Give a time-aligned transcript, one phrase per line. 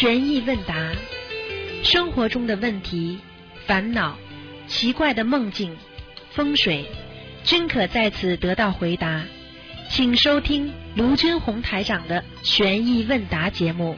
[0.00, 0.92] 悬疑问答，
[1.82, 3.18] 生活中的问题、
[3.66, 4.16] 烦恼、
[4.68, 5.76] 奇怪的梦境、
[6.30, 6.88] 风水，
[7.42, 9.24] 均可在此得到回答。
[9.90, 13.96] 请收听卢军红台长的悬疑问答节目。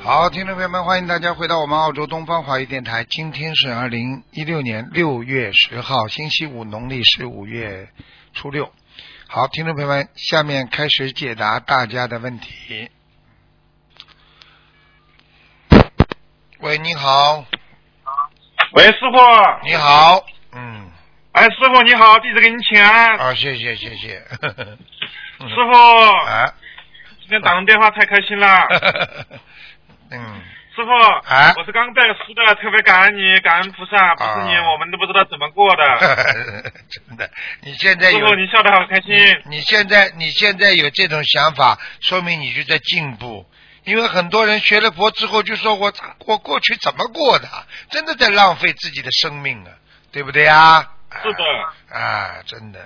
[0.00, 3.04] 好，听众朋友们，欢迎大家回到我们澳洲东方华语电台。
[3.04, 7.86] 今天是二零一六年六月十号，星期五，农历是五月
[8.32, 8.72] 初六。
[9.30, 12.90] 好，听众朋友们，下面开始解答大家的问题。
[16.60, 17.44] 喂，你好，
[18.72, 20.90] 喂，师傅，你好，嗯，
[21.32, 23.18] 哎，师傅你好，弟子给您请安。
[23.18, 24.18] 啊，谢谢，谢谢。
[24.40, 25.72] 师傅，
[26.26, 26.54] 啊，
[27.20, 28.48] 今天打通电话太开心了。
[30.10, 30.40] 嗯，
[30.78, 30.92] 师傅，
[31.28, 35.82] 哎我是刚拜师的，特别感恩你，感恩菩萨，不是你，啊我们都不知道怎么过的。
[36.88, 37.28] 真的，
[37.62, 39.10] 你现在有师傅，你笑得好开心。
[39.46, 43.44] 你现在你现在有这种想法，说明你就在进步。
[43.82, 45.92] 因为很多人学了佛之后就说我
[46.26, 47.48] 我过去怎么过的，
[47.90, 49.72] 真的在浪费自己的生命啊，
[50.12, 50.86] 对不对啊？
[51.22, 52.78] 是的，啊，真的，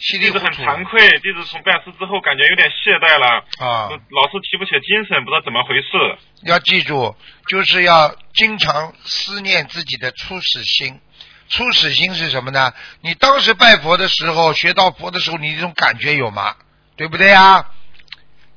[0.00, 3.88] 稀里弟子很惭愧，弟子从拜师之后感觉有点懈怠了，啊！
[4.10, 6.18] 老是提不起精神，不知道怎么回事。
[6.42, 7.16] 要记住，
[7.48, 11.00] 就是要经常思念自己的初始心。
[11.48, 12.72] 初始心是什么呢？
[13.00, 16.56] 你当时拜佛的时候，学到佛的时候，你这种感觉有吗？
[16.96, 17.66] 对不对呀？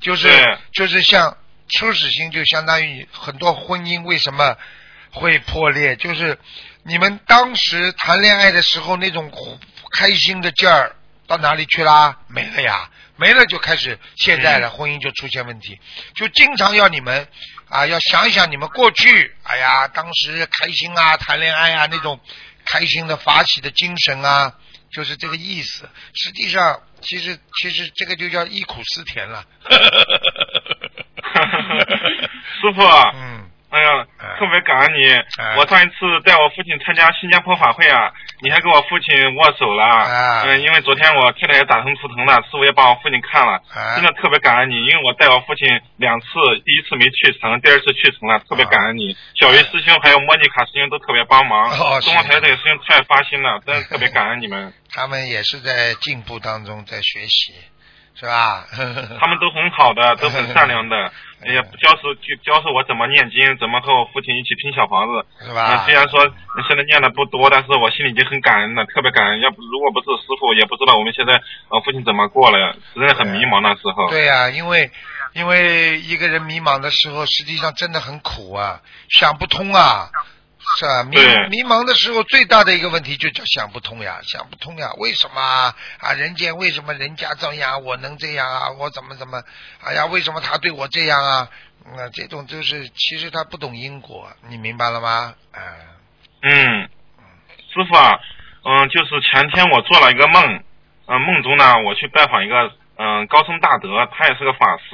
[0.01, 0.27] 就是
[0.73, 4.57] 就是像初始心，就相当于很多婚姻为什么
[5.11, 6.39] 会破裂，就是
[6.83, 9.31] 你们当时谈恋爱的时候那种
[9.97, 10.95] 开心的劲儿
[11.29, 12.17] 到哪里去啦？
[12.27, 15.79] 没了呀，没了就开始现在了，婚姻就出现问题，
[16.15, 17.27] 就经常要你们
[17.69, 22.19] 啊，要想一想你们过去，哎呀，当时开心啊，谈恋爱啊那种
[22.65, 24.55] 开心的法喜的精神啊，
[24.91, 25.87] 就是这个意思。
[26.15, 29.45] 实际上，其实其实这个就叫忆苦思甜了。
[32.59, 32.81] 师傅，
[33.13, 35.05] 嗯，哎呀哎，特别感恩你！
[35.37, 35.55] 哎。
[35.57, 39.83] 我上一次带我父亲参加新加坡法会啊，你还跟我父亲握手了。
[39.85, 40.43] 哎。
[40.47, 43.95] 嗯，因为昨天我太太也打成图腾了，师傅也帮我父亲看了，哎。
[43.95, 46.27] 真的特别感恩你，因为我带我父亲两次，
[46.65, 49.15] 第一次没去成，第二次去成了，特别感恩你。
[49.35, 57.53] 小鱼师兄还有莫妮卡师兄都特别帮忙，哦中国台是这个师兄太发心了，真的特别感恩你们，他们也是在进步当中，在学习，
[58.19, 58.65] 是吧？
[59.19, 60.95] 他们都很好的， 都很善良的。
[61.41, 65.85] 哎呀，教授就教授我怎么念经，怎么和我父亲一起拼小房子，是吧嗯？
[65.85, 66.19] 虽然说
[66.67, 69.39] 现在念的不多，但是我心里已经很感恩了，特别感恩。
[69.39, 71.33] 要不如果不是师傅，也不知道我们现在
[71.69, 74.09] 呃父亲怎么过了，真的很迷茫那时候。
[74.09, 74.91] 对呀、因为
[75.33, 80.09] 因为一个人迷茫的时候，实际上真的很苦啊，想不通啊，
[80.77, 81.03] 是啊？
[81.03, 81.17] 迷
[81.49, 85.75] 迷茫的时候，最大的一个问题就叫想不通呀，想不通呀，为什么啊？
[85.99, 88.69] 啊，人间为什么人家这样，我能这样啊？
[88.79, 89.41] 我怎么怎么？
[89.83, 91.49] 哎呀，为什么他对我这样啊？
[91.85, 95.33] 嗯，这种就是其实他不懂因果，你明白了吗？
[95.51, 95.59] 啊、
[96.43, 96.89] 嗯，
[97.73, 98.19] 师傅啊，
[98.63, 100.63] 嗯，就是前天我做了一个梦，
[101.07, 102.71] 嗯、梦中呢我去拜访一个
[103.01, 104.91] 嗯、高僧大德，他也是个法师，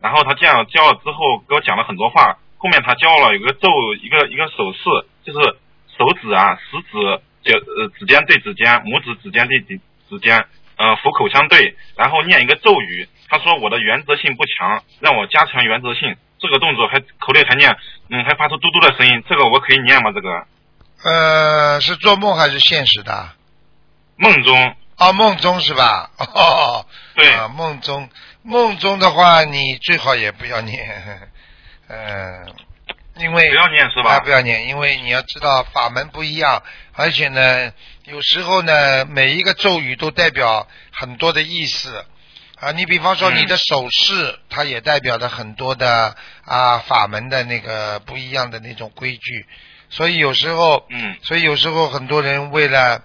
[0.00, 3.68] 然后他见了教了之后给我讲了很多话，后面他教了有个咒，
[4.02, 5.56] 一个一个手势，就是
[5.96, 10.46] 手指啊，食指脚呃指尖对指尖，拇指指尖对指指尖，
[10.76, 13.08] 呃虎口相对，然后念一个咒语。
[13.28, 16.16] 他说我的原则性不强，让我加强原则性。
[16.38, 17.76] 这个动作还口里还念，
[18.10, 20.12] 嗯，还发出嘟嘟的声音，这个我可以念吗？
[20.12, 20.46] 这个
[21.02, 23.30] 呃，是做梦还是现实的？
[24.16, 26.10] 梦中，哦，梦中是吧？
[26.18, 28.08] 哦，对， 啊，梦中
[28.42, 31.30] 梦中的话，你最好也不要念，
[31.88, 32.54] 嗯、
[33.16, 34.16] 因为不要念是吧？
[34.16, 37.72] 啊，不要念，因为你要知道法门不一样，而且呢，
[38.04, 42.04] 有时候呢，每一个咒语都代表很多的意思。
[42.58, 43.36] 啊，你比方说嗯。
[43.36, 49.46] 你的手势，它也代表着很多的啊法门的那个不一样的那种规矩，
[49.90, 51.16] 所以有时候嗯。
[51.22, 53.02] 所以有时候很多人为了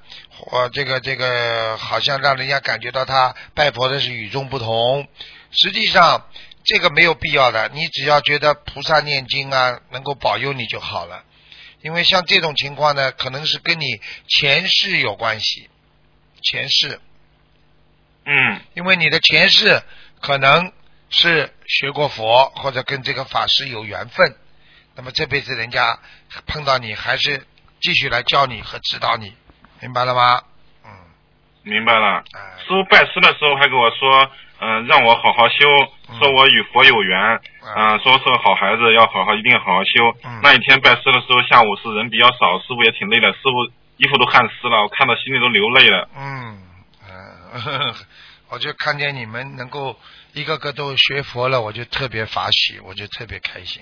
[0.51, 5.07] 我这个这个，好像让人家感觉到他拜佛的是与众不同，
[5.51, 6.25] 实际上
[6.63, 7.69] 这个没有必要的。
[7.69, 11.23] 你只要觉得菩萨念经啊能够保佑你就好了，
[11.81, 15.69] 因为像这种情况呢，可能是跟你前世有关系，
[16.43, 16.99] 前世，
[18.25, 19.81] 嗯因为你的前世
[20.19, 20.71] 可能
[21.09, 24.35] 是学过佛，或者跟这个法师有缘分，
[24.95, 25.99] 那么这辈子人家
[26.45, 27.45] 碰到你，还是
[27.81, 29.33] 继续来教你和指导你，
[29.79, 30.43] 明白了吗？
[30.85, 30.91] 嗯，
[31.63, 32.23] 明白了。
[32.33, 34.31] 哎师傅拜师的时候还跟我说，
[34.61, 35.67] 嗯、让我好好修，
[36.09, 37.41] 嗯说我与佛有缘，
[37.75, 40.15] 嗯、说是个好孩子，要好好一定好好修。
[40.23, 43.65] 嗯那一天拜师的时候，下午是人比较少，师傅也挺累的，师傅
[43.97, 46.09] 衣服都汗湿了，我看到心里都流泪了。
[46.15, 46.61] 嗯，
[47.09, 47.93] 嗯，
[48.49, 49.97] 我就看见你们能够
[50.33, 53.81] 一个个都学佛了，我就特别法喜，我就特别开心。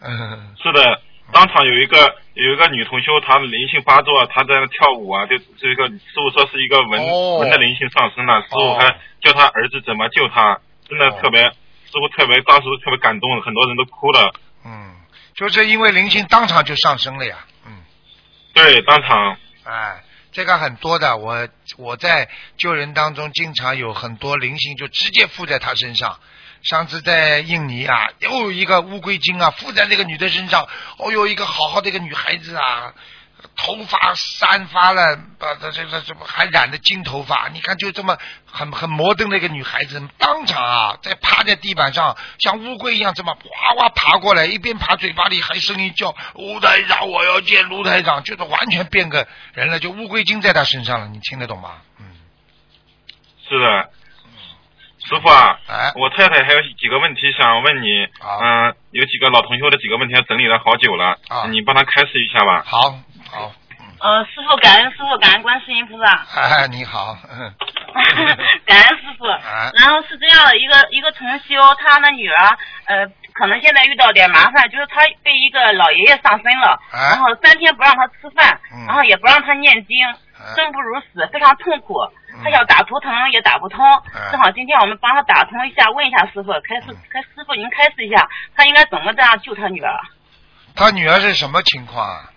[0.00, 1.00] 嗯，是的，
[1.32, 8.88] 当场有一个有一个女同修，她的灵性发作，她在那跳舞啊，就这个师傅说是一个文、哦文的灵性上升了，师傅哦还
[9.20, 14.32] 叫他儿子怎么救他，真的哦特别，师傅特别当时特别感动，很多人都哭了。
[14.64, 14.94] 嗯，
[15.34, 17.38] 就是因为灵性当场就上升了呀。
[17.66, 17.82] 嗯，
[18.52, 20.02] 对，当场，哎，
[20.32, 21.48] 这个很多的，我
[21.78, 26.18] 我在救人当中经常有很多灵性就直接附在他身上。
[26.62, 30.68] 上次在印尼啊，又有一个乌龟精啊附在那个女的身上，
[30.98, 32.94] 哦哟，一个好好的一个女孩子啊，
[33.56, 38.16] 头发散发了，把这这这这还染的金头发，你看就这么
[38.46, 51.82] 很很摩登的一个女孩子，当场啊在趴在地板上，像乌龟一样这么哗哗爬过来，一边爬嘴巴里还声音叫卢台长，我要见卢台长，就是完全变个人了，就乌龟精在她身上了，你听得懂吗？
[51.98, 52.06] 嗯，
[53.48, 53.90] 是的。
[55.04, 58.38] 师傅啊，哎，我太太还有几个问题想问你，好。
[58.40, 62.62] 嗯、有几个老同修的几个问题，整理了好久了，啊你帮他开示一下吧。
[62.64, 62.78] 好，
[63.30, 63.52] 好，
[64.00, 67.52] 呃，师傅感恩师傅感恩观世音菩萨，哎，你好，嗯，
[68.64, 69.26] 感恩师傅。
[69.26, 69.70] 哎。
[69.74, 79.96] 然后是这样的，一个一个同修，他的女儿呃，可能现在遇到点麻烦，就是他被一个老爷爷上身了，哎然后三天不让他吃饭，嗯然后也不让他念经，
[80.38, 81.94] 哎生不如死，非常痛苦。
[82.42, 83.84] 他嗯想打图腾也打不通，
[84.14, 89.92] 哎正好今天我们帮他打通一下，问一下师傅，开示嗯开师傅您开示一下，他应该怎么这样救他女儿？
[90.74, 92.31] 他女儿是什么情况啊？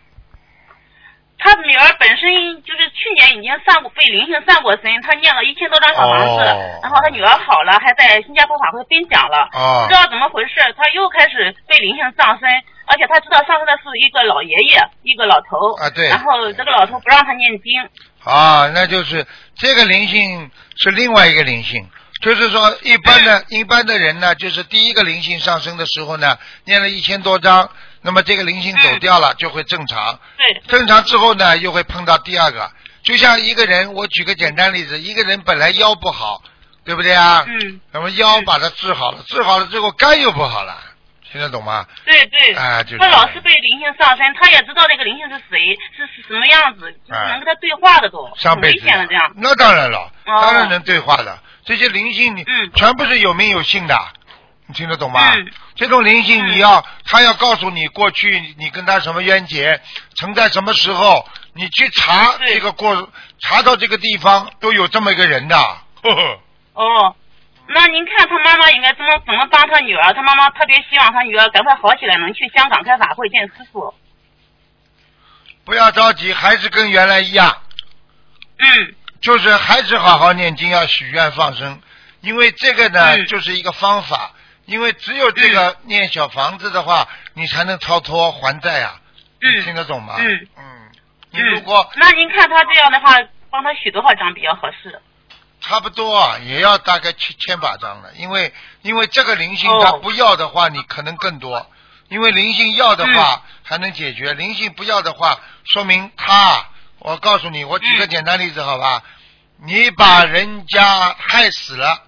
[1.38, 12.50] 他女儿本身就是去年已经上过被灵性上过身，他念了一千多张小房子，哦然后他女儿好了，还在新加坡法会分享了，哦不知道怎么回事，他又开始被灵性上身，
[12.88, 17.84] 而且他知道上身的是一个老爷爷，一个老头，啊对然后这个老头不让他念经，
[18.24, 21.88] 啊，那就是这个灵性是另外一个灵性，
[22.22, 27.70] 就是说一般的、一般的人呢，就是第一个灵性上升的时候呢，念了一千多章，
[28.06, 30.20] 那么这个灵性走掉了，就会正常。
[30.38, 32.72] 对，正常之后呢，又会碰到第二个，
[33.04, 36.44] 就像一个人，我举个简单例子，一个人本来腰不好，
[36.86, 37.44] 对不对啊？
[37.48, 40.78] 嗯，那么腰把它治好了，治好了之后肝又不好了，
[41.32, 41.86] 听得懂吗？
[42.06, 49.34] 对对，哎就是他老是被灵性上身，他也知道那个灵性是谁，是是什么样子，就是能跟他对话的都，上辈子这样。
[49.38, 51.40] 那当然了，哦当然能对话的。
[51.66, 53.98] 这些灵性，你嗯全部是有名有姓的，
[54.68, 55.34] 你听得懂吗？
[55.36, 55.52] 嗯。
[55.76, 59.82] 这种灵性，嗯你要他要告诉你过去你跟他什么冤结，
[60.18, 63.10] 曾在什么时候，你去查这个过，
[63.40, 65.58] 查到这个地方都有这么一个人的。
[65.58, 66.40] 呵呵。
[66.74, 67.16] 哦，
[67.68, 70.14] 那您看他妈妈应该怎么怎么帮他女儿？
[70.14, 73.94] 他妈妈特别希望他女儿赶快好起来，能去香港开法会见师傅。
[75.66, 77.62] 不要着急，还是跟原来一样，
[78.58, 78.96] 嗯。
[79.22, 81.82] 就是还是好好念经，要许愿放生，
[82.22, 83.26] 因为这个呢、嗯。
[83.26, 84.34] 就是一个方法，
[84.66, 89.00] 因为只有这个念小房子的话，你才能超脱还债啊。
[89.42, 89.64] 嗯。
[89.64, 90.16] 听嗯得懂吗？
[90.18, 90.48] 嗯。
[90.58, 90.92] 嗯，
[91.32, 93.16] 你如果那您看他这样的话，
[93.50, 95.02] 帮他许多少张比较合适？
[95.62, 98.54] 差不多啊，也要大概千千把张了，因为
[98.84, 101.66] 因为这个灵性他不要的话，你可能更多，
[102.10, 106.68] 因为灵性要的话还能解决，灵性不要的话，说明他，
[107.00, 108.10] 我告诉你，我举个嗯。
[108.10, 109.02] 简单例子好吧，
[109.66, 112.04] 你把人家害死了，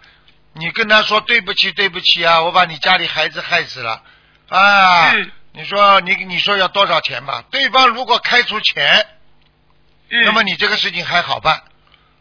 [0.57, 4.01] 你跟他说对不起对不起啊，我把你家里孩子害死了
[4.49, 7.43] 啊，嗯你说你你说要多少钱吧？
[7.49, 9.07] 对方如果开出钱，
[10.09, 11.63] 嗯，那么你这个事情还好办。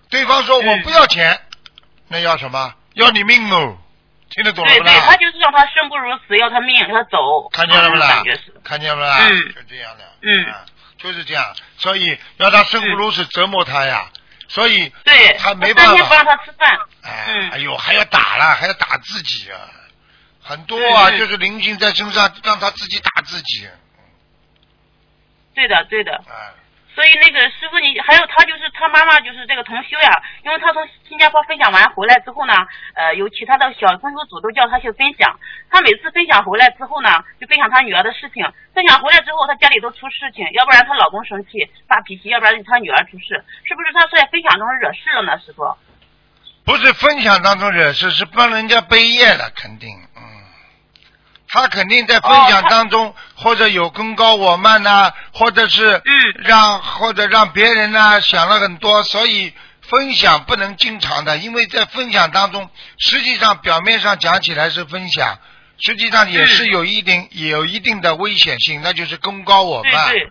[0.09, 1.41] 对方说我嗯不要钱，
[2.09, 2.75] 那要什么？
[2.95, 3.77] 要你命哦！
[4.31, 5.17] 听得懂了不对对，他？
[5.17, 7.49] 就是让他生不如死，要他命，让他走。
[7.53, 8.23] 看见了不啦？
[8.65, 9.19] 看见了不啦？
[9.29, 10.05] 嗯就这样的。
[10.23, 10.65] 嗯啊，
[10.99, 11.55] 就是这样。
[11.77, 14.11] 所以要他生不如死，折磨他呀。
[14.49, 16.79] 所以对，他没办法三天不让他吃饭。
[17.03, 19.59] 哎，嗯哎呦，还要打了，还要打自己啊！
[20.43, 23.69] 很多啊，嗯嗯就是灵性在身上，让他自己打自己。
[25.55, 26.13] 对的对的。
[26.29, 26.53] 哎，
[26.97, 30.11] 所以那个师傅你还有他就是他妈妈就是这个同修呀，
[30.43, 32.55] 因为他从新加坡分享完回来之后呢，
[32.95, 35.39] 呃，有其他的小同修组都叫他去分享。
[35.69, 38.43] 他每次分享回来之后呢，就分享他女儿的事情。
[38.73, 45.39] 分享回来之后，他家里都出事情，要不然她老公生气发脾气，要不然他女儿出事，是不是他是在分享中惹事了呢？
[45.45, 45.77] 师傅？
[46.65, 50.23] 不是分享当中惹事，是帮人家背业了，肯定，嗯，
[51.57, 56.13] 他肯定在分享当中，或者有功高我慢呐、或者是嗯
[56.45, 65.39] 让或者让别人呢、想了很多，所以分享不能经常的，因为在分享当中，实际上表面上讲起来是分享，
[65.79, 70.09] 实际上也是有一定、也有一定的危险性，那就是功高我慢。
[70.11, 70.31] 对对，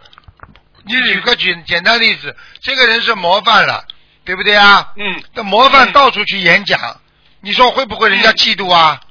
[0.86, 3.84] 你举个简简单例子，这个人是模范了，
[4.24, 4.92] 对不对啊？
[4.96, 7.02] 嗯，那模范嗯到处去演讲，
[7.42, 9.02] 你说会不会人家嗯嫉妒啊？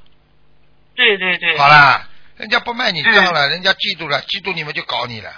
[0.95, 1.57] 对对对。
[1.59, 5.31] 好啦，人家不卖你账嗯了，人家嫉妒了，嫉妒你们就搞你了。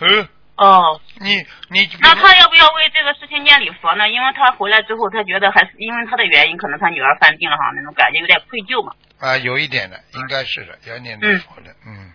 [0.00, 1.34] 嗯，哦，你
[1.70, 4.08] 你那他要不要为这个事情念礼佛呢？
[4.08, 8.92] 因为他回来之后，他觉得还是因为他的原因，可能他女儿犯病了哈，那种感觉有点愧疚嘛。
[9.18, 12.12] 啊，有一点的，应该是的，要念礼佛的，嗯，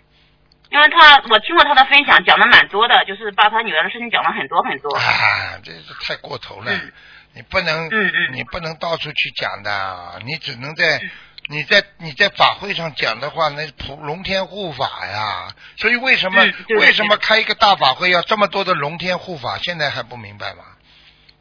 [0.72, 4.96] 因为他我听过他的分享，讲的蛮多的，就是把他女儿的事情讲了很多很多。
[4.96, 6.92] 啊，这是太过头了，嗯
[7.36, 11.02] 你不能，嗯嗯你不能到处去讲的，你只能在。
[11.50, 19.58] 嗯你在你在法会上讲的话，那普龙天护法呀，所以为什么、嗯为什么开一个大法会要这么多的龙天护法？
[19.62, 20.64] 现在还不明白吗？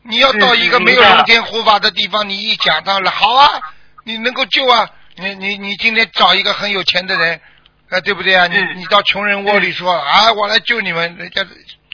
[0.02, 3.61] 你要到一个没有龙天护法的地方，你一讲到了，好啊，
[4.04, 7.40] 你能够救啊，你你你今天找一个很有钱的人，
[7.88, 8.49] 啊，对不对啊？
[8.49, 11.47] 你嗯你到穷人窝里说、啊，我来救你们，人家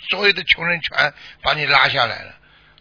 [0.09, 1.13] 所有的穷人全
[1.43, 2.35] 把你拉下来了。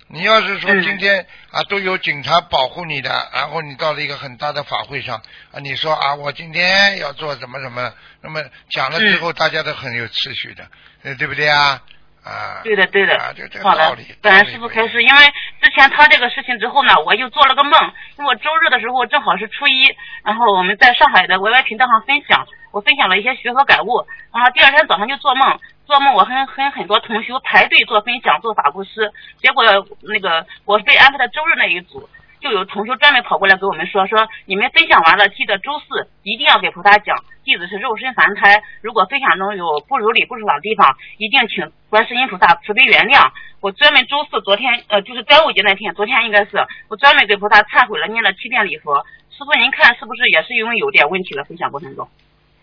[0.10, 5.18] 你要是说嗯今天啊都有警察保护你的，然后你到了一个很大的法会上
[5.52, 10.66] 啊，你说啊我今天要做什么什么，那么讲了之后大家都很有秩序的，
[11.04, 11.82] 呃对不对啊？
[12.24, 14.04] 啊，对的，对的啊，就这，个好的道理。。
[14.22, 15.22] 本来师傅开始，因为
[15.62, 17.72] 之前他这个事情之后呢，我又做了个梦，
[18.18, 19.96] 因为我周日的时候正好是初一，
[20.26, 29.64] 然后我们在上海的 YY 频道上分享，我分享了一些学和感悟，然后第二天早上就做梦，做梦我和和很多同学排队做分享做法布施，结果
[30.02, 32.08] 那个我被安排在周日那一组。
[32.40, 43.32] 就有同学专门跑过来给我们说说，你们分享完了，记得周四一定要给菩萨讲，弟子是肉身凡胎，如果分享中有不如理、不如法的地方，一定请观世音菩萨慈悲原谅。
[43.60, 49.04] 我专门周四昨天呃就是端午节那天，昨天应该是我专门给菩萨忏悔了，念了七遍礼佛。
[49.32, 51.44] 师傅您看是不是也是因为有点问题了？
[51.44, 52.08] 分享过程中。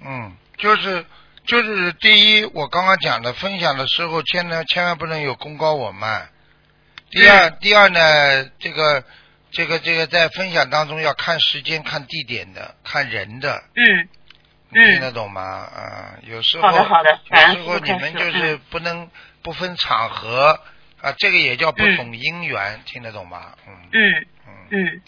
[0.07, 1.05] 嗯，就是
[1.47, 6.29] 就是第一，我刚刚讲的，分享的时候千呢千万不能有功高我慢。
[7.11, 9.05] 第二，第二呢，这个
[9.51, 14.09] 这个这个在分享当中要看时间、看地点的、看人的，嗯
[14.73, 15.43] 嗯听得懂吗？
[15.43, 17.11] 啊，有时候好的好的
[17.55, 19.09] 有时候你们就是嗯不能
[19.43, 20.59] 不分场合
[21.01, 23.53] 啊，这个也叫不嗯懂因缘，听得懂吗？
[23.69, 25.03] 嗯嗯嗯嗯。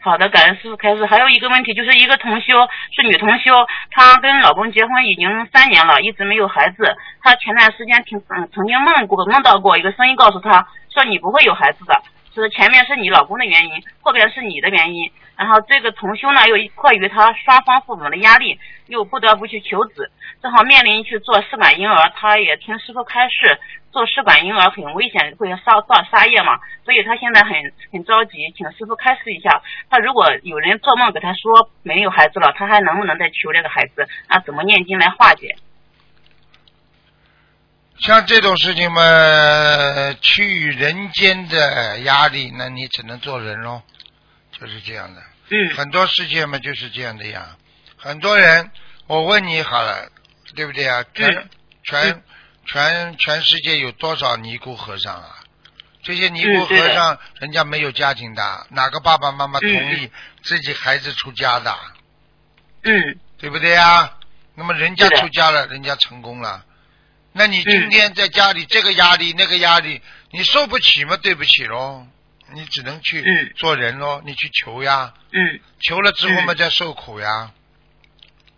[0.00, 1.04] 好的，感恩师傅开始。
[1.04, 6.96] 还有一个问题，就是一个同修是女同修，她跟老公结婚已经三年了，一直没有孩子。
[7.20, 12.00] 她前段时间听嗯曾经梦过梦到过一个声音告诉她说你不会有孩子的，
[12.32, 15.10] 是前面是你老公的原因，后边是你的原因。
[15.36, 20.10] 然后这个同修呢又迫于他双方父母的压力，又不得不去求子，
[20.42, 23.58] 正好面临去做试管婴儿，他也听师傅开示，
[23.90, 27.52] 做试管婴儿很危险，会烧造杀业嘛，所以他现在很
[27.92, 34.06] 很着急，请师傅开示一下，他如果有人做梦给他说没有孩子了，他还能不能再求这个孩子？
[34.28, 35.56] 那怎么念经来化解？
[37.98, 39.00] 像这种事情嘛，
[40.20, 43.80] 趋于人间的压力，那你只能做人喽，
[44.52, 45.20] 就是这样的。
[45.48, 47.56] 嗯很多世界嘛就是这样的呀。
[47.96, 48.70] 很多人，
[49.06, 50.10] 我问你好了，
[50.56, 51.04] 对不对啊？
[51.14, 51.50] 全、嗯
[51.84, 52.22] 全嗯
[52.66, 55.36] 全全世界有多少尼姑和尚啊？
[56.02, 60.10] 这些尼姑和尚，人家没有家庭的，哪个爸爸妈妈同嗯意
[60.42, 61.76] 自己孩子出家的？
[62.82, 64.14] 嗯对不对呀？
[64.54, 66.64] 那么人家出家了，人家成功了，
[67.32, 71.16] 那你嗯今天在家里这个压力那个压力，你受不起嘛？
[71.18, 72.06] 对不起喽，
[72.52, 77.52] 你只能去嗯做人喽，你去求呀，嗯，求了之后嘛嗯再受苦呀。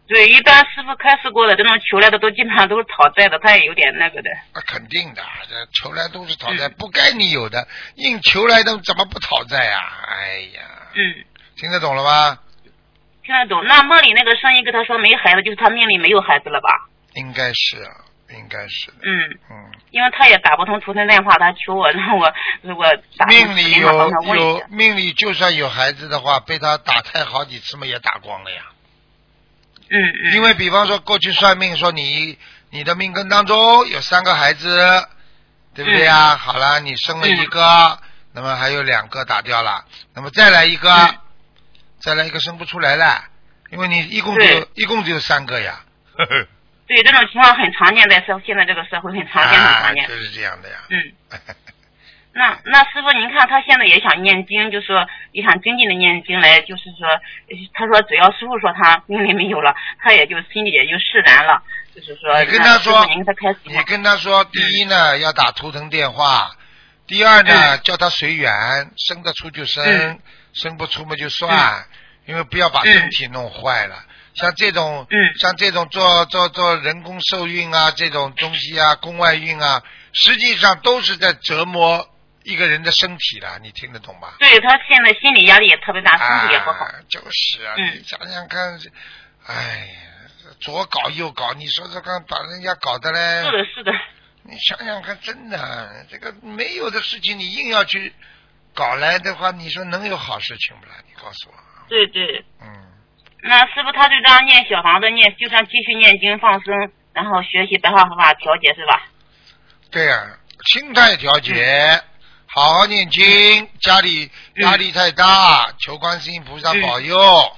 [0.08, 4.30] 对，一般师傅开示过的这种求来的都基本上都是讨债的，他也有点那个的。
[4.52, 9.78] 啊，肯定的，这求来都是讨债，嗯不该你有的，硬求来的怎么不讨债呀？
[10.08, 10.62] 哎呀，
[10.94, 11.24] 嗯。
[11.56, 12.38] 听得懂了吗？
[13.22, 13.62] 听得懂。
[13.66, 16.68] 那梦里那个声音跟他说没孩子，就是他命里没有孩子了吧？
[17.14, 17.92] 应该是啊，
[18.30, 22.86] 应该是的，嗯，嗯，因为他也打不通图腾电话，他求我让我如果
[23.28, 24.66] 命里有有下。
[24.70, 28.62] 命里就算有孩子的话，被他打胎好几次嘛，也打光了呀。
[29.90, 30.34] 嗯嗯。
[30.34, 32.38] 因为比方说过去算命说你
[32.70, 35.06] 你的命根当中有三个孩子，
[35.74, 36.36] 对不对呀？
[36.36, 37.98] 好了，你生了一个，
[38.32, 41.18] 那么还有两个打掉了，那么再来一个，嗯
[42.00, 43.24] 再来一个生不出来了，
[43.70, 45.80] 因为你一共只有一共只有三个呀。
[46.16, 46.46] 呵呵
[46.86, 50.06] 对这种情况很常见，在社现在这个社会很常见，很啊，常见。
[50.08, 50.76] 就是这样的呀。
[50.90, 51.12] 嗯。
[52.38, 61.60] 那那师傅，您看他现在也想念经，就说也想精进的念经来，就是说，呃他说只要师傅说他命里没有了，他也就心里也就释然了，
[61.92, 62.38] 就是说。
[62.38, 66.52] 你跟他说您跟他开始你跟他说，第一呢要打图腾电话，
[67.08, 68.52] 第二呢叫他随缘，
[68.96, 70.20] 生得出就生嗯，
[70.52, 71.84] 生不出嘛就算，
[72.26, 73.96] 因为不要把身体弄坏了。
[74.34, 75.16] 像这种，嗯。
[75.40, 82.08] 像这种做做做人工受孕啊，这种东西啊，宫外孕啊，实际上都是在折磨
[82.48, 84.36] 一个人的身体了，你听得懂吧？
[84.38, 86.84] 对他现在心理压力也特别大，身体也不好。
[86.84, 88.78] 啊、就是啊，嗯你想想看，
[89.46, 93.92] 哎呀，左搞右搞，你说说看，把人家搞得嘞，是的，是的，
[94.44, 98.14] 你想想看，真的，这个没有的事情，你硬要去
[98.74, 100.94] 搞来的话，你说能有好事情不啦？
[101.06, 101.54] 你告诉我，
[101.88, 102.44] 对对。
[102.62, 102.66] 嗯，
[103.42, 106.74] 那师傅他就这样念小房子念，就算继续念经放生，
[107.12, 109.02] 然后学习白话佛法调节是吧？
[109.90, 110.38] 对呀、
[110.72, 112.02] 心态调节，
[112.58, 114.62] 好好念经，家里嗯。
[114.64, 117.56] 压力太大，求观世音菩萨嗯保佑，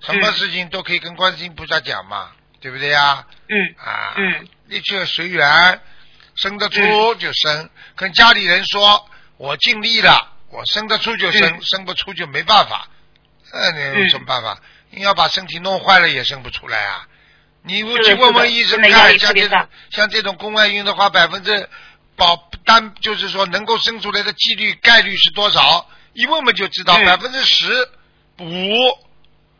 [0.00, 3.26] 什么事情都可以跟观世音菩萨讲嘛，对不对呀？
[3.48, 5.80] 嗯啊，嗯，一切随缘，
[6.36, 9.04] 生得出就生，跟家里人说，
[9.36, 11.62] 我尽力了，我生得出就生，嗯。
[11.62, 12.88] 生不出就没办法，
[13.52, 14.58] 那你有什么办法？
[14.90, 17.08] 你要把身体弄坏了也生不出来啊！
[17.64, 21.68] 你是的去问问医生看，像这种像这种宫外孕的话，百分之
[22.22, 25.88] 保单就是说能够生出来的几率概率是多少？
[26.12, 27.88] 一问问就知道，嗯百分之十
[28.38, 28.46] 五，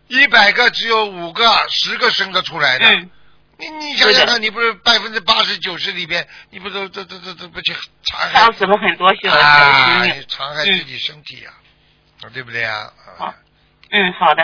[0.06, 2.86] 一百个只有五个、十个生得出来的。
[2.86, 3.10] 嗯，
[3.58, 11.52] 你你想想看，你不是百分之八十九十里边，你不都都都都都不去残害杀死了很多小啊命。，残害自己身体啊，
[12.32, 12.92] 对不对啊？
[13.06, 13.34] 啊好
[13.90, 14.42] 嗯，好的。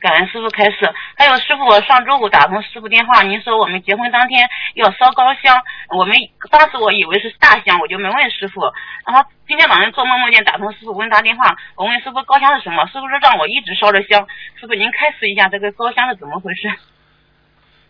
[0.00, 0.76] 感恩师傅开始，
[1.16, 5.62] 还有师傅，我上周五打通师傅电话，您说我们结婚当天要烧高香，
[5.96, 6.16] 我们
[6.50, 8.62] 当时我以为是大香，我就没问师傅。
[9.06, 14.26] 然后今天晚上做梦梦见打通师傅，问他电话，我问师傅高香是什么，师傅说让我一直烧着香。
[14.60, 16.72] 师傅您开示一下这个高香是怎么回事？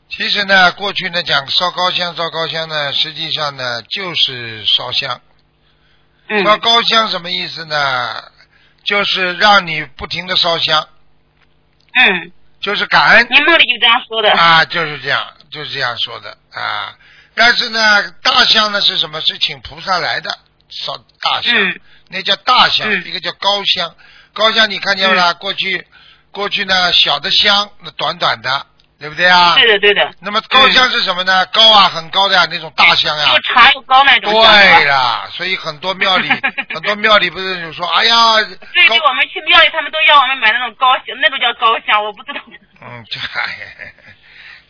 [0.09, 5.21] 其实呢，过去呢讲烧高香，烧高香呢，实际上呢就是烧香。
[6.31, 7.77] 嗯烧高香什么意思呢？
[8.85, 10.87] 就是让你不停的烧香，
[11.95, 14.31] 嗯，就是感恩您梦里就这样说的。
[14.33, 16.97] 啊，就是这样，就是这样说的啊。
[17.35, 19.21] 但是呢，大香呢是什么？
[19.21, 23.95] 是请菩萨来的烧大香，嗯那叫大香，嗯一个叫高香。
[24.33, 25.35] 高香你看见了啦？
[25.35, 25.87] 过去
[26.31, 28.67] 过去呢，小的香，那短短的，
[28.99, 29.55] 对不对啊？
[29.55, 31.47] 对的对的，那么高香是什么呢？
[31.47, 33.27] 高啊，很高的呀，那种大香呀。
[33.33, 34.43] 又长又高那种香。
[34.53, 36.29] 对啦，所以很多庙里，
[36.75, 38.37] 很多庙里不是就说，哎呀，
[38.75, 42.41] 对高对，我们去庙里，他们都要我们买那种高香，那种叫高香，我不知道。
[42.83, 43.93] 嗯，这哎呀，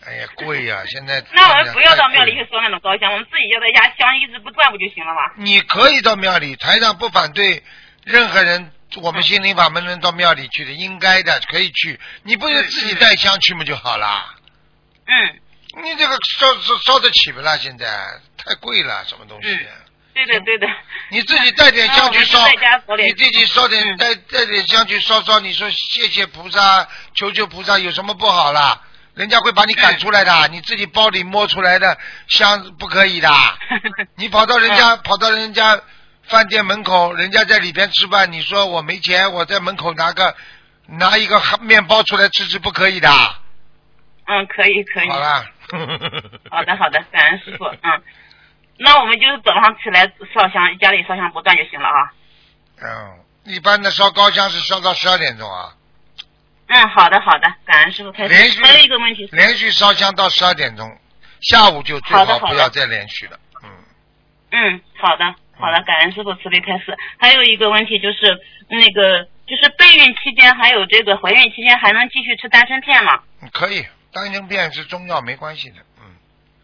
[0.06, 5.20] 哎呀，贵呀、 现在那我们不要到庙里去烧那种高香，我们自己就在家香一直不断不就行了吗？
[5.36, 7.62] 你可以到庙里，台上不反对
[8.04, 12.00] 任何人，我们心灵法门人到庙里去的，应该的，可以去。
[12.22, 14.34] 你不是自己带香去嘛就好啦？
[15.06, 17.56] 嗯，你这个烧烧烧得起不啦？
[17.56, 17.86] 现在
[18.36, 19.48] 太贵了，什么东西？
[19.48, 19.66] 嗯
[20.14, 20.66] 对的对的。
[21.10, 22.44] 你自己带点香去烧
[22.96, 28.82] 你自己烧点嗯带带点香去烧烧，你说谢谢菩萨，求求菩萨，有什么不好啦？
[29.14, 31.96] 人家会把你赶出来的，嗯你自己包里摸出来的
[32.26, 33.30] 香不可以的。
[34.16, 35.80] 你跑到人家、嗯跑到人家
[36.28, 40.34] 饭店门口，人家在里边吃饭，你说我没钱，我在门口拿个
[40.86, 43.08] 拿一个面包出来吃吃不可以的。
[44.26, 45.08] 嗯，可以可以。
[45.08, 45.44] 好了。
[46.50, 47.64] 好的好的，感恩师傅。
[47.64, 48.02] 嗯，
[48.78, 52.12] 那我们就是早上起来烧香，家里烧香不断就行了啊。
[52.80, 55.74] 嗯，一般的烧高香是烧到十二点钟啊，
[56.68, 58.62] 嗯，好的好的，感恩师傅开始。
[58.62, 60.98] 还有一个问题是，连续烧香到十二点钟，
[61.40, 63.38] 下午就最好不要再连续了。
[63.62, 63.70] 嗯，
[64.52, 66.96] 嗯，好的好了，感恩师傅慈悲开示。
[67.18, 69.28] 还有一个问题就是那个。
[69.48, 73.18] 就是备孕期间，还有这个怀孕期间，还能继续吃丹参片吗？
[73.40, 75.76] 嗯可以，丹参片是中药，没关系的。
[76.02, 76.04] 嗯，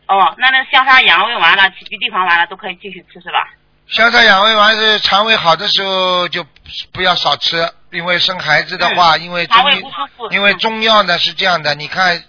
[0.07, 3.55] 哦，那那香砂养胃丸了，起居地黄丸了，都可以继续吃是吧？
[3.89, 6.45] 香砂养胃丸是肠胃好的时候就
[6.93, 10.29] 不要少吃，因为生孩子的话，因为肠胃不舒服。
[10.31, 12.23] 因为中药呢是这样的，你看，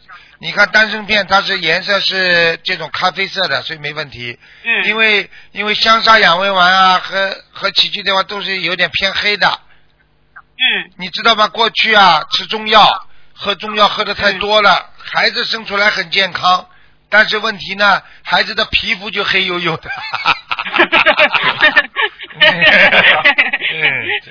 [0.46, 4.38] 你看丹参片它是颜色是这种咖啡色的，所以没问题。
[4.64, 4.88] 嗯。
[4.88, 9.48] 因为因为香砂养胃丸啊和和杞菊的话都是有点偏黑的。
[9.48, 10.92] 嗯。
[10.98, 11.48] 你知道吗？
[11.48, 16.70] 过去啊，吃中药，喝中药喝的太多了，孩子生出来很健康，
[17.10, 19.90] 但是问题呢，孩子的皮肤就黑黝黝的。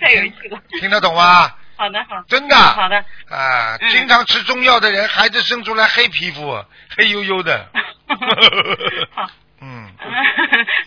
[0.01, 0.61] 太有趣了。
[0.79, 1.53] 听得懂吗？
[1.85, 2.23] 好的，好。
[2.29, 2.57] 真的。
[2.57, 2.97] 好的。
[3.29, 6.41] 啊，嗯经常吃中药的人，孩子生出来黑皮肤，
[6.97, 7.69] 黑黝黝的。
[9.13, 9.29] 好。
[9.61, 9.89] 嗯。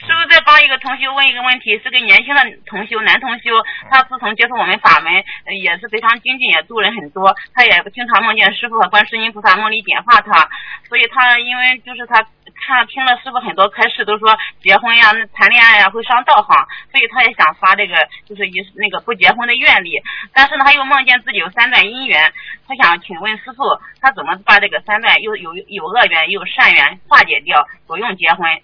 [0.06, 3.52] 师傅再帮一个同修问一个问题，是个年轻的同修，男同修，
[3.90, 5.14] 他自从接触我们法门，
[5.46, 7.36] 呃也是非常精进，也度人很多。
[7.54, 10.50] 他也经常梦见师傅和观世音菩萨梦里点化他，
[10.88, 12.26] 所以他因为就是他
[12.66, 17.96] 看听了师傅很多开示，都说结婚呀、谈恋爱呀会伤道行，所以他也想发这个
[18.28, 20.02] 就是一那个不结婚的愿力。
[20.34, 22.34] 但是呢，他又梦见自己有三段姻缘，
[22.68, 23.64] 他想请问师傅，
[24.02, 28.62] 他怎么把这个三段又有有恶缘又有善缘化解掉，不用结婚？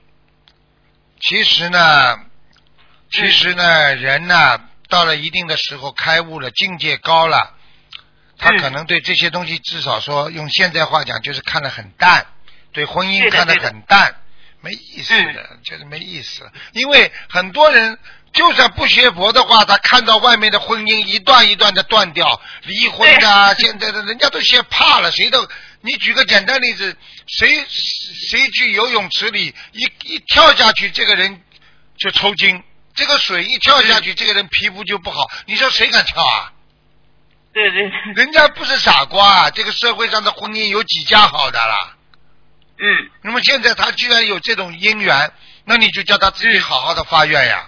[1.19, 2.19] 其实呢，
[3.09, 7.53] 其实呢，人呢到了一定的时候开悟了，境界高了，
[8.37, 12.25] 他嗯可能对这些东西至少说用现在话讲就是看得很淡，
[12.73, 14.15] 对婚姻看得很淡，
[14.61, 16.51] 没意思嗯的，就是没意思。
[16.73, 17.97] 因为很多人
[18.33, 25.47] 就算不学佛的话，他看到外面的婚姻一段一段的断掉，离婚的啊，现在的人家都学怕了，谁都。
[25.81, 26.95] 你举个简单例子，
[27.27, 31.41] 谁谁去游泳池里一一跳下去，这个人
[31.97, 32.63] 就抽筋，
[32.95, 35.29] 这个水一跳下去，这个人皮肤就不好。
[35.45, 36.53] 你说谁敢跳啊？
[37.53, 39.49] 对对对，人家不是傻瓜啊！
[39.51, 41.97] 这个社会上的婚姻有几家好的啦？
[42.79, 45.31] 嗯那么现在他居然有这种姻缘，
[45.65, 47.67] 那你就叫他自己好好的发愿呀，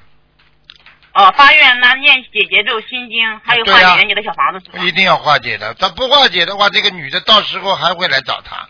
[1.14, 4.84] 哦，发愿那念姐姐咒心经，还有化解你的小房子是吧？
[4.84, 5.74] 一定要化解的。
[5.76, 8.68] 他不化解的话，这个女的到时候还会来找他。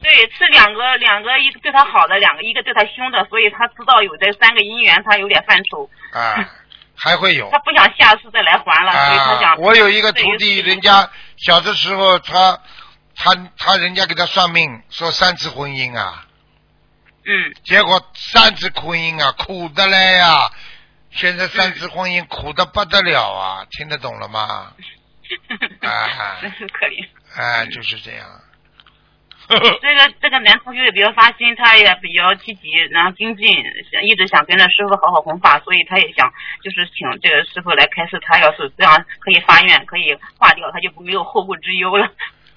[0.00, 6.48] 对，是两个两个，一个对他好的，两个一个对他凶的，所以他知道有这三个姻缘，他有点犯愁，啊，
[6.96, 9.40] 还会有他不想下次再来还了，所以他啊！
[9.40, 9.56] 想。
[9.58, 12.58] 我有一个徒弟，人家小的时候他
[13.16, 16.26] 他他人家给他算命说三次婚姻啊，
[17.24, 20.50] 嗯，结果三次婚姻啊，苦的嘞呀！
[21.10, 24.72] 现在三次婚姻苦的不得了啊，听得懂了吗？
[25.80, 27.08] 啊真是可怜。
[27.34, 28.26] 哎，就是这样。
[29.48, 33.46] 这个这个男同学也比较发心，他也比较积极，然后精进，
[33.92, 42.10] 想一直想跟着师傅好好弘法，所以他也想就是请这个师傅来开示，他要是这样可以发愿，可以化掉，他就没有后顾之忧了。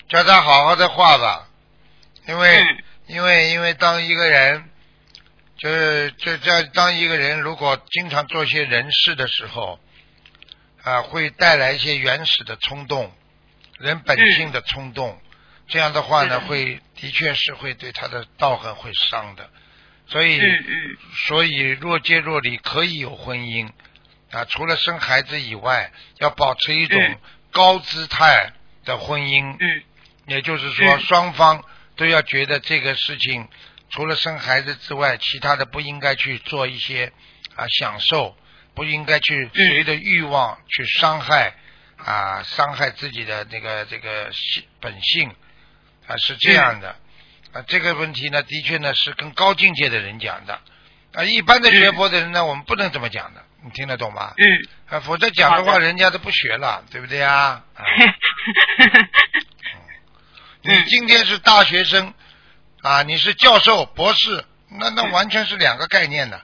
[0.09, 1.47] 叫他好好的画吧，
[2.27, 2.83] 因为、嗯。
[3.07, 4.69] 因为因为当一个人，
[5.57, 9.79] 就是这这当一个人如果经常做些人事的时候，
[10.83, 13.11] 啊，会带来一些原始的冲动，
[13.79, 15.19] 人本性的冲动，
[15.67, 19.49] 这样的话呢，嗯会的确是会对他的道行会伤的，
[20.05, 20.97] 所以、嗯嗯。
[21.27, 23.71] 所以若即若离可以有婚姻。
[24.29, 27.19] 啊，除了生孩子以外，要保持一种嗯。
[27.51, 28.51] 高姿态
[28.85, 29.57] 的婚姻。
[30.29, 31.63] 嗯也就是说，嗯双方
[31.95, 33.47] 都要觉得这个事情
[33.89, 37.11] 除了生孩子之外，其他的不应该去做一些
[37.55, 38.37] 啊享受，
[38.75, 41.55] 不应该去嗯随着欲望去伤害
[41.97, 45.35] 啊伤害自己的这个这个性本性
[46.07, 46.95] 啊是这样的
[47.51, 50.61] 啊这个问题呢，的确呢是跟高境界的人讲的
[51.13, 54.33] 啊一般的学佛的人呢，我们不能这么讲的，你听得懂吗？
[54.37, 54.45] 嗯。
[54.95, 57.63] 啊，否则讲的话，人家都不学了，对不对啊？
[57.75, 57.83] 啊
[60.61, 62.13] 你嗯今天是大学生
[62.81, 64.43] 啊，你是教授、博士，
[64.79, 66.37] 那那嗯完全是两个概念的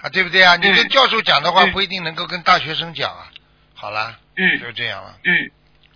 [0.00, 0.56] 啊，对不对啊？
[0.56, 3.28] 你跟嗯教授讲的话，嗯不一定能够跟大学生讲啊。
[3.74, 5.14] 好了，嗯就这样了。
[5.24, 5.50] 嗯。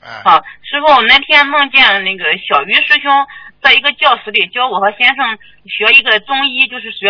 [0.04, 3.10] 哎，好，师傅，我那天梦见那个小鱼师兄
[3.62, 7.08] 在一个教室里教我和先生学一个中医，就是学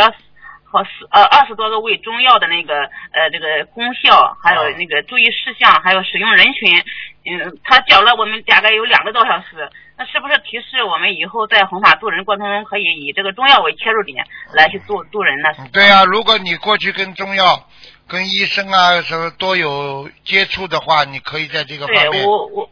[0.71, 2.75] 好十呃二十多个味中药的那个
[3.13, 6.85] 呃这个功效，还有那个注意事项，还有使用人群。
[7.25, 9.71] 嗯，他讲了我们大概有两个多小时。
[9.97, 15.51] 那是不是提示我们以后在弘法渡人过程中，可以以这个中药为切入点来去渡渡人呢？
[15.59, 17.69] 嗯对啊，如果你过去跟中药、
[18.09, 22.27] 跟医生啊什么多有接触的话，你可以在这个对方面。
[22.27, 22.71] 我我，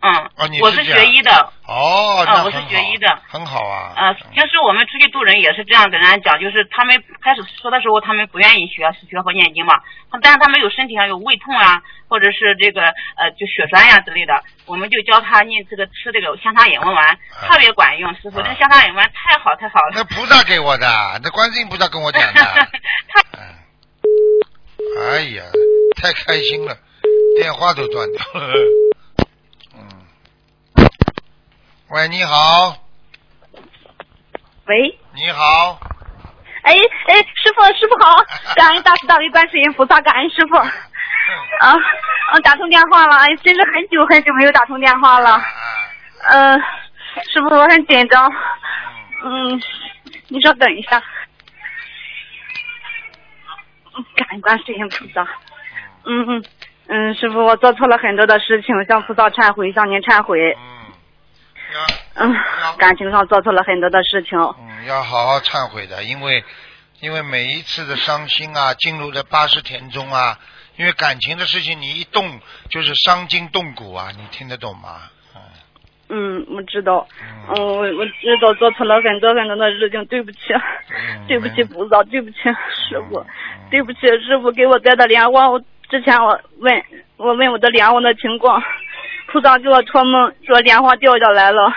[0.00, 3.92] 嗯，哦你我是学医的，哦，我是学医的很好啊。
[3.96, 9.74] 呃，平时我们出去渡人也是这样跟人家讲，就是他们开始说的时候，他们不愿意学学佛念经嘛，
[10.22, 12.82] 但是他们有身体上有胃痛啊，或者是这个
[13.16, 18.14] 呃就血栓呀、之类的，我们就教他念这个吃这个香砂饮温丸，特别管用。
[18.14, 19.92] 师傅，啊这个香砂饮丸太好太好了。
[19.96, 20.86] 那菩萨给我的，
[21.24, 22.40] 那观世音菩萨跟我讲的。
[23.10, 23.42] 太嗯，
[25.10, 25.42] 哎呀，
[26.00, 26.76] 太开心了，
[27.36, 28.54] 电话都断掉了。
[29.74, 30.06] 嗯，
[31.90, 32.76] 喂，你好，
[34.66, 35.78] 喂，你好，
[36.62, 38.22] 哎哎，师傅师傅好，
[38.54, 40.56] 感恩大慈大悲观世音菩萨，感恩师傅。
[41.60, 41.74] 啊，
[42.34, 45.42] 嗯，打通电话了，哎，真是很久很久没有打通电话啊了。
[46.30, 46.58] 嗯，呃，
[47.32, 48.30] 师傅，我很紧张。
[49.24, 49.62] 嗯，嗯，
[50.28, 51.02] 你稍等一下。
[53.96, 55.22] 嗯感恩观世音菩萨。
[56.04, 56.44] 嗯嗯
[56.88, 60.56] 嗯，师傅，我做错了很多的事情，向菩萨忏悔，向您忏悔。
[60.58, 60.87] 嗯，
[61.78, 61.84] 要
[62.26, 62.34] 嗯，
[62.78, 64.38] 感情上做错了很多的事情。
[64.38, 66.42] 嗯要好好忏悔的，因为
[67.00, 70.38] 因为每一次的伤心啊，进入了八十田中啊，
[70.76, 75.10] 因为感情的事情，你一动就是伤筋动骨啊，你听得懂吗？
[75.34, 75.40] 嗯。
[76.10, 77.06] 嗯，我知道。
[77.20, 77.26] 嗯。
[77.54, 80.38] 嗯，我我知道做错了很多很多的事情，对不起，
[80.90, 83.26] 嗯对不起菩萨，对不起师傅，嗯。
[83.70, 85.60] 对不起师傅给我带的莲花，我
[85.90, 86.82] 之前我问
[87.18, 88.62] 我问我的莲花的情况，
[89.30, 91.72] 菩萨给我托梦说莲花掉下来了。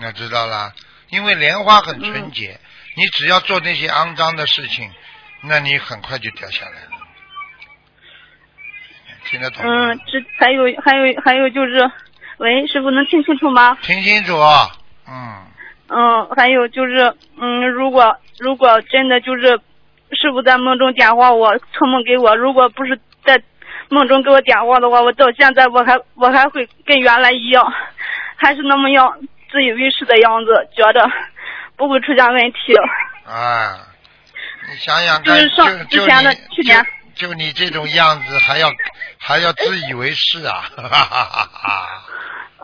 [0.00, 0.72] 那知道了，
[1.10, 2.58] 因为莲花很纯嗯洁，
[2.96, 4.90] 你只要做那些肮脏的事情，
[5.42, 6.90] 那你很快就掉下来了。
[9.24, 9.64] 听得懂？
[9.64, 11.90] 嗯，这还有还有还有就是，
[12.38, 13.78] 喂，师傅能听清楚吗？
[13.82, 14.36] 听清楚，
[15.08, 15.46] 嗯，
[15.88, 19.60] 嗯，还有就是，嗯，如果如果真的就是
[20.10, 23.02] 师傅在梦中点化我，托梦给我，如果不是在
[23.88, 27.64] 梦中给我点化的话，我到现在我还我还会跟原来一样，
[28.36, 29.12] 还是那么样
[29.50, 31.08] 自以为是的样子，觉得
[31.76, 32.74] 不会出现问题。
[33.26, 33.78] 啊，
[34.68, 38.68] 你想想看，就是上就之前的去年就就你这种样子，还要
[39.18, 41.88] 还要自以为是啊，哈哈哈哈！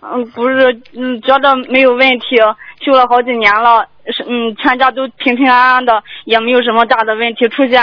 [0.00, 2.36] 嗯，不是，嗯，觉得没有问题，
[2.80, 7.82] 修了好几年了，是嗯，全家都平平安安的，也没有什么大的问题出现，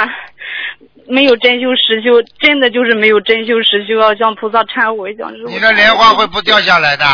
[1.07, 7.05] 没有真修实修，真的就是没有真修实修，要向菩萨忏悔，向师傅你的莲花会不掉下来的。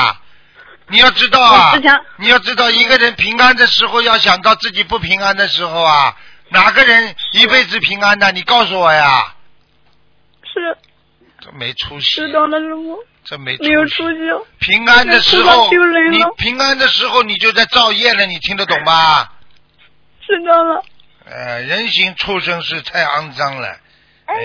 [0.88, 6.16] 你要知道啊之前，你要知道，一个人平安的时候要想到自己不平安的时候啊，
[6.50, 8.32] 哪个人一辈子平安的？
[8.32, 9.34] 你告诉我呀，
[10.44, 10.78] 是。
[11.40, 14.18] 这没出息，知道了，师傅，这没没有出息，
[14.60, 15.72] 平安的时候
[16.12, 19.32] 你平安的时候你就在造业了，你听得懂吧？
[20.28, 20.84] 知道了，
[21.26, 23.68] 呃，人形畜生是太肮脏了，
[24.26, 24.36] 哎，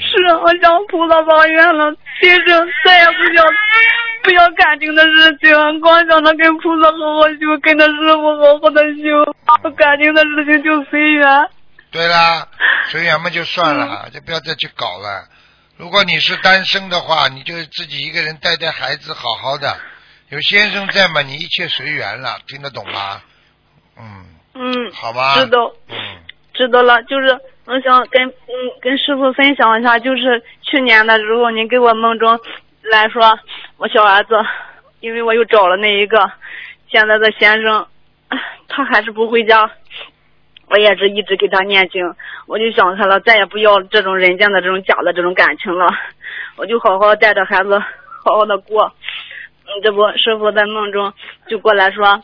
[0.00, 3.44] 是啊我向菩萨发愿了，今生再也不想
[4.22, 11.26] 不要感情的事情，光想着跟菩萨好好修，跟着师傅好好的修，感情的事情就随缘。
[11.90, 12.48] 对啦，
[12.88, 15.28] 随缘嘛就算了，就不要再去搞了。
[15.76, 19.76] 如果你是单身的话，你就自己一个人带带孩子，好好的。
[20.30, 23.22] 有先生在嘛，你一切随缘了，听得懂吗？
[23.96, 25.34] 嗯，嗯，好吧。
[25.34, 25.72] 知道。
[25.88, 25.96] 嗯，
[26.54, 32.38] 知道了，就是我想跟嗯跟师傅分享一下，就是去年的时候，您给我梦中
[32.82, 33.38] 来说，
[33.76, 34.36] 我小儿子，
[35.00, 36.30] 因为我又找了那一个
[36.88, 37.86] 现在的先生，
[38.68, 39.68] 他还是不回家，
[40.68, 42.14] 我也是一直给他念经，
[42.46, 45.88] 我就想开了，再也不要这种人间的这种假的这种感情了，
[46.56, 47.78] 我就好好带着孩子，
[48.24, 48.92] 好好的过。
[49.66, 51.12] 嗯，这不，师傅在梦中
[51.48, 52.22] 就过来说，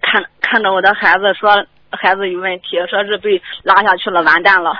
[0.00, 4.72] 看看着我的孩子说孩子有问题，说是被拉下去了，完蛋了。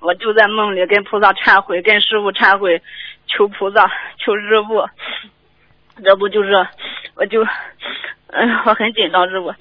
[0.00, 2.82] 我就在梦里跟菩萨忏悔，跟师傅忏悔，
[3.26, 4.88] 求菩萨，求师傅。
[6.04, 6.66] 这不就是，
[7.14, 7.42] 我就，
[8.28, 9.54] 嗯，我很紧张，师傅，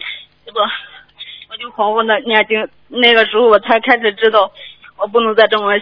[0.46, 2.68] 这不，我就好好的念经。
[2.88, 4.52] 那个时候我才开始知道，
[4.98, 5.80] 我不能再这么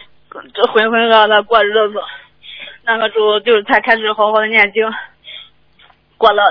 [0.53, 2.01] 这浑浑噩噩过日子。
[2.85, 4.87] 那个时候就才开始好好的念经。
[6.17, 6.43] 过了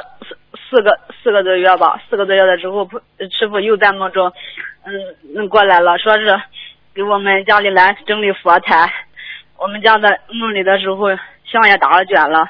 [0.72, 2.88] 四个四个多月吧，四个多月的时候，
[3.30, 4.32] 师傅又在梦中，
[4.86, 4.94] 嗯
[5.36, 6.40] 嗯过来了，说是
[6.94, 8.90] 给我们家里来整理佛台。
[9.58, 11.08] 我们家在梦里的时候，
[11.44, 12.48] 香也打了卷了。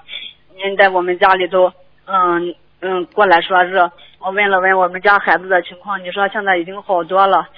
[0.54, 1.72] 您在我们家里头，
[2.06, 7.48] 嗯嗯过来说是，我问了问我们家孩子的情况，你说现在已经好多了。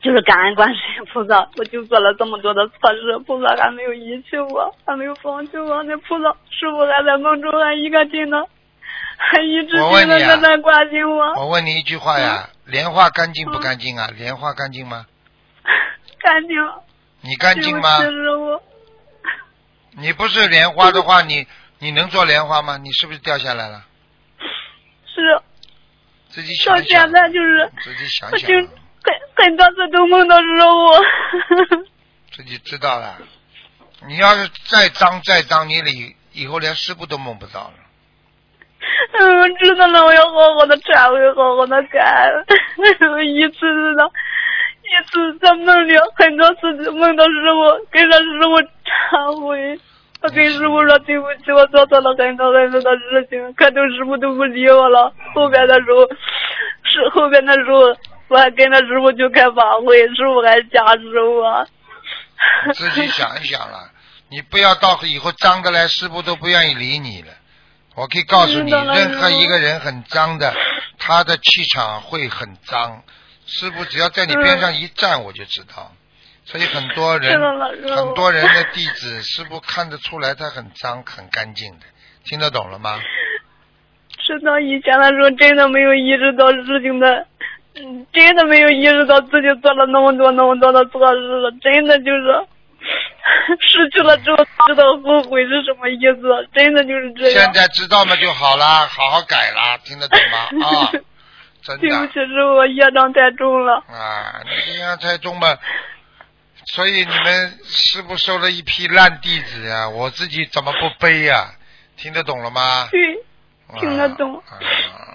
[0.00, 5.82] 就是感恩观世音菩萨，我就做了这么多的错事，菩萨还没有遗弃我，还没有放弃我。
[5.84, 8.48] 那菩萨师傅还在梦中还一个劲的，
[9.42, 11.34] 一直我问你啊劲的在关心我。
[11.34, 14.08] 我问你一句话呀，莲花干净不干净啊？
[14.16, 15.06] 莲花干净吗？
[16.18, 16.56] 干净，
[17.22, 17.98] 你干净吗？
[19.96, 21.46] 你不是莲花的话，你
[21.78, 22.76] 你能做莲花吗？
[22.76, 23.84] 你是不是掉下来了？
[25.06, 25.42] 是
[26.30, 28.68] 自己想到想现，在就是，自己想想，很
[29.36, 30.44] 很多次都梦到师
[31.68, 31.84] 傅。
[32.36, 33.18] 自己知道了。
[34.06, 37.74] 你要是再脏再脏，你以以后连师傅都梦不到了。
[39.18, 42.32] 嗯， 我知道了，我要好好的忏悔，好好的改。
[43.24, 44.04] 一次次的，
[44.82, 49.78] 一次在梦里，很多次梦到师傅，跟着师傅忏悔。
[50.22, 55.12] 我跟师傅说对不起，我做错了很多很多的事情，可都师傅都不理我了。
[55.34, 56.08] 后边的时候，
[56.84, 57.80] 是后边的时候，
[58.28, 61.66] 我还跟着师傅去开法会，师傅还加持我。
[62.74, 63.90] 自己想一想了，
[64.30, 67.28] 你不要到以后脏的来，师傅都不愿意理你了。
[67.94, 70.54] 我可以告诉你，任何一个人很脏的，
[70.98, 73.02] 他的气场会很脏。
[73.46, 75.92] 师傅只要在你边上一站，我就知道。
[76.44, 77.38] 所以很多人
[77.94, 81.86] 很多人的弟子，师傅看得出来他很脏很干净的，
[82.24, 82.98] 听得懂了吗？
[84.18, 87.26] 是的，以前的时候真的没有意识到事情的，
[87.74, 92.46] 嗯，真的没有意识到自己做了那么多那么多的错事了，真的就是
[93.60, 97.52] 失去了之后知道后悔是什么意思，真的就是这样现。
[97.52, 100.38] 在知道嘛就好啦，好好改啦，听得懂吗？
[100.66, 100.90] 啊，
[101.62, 103.74] 真的对不起，师傅，我业障太重了。
[103.88, 105.56] 啊，你这样太重嘛。
[106.66, 111.52] 所以你们师傅收了一批烂弟子呀、我自己怎么不背呀、
[111.96, 112.88] 听得懂了吗？
[112.90, 114.54] 对，听得懂啊。
[114.56, 115.08] 啊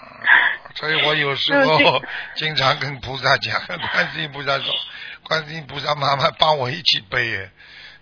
[0.76, 2.02] 所以我有时嗯候
[2.36, 4.66] 经常跟菩萨讲，观世音菩萨说，
[5.24, 7.50] 观世音菩萨妈妈帮我一起背耶，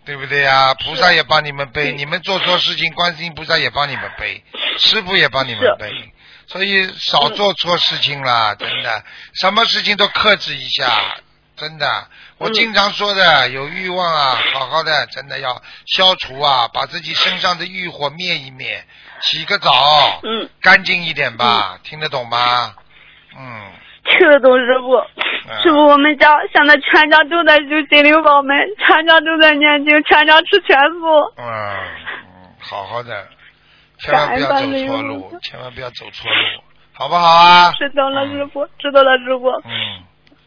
[0.06, 0.74] 对不对呀？
[0.76, 4.44] 菩萨也帮你们背，你们做错事情，观世音菩萨也帮你们背，
[4.78, 5.92] 师傅也帮你们背，
[6.48, 9.04] 所以少做错事情啦，真的，
[9.42, 11.18] 什么事情都克制一下，
[11.58, 12.08] 真的。
[12.38, 18.86] 我嗯经常说的，有欲望啊，好好的，真的要消除啊，把自己身上的欲火灭一灭，
[19.22, 22.76] 洗个澡，嗯，干净一点吧，听得懂吗？
[23.38, 23.72] 嗯，
[24.06, 24.96] 听得懂师傅。
[24.98, 31.06] 嗯师傅，我们家现在全家都在修心灵宝门，全家都在念经，全家吃全素。
[31.38, 33.28] 嗯，嗯，好好的，
[34.00, 36.64] 千万不要走错路，千万不要走错路，
[36.94, 37.72] 好不好啊？
[37.78, 39.52] 知道了，师傅，知道了，师傅。
[39.66, 40.02] 嗯，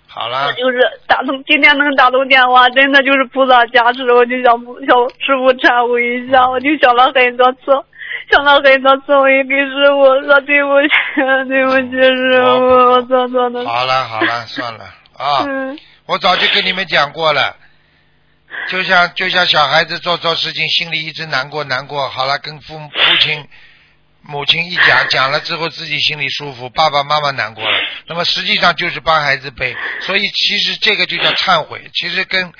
[0.08, 4.52] 好了，就是打通今天能打通电话，真的就是菩萨加持，我就想
[4.84, 7.70] 向师傅忏悔一下，我就想了很多次，
[8.30, 12.48] 想了很多次，我也给师傅说对不起，对不起师傅，
[12.90, 13.64] 我错错了。
[13.66, 14.84] 好了好了，算了
[15.16, 17.56] 啊，嗯我早就跟你们讲过了。
[18.68, 23.46] 就像就像小孩子做错事情，心里一直难过难过，好了，跟父母父亲、
[24.22, 32.52] 母亲一讲，讲了之后自己心里舒服，爸爸妈妈难过了，那么实际上就是帮孩子背，所以其实这个就叫忏悔，其实跟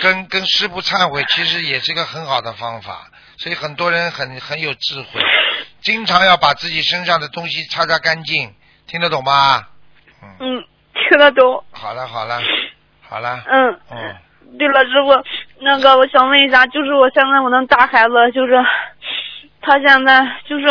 [0.00, 5.20] 跟跟师傅忏悔，其实也是个很好的方法，所以很多人很很有智慧，
[5.80, 8.52] 经常要把自己身上的东西擦擦干净，
[8.86, 9.66] 听得懂吗？
[10.22, 11.64] 嗯，嗯，听得懂。
[11.70, 12.40] 好了好了
[13.08, 14.16] 好了，嗯，嗯。
[14.58, 15.24] 对了，师傅，
[15.60, 18.54] 那个我想问一下，就是我现在我那大孩子，就是
[19.60, 20.66] 他现在就是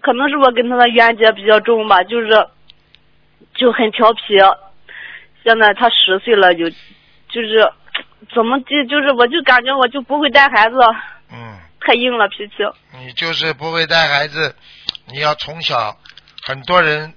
[0.00, 2.28] 可能是我跟他的冤结比较重吧，就是
[3.56, 4.38] 就很调皮。
[5.42, 6.70] 现在他十岁了，就
[7.28, 7.68] 就是
[8.32, 10.76] 怎么就就是我就感觉我就不会带孩子，
[11.32, 12.54] 嗯，太硬了脾气。
[12.98, 14.56] 你就是不会带孩子，
[15.06, 15.96] 你要从小，
[16.42, 17.14] 很多人，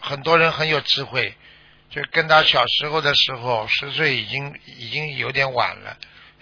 [0.00, 1.36] 很多人很有智慧，
[1.90, 5.96] 就跟他小时候的时候，十岁已经已经有点晚了。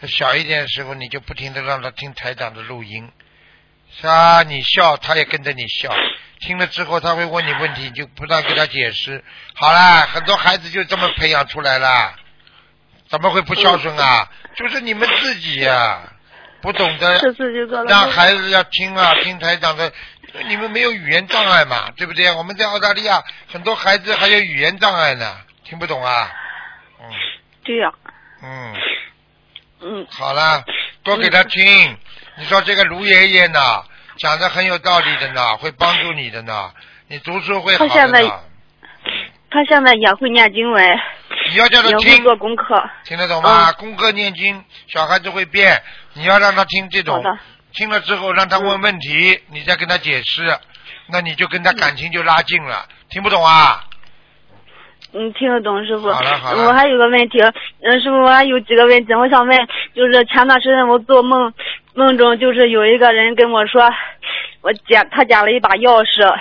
[0.06, 3.10] 小一点的时候，你就不停的让他听台长的录音，
[4.00, 5.94] 是啊，你笑，他也跟着你笑。
[6.40, 9.24] 听了之后，他会问你问题，你就不断给他解释。
[9.54, 12.14] 好啦，很多孩子就这么培养出来了，
[13.08, 14.30] 怎么会不孝顺啊？
[14.54, 16.12] 就是你们自己呀、
[16.60, 17.20] 不懂得。
[17.86, 19.92] 让孩子要听啊， 听台长的，
[20.48, 22.30] 你们没有语言障碍嘛，对不对？
[22.32, 26.30] 我们在澳大利亚很多孩子还有语言障碍呢，听不懂啊。
[27.00, 27.06] 嗯
[27.64, 27.92] 对呀、
[28.42, 28.74] 嗯，
[29.82, 30.64] 嗯好了，
[31.02, 31.96] 多给他听。
[32.38, 33.60] 你说这个卢爷爷呢，
[34.16, 36.72] 讲的很有道理的呢，会帮助你的呢，
[37.08, 38.22] 你读书会好他现在。
[39.50, 40.98] 他现在也会念经文，
[41.48, 42.82] 你要叫他听，做功课。
[43.04, 43.72] 听得懂吗？
[43.72, 45.82] 功课念经，小孩子会变，
[46.14, 47.22] 你要让他听这种，
[47.72, 50.56] 听了之后让他问问题，你再跟他解释，
[51.08, 52.86] 那你就跟他感情就拉近了。
[53.10, 53.84] 听不懂啊？
[55.14, 56.12] 嗯，听得懂，师傅。
[56.12, 57.40] 好了好了我还有个问题，
[57.80, 61.52] 嗯，师傅，我还有几个问题，我想问，就是前段时间我做梦，
[61.94, 63.82] 梦中就是有一个人跟我说，
[64.60, 66.38] 我捡他捡了一把钥匙，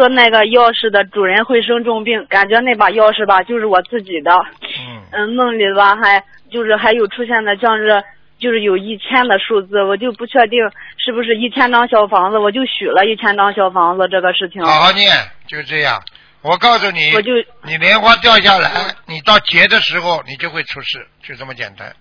[0.00, 4.32] 说那个钥匙的主人会生重病，感觉那把钥匙吧就是我自己的，
[4.78, 8.02] 嗯，嗯，梦里吧还就是还有出现的像是。
[8.40, 10.58] 就是有一千的数字，我就不确定
[10.96, 15.12] 是不是一千张小房子，我就许了一千张小房子这个事情，好好念，
[15.46, 16.00] 就这样。
[16.40, 17.32] 我告诉你，我就
[17.64, 18.70] 你莲花掉下来，
[19.06, 21.94] 你到劫的时候你就会出事，就这么简单。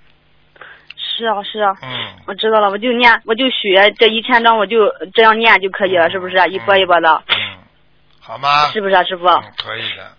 [0.96, 6.38] 是啊是啊，嗯，我知道了，我就念，我就许这一千张，我就这样念就可以了，是不是？
[6.52, 7.36] 一波一波的，嗯，
[8.30, 8.68] 好吗？
[8.72, 9.26] 是不是啊，师傅？
[9.26, 10.14] 嗯，可以的，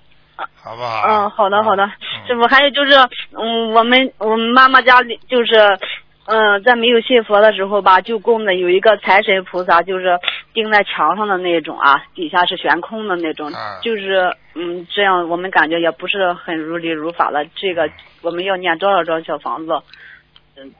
[0.60, 1.02] 好不好？
[1.06, 2.44] 嗯，好的好的，嗯师傅。
[2.48, 2.92] 还有就是，
[3.38, 5.78] 嗯，我们我们妈妈家里就是，
[6.26, 10.18] 嗯，在没有信佛的时候吧，就供的有一个财神菩萨，就是
[10.52, 17.44] 钉在墙上的那种啊，底下是悬空的那种，啊就是嗯，这样我们感觉也不是很如理如法了。
[17.54, 17.88] 这个
[18.22, 19.72] 我们要念多少张小房子，
[20.56, 20.72] 嗯，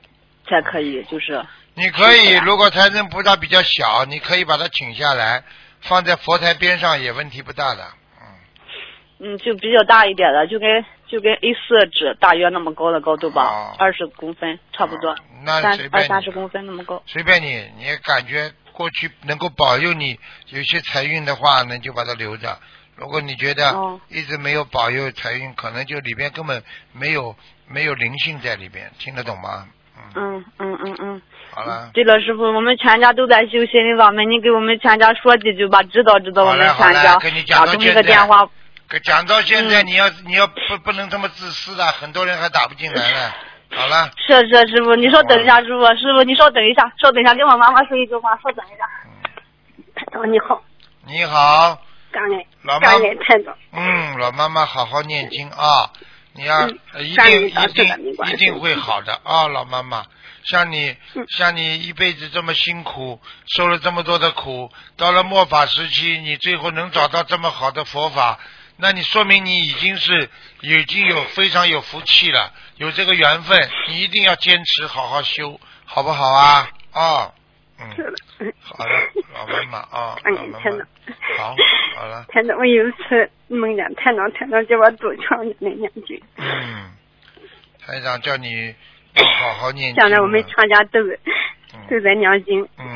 [0.49, 1.40] 才可以就是。
[1.75, 5.45] 你可以如果财神菩萨比较小，你可以把它请下来，
[5.83, 7.85] 放在佛台边上，也问题不大的。
[8.21, 17.03] 嗯，嗯，就比较大一点的，就跟就跟 A 四纸大约那么高的高度吧哦，二十、公分差不多，啊那三随便你二三十公分那么高。
[17.07, 20.18] 随便你，你也感觉过去能够保佑你
[20.49, 22.59] 有些财运的话，那就把它留着。
[22.97, 26.62] 如果你觉得哦一直没有保佑财运，可能就里边根本
[26.93, 27.35] 没有
[27.66, 29.66] 没有灵性在里边，听得懂吗？
[29.97, 31.22] 嗯，嗯嗯嗯嗯。
[31.53, 37.42] 好了，对了，师傅，我们全家都在修心灵法门，你给我们全家说几句吧，指导指导我们全家嘞跟你。
[37.42, 38.48] 讲打通一到现在个电话，
[38.88, 43.32] 可讲到现在，嗯你要你要不不能这么自私的，很多人还打不进来呢。
[43.72, 48.84] 好了，是是师傅，你稍等一下，师傅，师傅你稍等一下，稍等一下，跟我妈妈说一句话，稍等一下。
[49.94, 50.61] 太长你好，
[51.07, 51.78] 你好，
[52.11, 53.55] 感恩老妈感恩台长。
[53.72, 55.90] 嗯，老妈妈好好念经啊，
[56.35, 60.05] 你要、嗯呃一定一定一定会好的啊，老妈妈。
[60.45, 63.20] 像你，嗯像你一辈子这么辛苦，
[63.55, 68.39] 受了这么多的苦，到了末法时期，你最后能找到这么好的佛法，
[68.78, 70.31] 那你说明你已经是
[70.62, 76.70] 已经有非常有福气了，有这个缘分，你一定要坚持好好修，好不好啊？
[76.93, 77.33] 啊，
[77.78, 77.87] 嗯，
[78.62, 78.91] 好的，
[79.35, 80.87] 老妈妈啊， 哎老妈妈天哪，
[81.37, 81.55] 好，
[81.97, 86.20] 好了， 台长，我有一次梦见台长，台长叫我多长年的念经。
[86.36, 86.90] 嗯，
[87.84, 88.74] 台长叫你
[89.14, 91.01] 要好好念经现在我们了全家都
[91.74, 92.86] 嗯都在念经，嗯，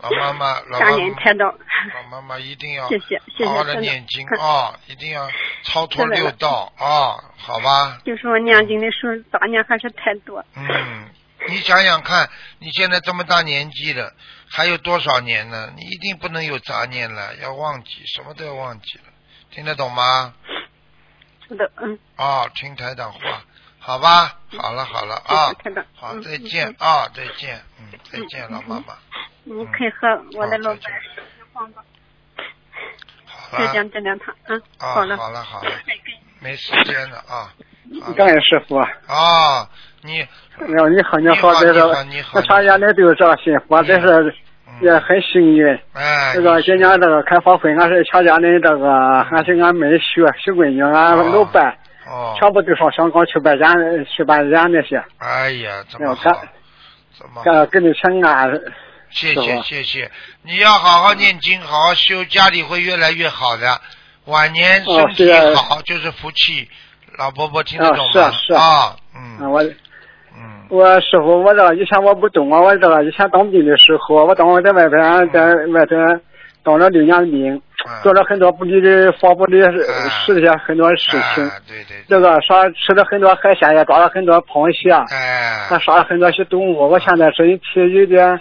[0.00, 1.58] 老妈妈，老感妈妈，恩台长，
[1.94, 5.28] 老妈妈一定要谢谢谢谢好好的念经嗯啊，一定要
[5.64, 8.00] 超脱六道啊，好吧？
[8.04, 10.44] 就是我念经的时候杂念还是太多。
[10.56, 11.08] 嗯，
[11.48, 12.28] 你想想看，
[12.58, 14.12] 你现在这么大年纪了，
[14.48, 15.72] 还有多少年呢？
[15.76, 19.04] 你一定不能有杂念了，要忘记，什么都要忘记了，
[19.58, 20.32] 听得懂吗？
[21.48, 23.18] 是的，嗯，哦，听台长话，
[23.80, 24.36] 好吧？
[24.56, 25.84] 好了好了啊，台长。
[25.96, 26.72] 好，嗯再见。
[26.78, 28.94] 啊，再见，嗯，再见，老妈妈。
[29.46, 30.06] 嗯你可以和
[30.38, 31.82] 我的老板说句话吗？
[33.26, 34.32] 好了，再讲这两趟，
[34.78, 35.16] 好了。
[35.16, 35.70] 好了好了，
[36.38, 37.52] 没时间了啊。
[38.16, 38.76] 感恩师傅。
[38.76, 39.68] 啊，
[40.02, 40.18] 你
[40.68, 44.32] 你好你好，你好，你这是好你好我全家人都有这个信佛，这是
[44.80, 45.66] 也嗯，很幸运。
[45.92, 55.02] 哎，这个今年这个开法会，俺是全家人这个，俺是俺妹婿、小闺女、俺老伴，哦，全部都上香港去拜演、去拜演那些。
[55.18, 56.48] 哎呀，这么好要干，
[57.18, 57.66] 这么好。
[57.66, 58.60] 给给你请安。
[59.10, 60.10] 谢谢谢谢，
[60.42, 63.80] 你要好好念经，好好修，家里会越来越好的。
[64.26, 66.68] 晚年身体好就是福气，
[67.16, 68.04] 老伯伯听得懂吗？
[68.04, 68.62] 啊是啊是啊。
[68.62, 69.64] 啊，嗯，嗯我
[70.36, 70.66] 嗯。
[70.70, 76.20] 我师傅，我这个以前我不懂啊，我这个以前当兵的时候，我当我在外边在外边
[76.62, 77.62] 当了六年兵，嗯。
[78.02, 80.10] 做了很多不利的法不利的事嗯。
[80.10, 81.44] 事些很多事情。
[81.48, 86.88] 哎对对，这个杀吃了很多海鲜，也抓了很多螃蟹，哎，还杀了很多些动物。
[86.88, 87.62] 我现在身体
[87.94, 88.40] 有点嗯。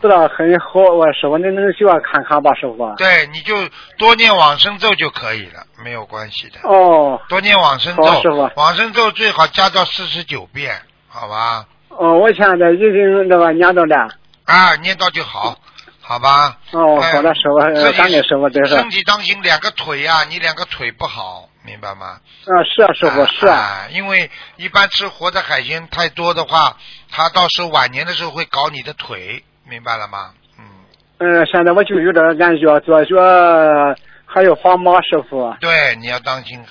[0.00, 2.94] 不大很好，我师傅，你能叫我看看吧，师傅？
[2.96, 3.54] 对，你就
[3.98, 6.60] 多念往生咒就可以了，没有关系的。
[6.68, 7.20] 哦。
[7.28, 10.72] 多念往生咒师傅，往生咒最好加到四十九遍，
[11.18, 11.66] 好吧？
[11.88, 14.08] 哦，我现在已经那个念到了。
[14.44, 15.56] 啊，念到就好，
[16.02, 16.58] 好吧？
[16.72, 17.56] 哦，哎好的，师傅，
[17.96, 18.76] 感恩师傅，这是。
[18.76, 22.20] 身体当心，两个腿呀、你两个腿不好，明白吗？
[22.44, 23.56] 啊，是啊，师傅，是啊。
[23.56, 26.76] 啊，因为一般吃活的海鲜太多的话，
[27.10, 30.32] 他到时候晚年的时候会搞你的腿，明白了吗？
[30.58, 30.64] 嗯，
[31.18, 33.16] 嗯，现在我就有点感觉，左脚
[34.26, 35.56] 还有发麻，师傅。
[35.60, 36.62] 对，你要当心，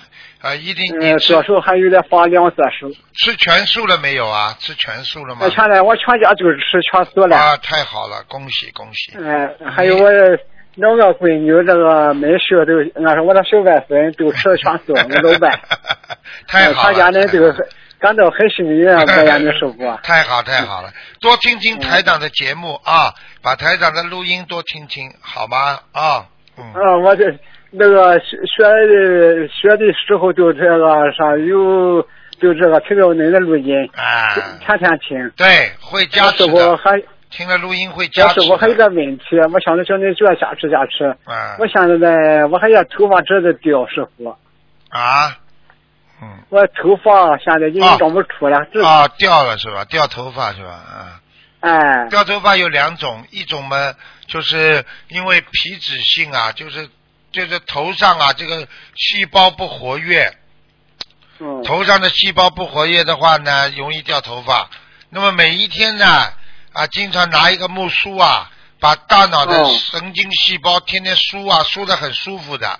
[0.45, 2.87] 啊，一定嗯，你吃左手还有点发凉，左手。
[3.15, 4.55] 吃全素了没有啊？
[4.59, 5.49] 吃全素了吗那？
[5.49, 7.35] 现在我全家就是吃全素了。
[7.35, 9.13] 啊，太好了，恭喜恭喜！
[9.17, 10.11] 嗯，还有我
[10.75, 15.59] 两个闺女，这个没事都，俺说我的小外孙都吃全素，我老伴，
[16.47, 17.67] 太好了，全家人都很
[17.97, 19.73] 感到很幸运啊，这样的师傅。
[20.03, 20.91] 太好太好了，
[21.21, 25.79] 多听听台长的节目啊，把台长的录音多听听，好吗？
[25.93, 26.27] 啊，
[26.57, 27.23] 嗯，啊，我这
[27.78, 32.01] 那个学学学的时候就这个啥有
[32.39, 35.32] 就这个听到您的录音，啊，天天听。
[35.38, 38.89] 对，会加我师傅的，还，听了录音会加我持师傅还有的。
[38.89, 39.23] 个问题，
[39.53, 41.05] 我想着叫你叫加持加持。
[41.26, 44.38] 啊我现在呢，我还要头发这的掉，师傅，
[44.89, 45.38] 啊，
[46.21, 49.86] 嗯，我头发现在已经长不出了，这啊，掉了是吧？
[49.86, 50.71] 掉头发是吧？
[50.71, 51.19] 啊，
[51.61, 53.93] 哎，掉头发有两种，一种嘛，
[54.28, 56.88] 就是因为皮脂性啊，就是
[57.36, 58.65] 就是头上啊这个
[58.95, 60.33] 细胞不活跃，
[61.39, 64.69] 嗯，头上的细胞不活跃的话呢，容易掉头发。
[65.09, 66.33] 那么每一天呢，
[66.71, 72.79] 啊，经常拿一个木梳啊，把大脑的哦神经细胞天天梳啊，梳的很舒服的。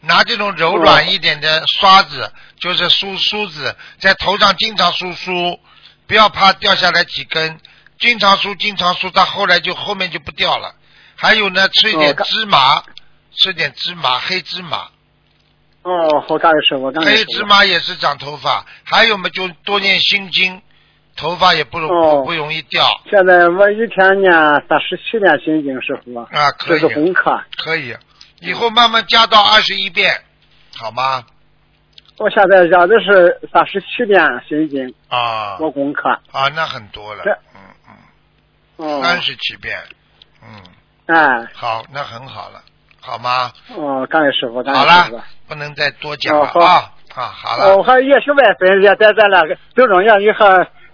[0.00, 5.60] 拿这种柔软一点的刷子，就是梳梳子，在头上经常梳梳，
[6.06, 7.60] 不要怕掉下来几根，
[7.98, 10.74] 经常梳经常梳，到后来就后面就不掉了。
[11.16, 12.82] 还有呢，吃一点芝麻，
[13.32, 14.88] 吃点芝麻，黑芝麻。
[15.82, 17.24] 哦，好，感恩师傅，感恩黑。
[17.24, 20.60] 芝麻也是长头发，还有嘛就多念心经，
[21.16, 22.16] 头发也不容、哦。
[22.16, 22.84] 不不容易掉。
[23.10, 24.30] 现在我一天念
[24.68, 27.42] 三十七遍心经，师傅，啊，可以这是功课。
[27.56, 27.96] 可以，
[28.40, 30.22] 以后慢慢加到二十一遍，
[30.76, 31.24] 好吗？
[32.18, 35.56] 我现在讲的是三十七遍心经，啊。
[35.58, 36.10] 我功课。
[36.32, 37.22] 啊，那很多了。
[37.24, 39.78] 这，嗯嗯，哦，三十七遍，
[40.42, 40.62] 嗯，
[41.06, 42.62] 哎，好，那很好了，
[43.00, 43.50] 好吗？
[43.76, 50.46] 哦，感恩师傅，感好恩师傅了。，不能再多讲了哦啊啊，好哦，了，我还也是外孙，也在咱那个周中院里和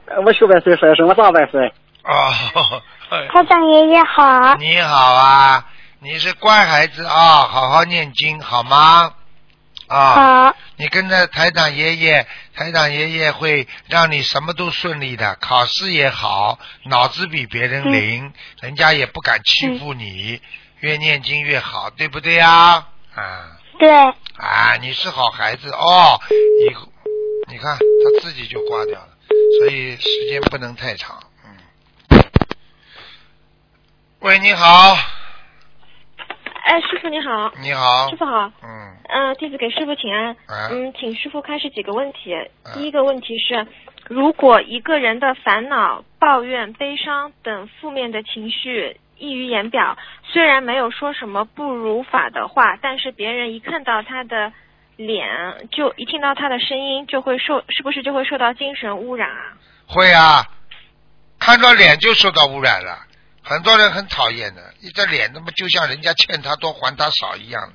[0.06, 1.66] 呃我小外孙说是我大外孙。
[2.04, 2.82] 哦，
[3.32, 5.66] 台长爷爷好，你好啊，
[6.00, 9.12] 你是乖孩子啊，好好念经好吗？
[9.88, 20.40] 啊，好，你跟着台长爷爷，台长爷爷会让你什么都顺利的，考试也好，脑子比别人灵，人家也不敢欺负你，
[20.80, 22.86] 越念经越好，对不对呀？
[23.14, 23.52] 啊。
[23.78, 26.18] 对，啊，你是好孩子哦，
[26.66, 26.88] 以后
[27.48, 29.08] 你看他自己就挂掉了，
[29.58, 31.22] 所以时间不能太长。
[31.44, 32.20] 嗯，
[34.20, 34.96] 喂，你好，
[36.64, 38.08] 哎，师傅你好，你好。
[38.08, 40.30] 师，傅好，嗯，嗯、弟子给师傅请安。
[40.46, 40.68] 啊。
[40.70, 42.34] 嗯，请师傅开始几个问题。
[42.72, 43.66] 第一个问题是，
[44.08, 54.52] 如果一个人的烦恼、抱怨、悲伤等负面的情绪溢于言表，虽然没有说什么不如法的话，但是别人一看到他的
[54.96, 59.56] 脸，就一听到他的声音，就会受，是不是就会受到精神污染啊？
[59.86, 60.46] 会啊，
[61.38, 62.98] 看到脸就受到污染了。
[63.42, 67.74] 很多人很讨厌的，一张脸那么就像人家欠他多还他少一样的。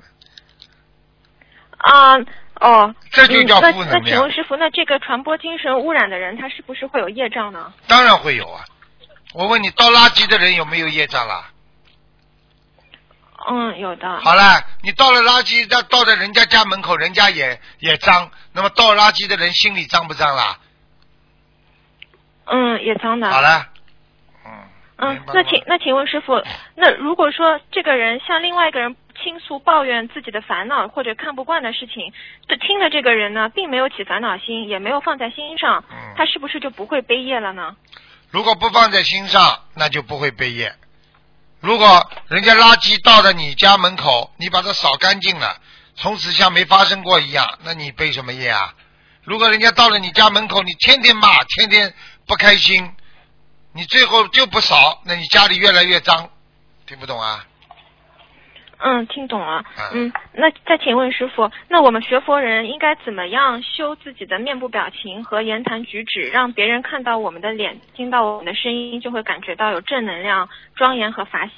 [1.78, 2.14] 啊、
[2.60, 7.72] 哦，这就叫负能量请问师傅，那这个传播精神污染的人，他是不是会有业障呢？
[7.88, 8.62] 当然会有啊。
[9.32, 11.50] 我问你，倒垃圾的人有没有业障啦？
[13.48, 14.20] 嗯，有的。
[14.20, 18.30] 好了，你倒了垃圾，倒倒在人家家门口，人家也也脏。
[18.52, 20.58] 那么倒垃圾的人心里脏不脏啦？
[22.44, 23.30] 嗯，也脏的。
[23.30, 23.66] 好了，
[24.44, 24.52] 嗯，
[24.98, 26.40] 嗯那请那请问师傅，
[26.76, 32.12] 那如果说这个人向另外一个人倾诉抱怨自己的烦恼或者看不惯的事情，
[32.46, 37.74] 这听的这个人呢，并没有起烦恼心，也没有放在心上，嗯他是不是就不会背业了呢？
[38.32, 40.74] 如果不放在心上，那就不会背业。
[41.60, 45.60] 如果人家垃圾倒在你家门口，你把它扫干净了，
[45.96, 48.74] 从此像没发生过一样，那你背什么业啊？
[49.22, 51.94] 如果人家到了你家门口，你天天骂，天天
[52.26, 52.94] 不开心，
[53.74, 56.30] 你最后就不扫，那你家里越来越脏，
[56.86, 57.44] 听不懂啊？
[58.82, 60.06] 嗯，听懂了嗯。
[60.06, 71.52] 嗯，那再请问师傅，那我们学佛人应该怎么样修自己的面部表情和言谈举止，让别人看到我们的脸，听到我们的声音，就会感觉到有正能量、庄严和法喜？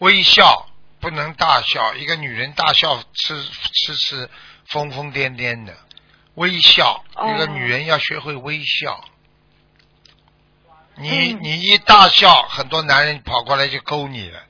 [0.00, 0.66] 微笑
[1.00, 3.40] 不能大笑，一个女人大笑痴
[3.72, 4.28] 痴痴
[4.66, 5.72] 疯疯癫癫的，
[6.34, 9.00] 微笑，哦一个女人要学会微笑。
[10.98, 14.40] 你嗯你一大笑，很多男人跑过来就勾你了。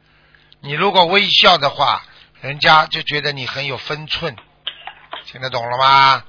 [0.61, 2.03] 你如果微笑的话，
[2.41, 4.37] 人家就觉得你很有分寸，
[5.27, 6.25] 听得懂了吗？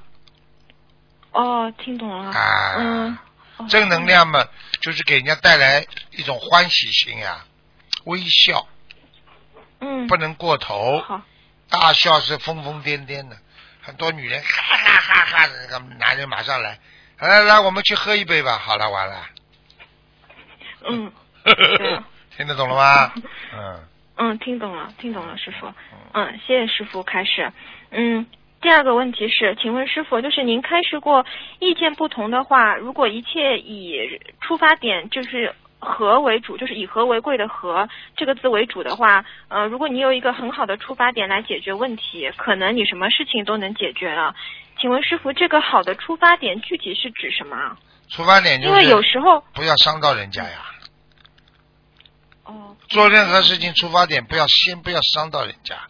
[1.31, 2.31] 哦，听懂了。
[2.31, 3.17] 啊，嗯。
[3.57, 4.45] 哦正能量嘛，
[4.81, 7.43] 就是给人家带来一种欢喜心呀。
[8.03, 8.67] 微笑
[9.79, 10.05] 嗯。
[10.07, 11.21] 不能过头，好。
[11.69, 13.37] 大笑是疯疯癫癫的，
[13.81, 16.79] 很多女人哈哈哈哈的，那个男人马上来，
[17.17, 18.59] 来来，我们去喝一杯吧。
[18.59, 19.25] 好了，完了，
[20.89, 21.11] 嗯。
[22.37, 23.13] 听得懂了吗？
[23.53, 25.71] 嗯，嗯，听懂了，听懂了，师傅。
[26.13, 27.51] 嗯，谢谢师傅开始。
[27.91, 28.25] 嗯，
[28.61, 31.25] 第二个问题是，请问师傅，就是您开示过，
[31.59, 44.33] 意见不同的话，如果一切以出发点就是和为主，就是以和为贵的和这个字为主的话，呃，如果你有一个很好的出发点来解决问题，可能你什么事情都能解决了。
[44.79, 47.77] 请问师傅，这个好的出发点具体是指什么啊？
[48.09, 50.65] 出发点就是因为有时候，不要伤到人家呀。
[52.47, 55.87] 哦，做任何事情出发点不要先不要伤到人家，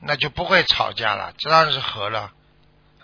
[0.00, 2.32] 那就不会吵架了，这当然是和了，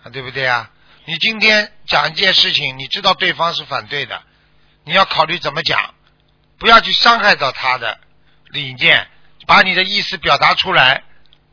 [0.03, 0.69] 啊，对不对啊？
[1.05, 4.21] 你今天讲一件事情，你知道对方是反对的，
[4.83, 5.93] 你要考虑怎么讲，
[6.59, 7.97] 不要去伤害到他的
[8.49, 9.07] 理念，
[9.45, 11.03] 把你的意思表达出来，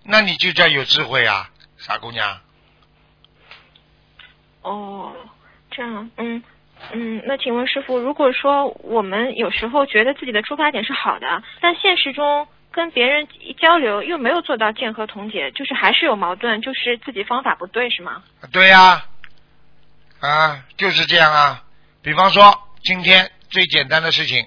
[0.03, 2.41] 那你就叫有智慧啊，傻姑娘。
[4.62, 5.15] 哦，
[5.71, 6.43] 这样，嗯
[6.93, 18.22] 嗯，那请问师傅，如果说我们有时候觉得自己的出发点是好的，但现实中跟别人一交流又没有做到见和同解，就是还是有矛盾，就是自己方法不对，是吗？
[18.53, 19.05] 对呀、
[20.20, 21.62] 啊，就是这样啊。
[22.03, 24.47] 比方说，今天最简单的事情，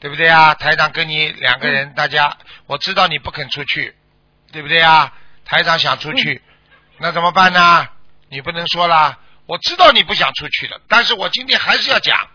[0.00, 0.54] 对不对啊？
[0.54, 3.94] 台长跟你两个人，大家我知道你不肯出去，
[4.52, 5.12] 对不对啊？
[5.44, 6.40] 台长想出去，
[6.98, 7.88] 那怎么办呢？
[8.28, 9.18] 你不能说啦，
[9.50, 12.28] 我知道你不想出去的，但是我今天还是要讲，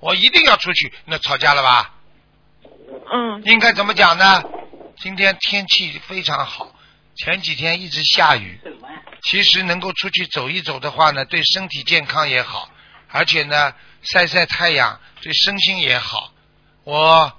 [0.00, 1.92] 我一定要出去，那吵架了吧？
[3.12, 4.42] 嗯应该怎么讲呢？
[4.96, 6.74] 今天天气非常好，
[7.14, 8.58] 前几天一直下雨。
[9.22, 12.70] 其实能够出去走一走的话呢，对身体健康也好，
[13.10, 16.32] 而且呢，晒晒太阳对身心也好。
[16.84, 17.32] 我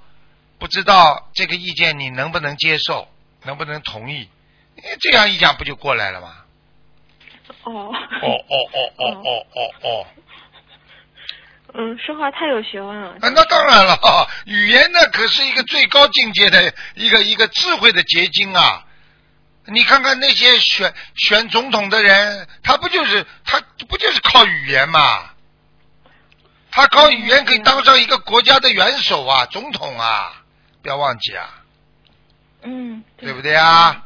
[0.60, 3.08] 不知道这个意见你能不能接受，
[3.42, 4.28] 能不能同意？
[4.76, 6.43] 哎这样一讲不就过来了吗？
[7.64, 7.92] 哦
[8.22, 10.06] 哦哦哦哦哦哦！
[11.76, 13.10] 嗯，说话太有学问了。
[13.10, 13.98] 啊那当然了，
[14.46, 18.84] 语言那可是一个最高境界的一个一个智慧的结晶啊！
[19.66, 25.30] 你看看那些选选总统的人，他不就是他不就是靠语言嘛？
[26.70, 30.42] 他靠语言可以当上一个国家的元首啊，总统啊！
[30.82, 31.48] 不要忘记啊。
[32.62, 33.02] 嗯。
[33.16, 34.04] 对不对啊？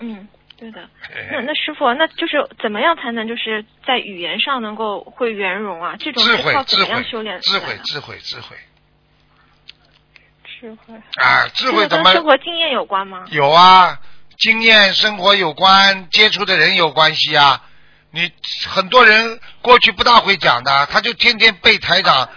[0.00, 0.28] 嗯。
[0.58, 0.88] 对的。
[1.32, 5.96] 那那师傅，那就是怎么样才能就是在语言上能够会圆融啊？
[5.98, 8.56] 这种智是靠怎么慧智慧样修炼智慧智慧智慧
[10.58, 13.26] 智慧啊，智慧怎么生活经验有关吗？
[13.30, 14.00] 有啊？
[14.38, 17.62] 经验、生活有关，接触的人有关系啊。
[18.10, 18.30] 你
[18.66, 22.28] 很多人过去不大会讲的，他就天天背台长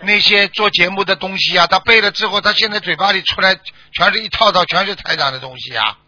[0.00, 3.56] 那些做节目的东西啊，他背了之后，他现在嘴巴里出来
[3.92, 5.98] 全是一套套，全是台长的东西啊。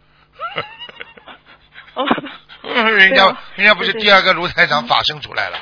[1.96, 2.04] 哦，
[2.90, 5.58] 人家人家不是第二个卢台长法身出来了，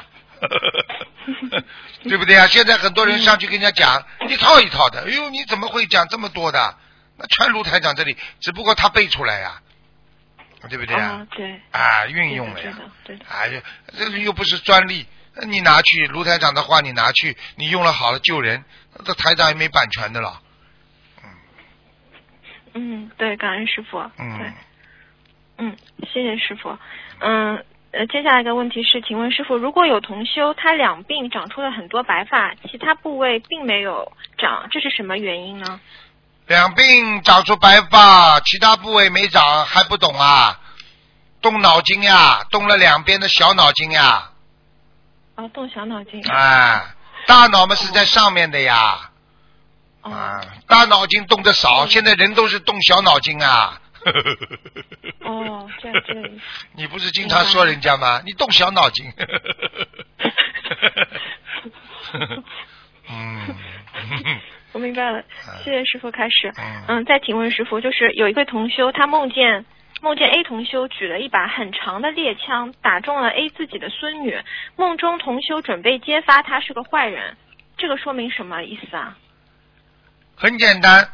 [2.04, 2.46] 对不对啊？
[2.48, 6.76] 现在很多人上去跟人家讲一套一套的，哎呦，你怎么会讲这么多的？
[7.16, 9.62] 那全卢台长这里，只不过他背出来呀、
[10.68, 11.20] 对不对啊？
[11.20, 11.26] 哦？
[11.30, 12.74] 对，啊，运用了呀。
[12.76, 13.62] 对的，对的，哎呀，
[13.96, 15.06] 这个又不是专利，
[15.36, 18.64] 那你拿去卢台长的话，你拿去，你用了好了救人，
[19.04, 20.40] 这台长也没版权的了，
[21.22, 21.30] 嗯，
[22.74, 24.26] 嗯对，感恩师傅，对。
[24.26, 24.54] 嗯，，
[25.56, 25.76] 嗯，
[26.12, 26.76] 谢谢师傅。
[27.20, 35.80] 嗯，呃，接下来一个问题是，请问师傅，如果有同修他两鬓长出了很多白发，其他部位并没有长，这是什么原因呢？
[36.46, 40.60] 两鬓长出白发，其他部位没长，还不懂啊？
[41.40, 44.30] 动脑筋呀，动了两边的小脑筋呀，
[45.36, 46.20] 啊，动小脑筋。
[46.28, 46.94] 啊，
[47.26, 49.10] 大脑嘛是在上面的呀，
[50.02, 53.80] 哦啊，大脑筋动的少，现在人都是动小脑筋啊。
[55.20, 56.14] 哦，这样这。
[56.74, 58.20] 你不是经常说人家吗？
[58.24, 59.10] 你动小脑筋。
[63.08, 63.54] 嗯，
[64.72, 65.22] 我明白了，
[65.64, 66.52] 谢谢师傅开始。
[66.56, 69.64] 嗯嗯，再请问师傅，就是有一位同修，他梦见
[70.00, 74.38] 梦见 A 同修举了一把很长的猎枪，打中了 A 自己的孙女。
[74.76, 77.36] 梦中同修准备揭发他是个坏人，
[77.76, 79.16] 这个说明什么意思啊？
[80.36, 81.08] 很简单，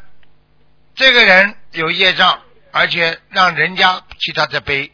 [0.95, 2.41] 这个人有业障，
[2.71, 4.91] 而且让人家替他在背。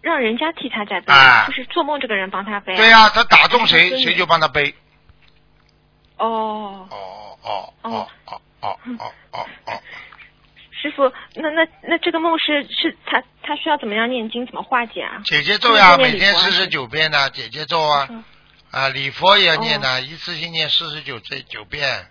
[0.00, 1.46] 让人家替他在背，啊。
[1.46, 4.74] 就是做梦这个人帮他背、对呀、他打中谁，谁就帮他背。
[6.16, 8.40] 哦，哦哦哦哦。
[8.60, 9.82] 哦哦哦哦，
[10.82, 15.22] 师傅，那那那这个梦是是他他需要怎么样念经，怎么化解啊？
[15.24, 18.08] 姐姐咒呀，每天四十九遍呢，姐姐咒啊。
[18.10, 18.24] 嗯，
[18.72, 22.10] 啊，礼佛也要念哦呢，一次性念四十九这九遍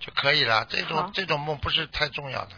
[0.00, 0.66] 就可以了。
[0.68, 2.50] 这种这种梦不是太重要的。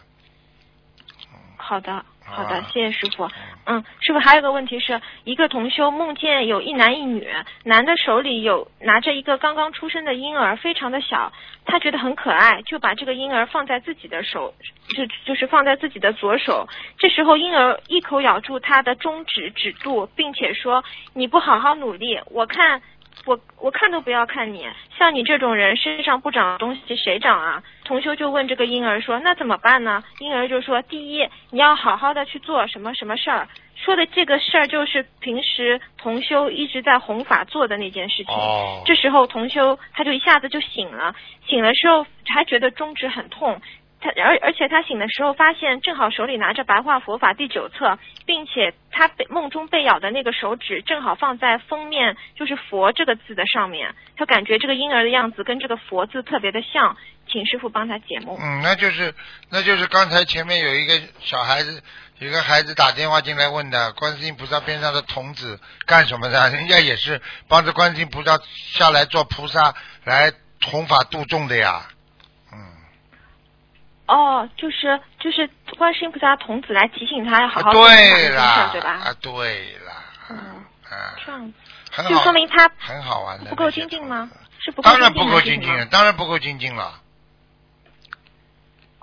[1.57, 3.31] 好的，好的啊，谢谢师傅。
[3.65, 7.29] 嗯，师傅还有个问题是，一个同修梦见有一男一女，
[7.65, 11.33] 男的手里有拿着一个刚刚出生的婴儿，非常的小，
[11.67, 14.55] 他觉得很可爱，就把这个婴儿放在自己的手，
[14.97, 16.67] 就就是放在自己的左手。
[16.99, 20.83] 这时候婴儿一口咬住他的中指指肚，并且说
[21.15, 22.83] ：“你不好好努力，我看。”
[23.27, 24.67] 我我看都不要看你，
[24.99, 27.63] 像你这种人身上不长东西谁长啊？
[27.85, 33.47] 同修就问这个婴儿说：“那怎么办呢？”婴儿就说：“第一，你要好好的去做什么什么事儿。”
[33.77, 38.35] 说的这个事儿就是平时同修一直在弘法做的那件事情。
[38.35, 41.15] 哦这时候同修他就一下子就醒了，
[41.47, 43.61] 醒了之后还觉得中指很痛。
[44.01, 53.95] 他而而且他醒的时候发现正好手里拿着《白话佛法》第九册，并且他被梦中被咬的那个手指正好放在封面，就是“佛”这个字的上面。
[54.17, 56.97] 他感觉这个婴儿的样子跟这个“佛”字特别的像，
[57.29, 58.39] 请师傅帮他解梦。
[58.41, 59.15] 嗯，那就是
[59.51, 61.83] 那就是刚才前面有一个小孩子，
[62.21, 66.49] 有个孩子打电话进来问的，观世音菩萨边上的童子干什么的？
[66.57, 68.39] 人家也是帮着观世音菩萨
[68.73, 69.75] 下来做菩萨
[70.05, 70.33] 来
[70.65, 71.83] 弘法度众的呀。
[74.11, 75.49] 嗯，哦，就是就是
[75.79, 78.91] 观世音菩萨童子来提醒他要好好对啦，对吧？
[78.91, 79.93] 啊，对啦，
[80.31, 80.37] 嗯，
[80.91, 81.53] 啊，这样子
[81.93, 83.51] 很好，就说明他很好玩的。
[83.51, 84.29] 不够精进吗？
[84.59, 87.01] 是不够当然不够精进了，当然不够精进了。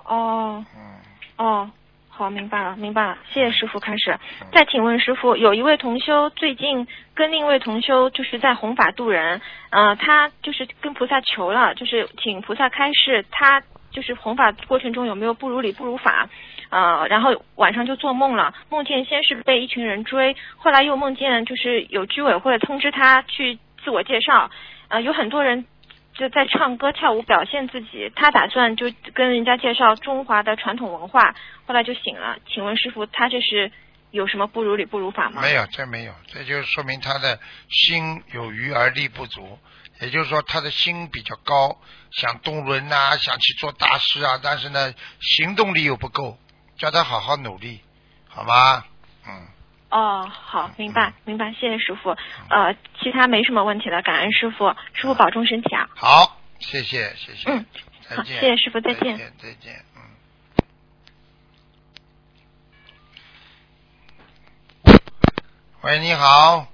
[0.04, 0.96] 哦嗯，
[1.36, 1.70] 哦，
[2.10, 3.80] 好，明白了，明白了，谢谢师傅。
[3.80, 9.40] 开始，嗯再请问师傅，有一位同修最近跟另一位同修就是在弘法度人，
[9.70, 13.62] 呃，他就是跟菩萨求了，就是请菩萨开示他。
[13.90, 16.28] 就是弘法过程中有没有不如理不如法，
[16.70, 24.50] 呃，然后晚上就做梦了，梦见先是被一群人追，后来又梦见就是有居委会通知他去自我介绍，
[24.88, 25.64] 呃，有很多人
[26.14, 31.34] 就在唱歌跳舞表现自己，他打算就跟人家介绍中华的传统文化，
[31.66, 32.36] 后来就醒了。
[32.48, 33.70] 请问师傅，他这是
[34.10, 35.40] 有什么不如理不如法吗？
[35.42, 37.38] 没有，这没有，这就说明他的
[37.70, 39.58] 心有余而力不足。
[40.00, 41.80] 也就是说他的心比较高，
[42.10, 46.38] 想动轮呐、想去做大事啊，但是呢，行动力又不够，
[46.76, 47.80] 叫他好好努力，
[48.28, 48.84] 好吗？
[49.26, 49.48] 嗯，
[49.90, 52.10] 哦，好，明白明白，谢谢师傅。
[52.50, 55.88] 呃，其他没什么问题了，感恩师傅，师傅保重身体啊。
[55.96, 57.66] 好，谢谢谢谢，嗯，
[58.08, 59.18] 好，再见，谢谢师傅，再见。
[59.18, 60.02] 再见再见，嗯。
[65.82, 66.66] 喂，你好。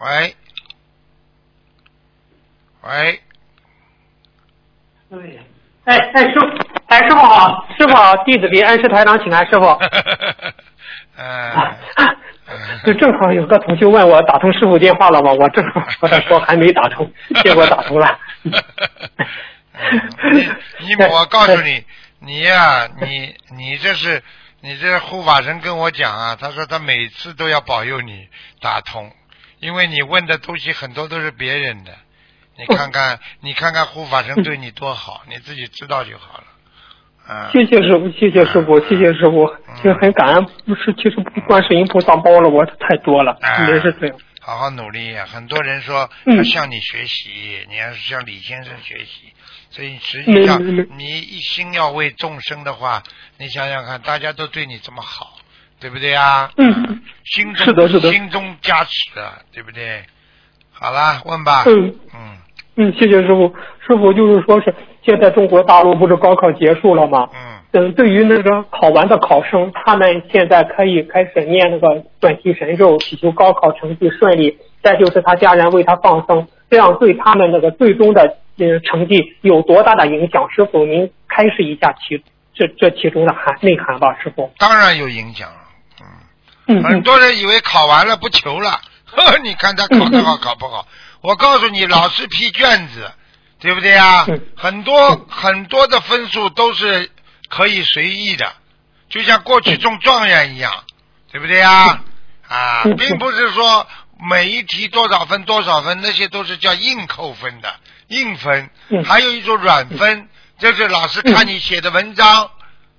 [0.00, 0.36] 喂。
[2.88, 3.20] 喂。
[5.84, 6.46] 哎哎，师傅，
[6.86, 9.66] 哎师傅好，师傅好，弟子给恩师台长请安，师傅。
[11.16, 11.52] 嗯。
[12.84, 15.32] 就正好有个同学问我打通师傅电话了吗？
[15.32, 17.10] 我正好说他说还没打通，
[17.42, 18.18] 结果打通了。
[20.80, 21.84] 你我告诉你，
[22.20, 24.22] 你呀、你你这是
[24.60, 28.28] 你这护法神跟我讲啊，他说他每次都要保佑你
[28.60, 29.10] 打通，
[29.58, 31.92] 因为你问的东西很多都是别人的，
[32.56, 36.44] 你看看你看看护法神对你多好，你自己知道就好了。
[37.26, 44.16] 嗯，谢谢师傅，谢谢师傅，谢谢师傅，其实很感恩，不是，其实观世音菩萨包了我太多了，啊也是这样。
[44.40, 49.32] 好好努力呀、很多人说嗯要向你学习，你要是向李先生学习，
[49.70, 50.62] 所以实际上
[50.98, 53.02] 你一心要为众生的话，
[53.38, 55.38] 你想想看，大家都对你这么好，
[55.80, 56.50] 对不对呀？
[56.58, 60.04] 嗯，心中是的是的心中加持啊，对不对？
[60.72, 61.64] 好了，问吧。
[61.66, 62.38] 嗯嗯
[62.76, 63.54] 嗯，谢谢师傅。
[63.86, 67.28] 师傅就是说是现在中国大陆不是高考结束了吗？
[67.34, 74.58] 嗯嗯，对于那个考完的考生，他们现在可以开始念那个转提神咒，祈求高考成绩顺利。
[74.80, 80.48] 再就是他家人为他放生，这样对他们那个最终的呃成绩有多大的影响？
[80.50, 82.22] 师傅，您开示一下其
[82.54, 84.50] 这这其中的含内涵吧，师傅。
[84.58, 85.56] 当然有影响了。
[86.66, 88.70] 嗯很多人以为考完了不求了，
[89.04, 90.86] 呵呵，你看他考得好考不好？
[91.24, 93.10] 我告诉你，老师批卷子，
[93.58, 94.26] 对不对啊？
[94.28, 97.10] 嗯很多很多的分数都是
[97.48, 98.52] 可以随意的，
[99.08, 100.84] 就像过去中状元一样，
[101.32, 102.04] 对不对啊？
[102.46, 103.86] 啊，嗯并不是说
[104.30, 107.74] 每一题多少分多少分，那些都是叫硬扣分的
[108.08, 112.50] 硬分，嗯还有一种软分，就是老师看你写的文章，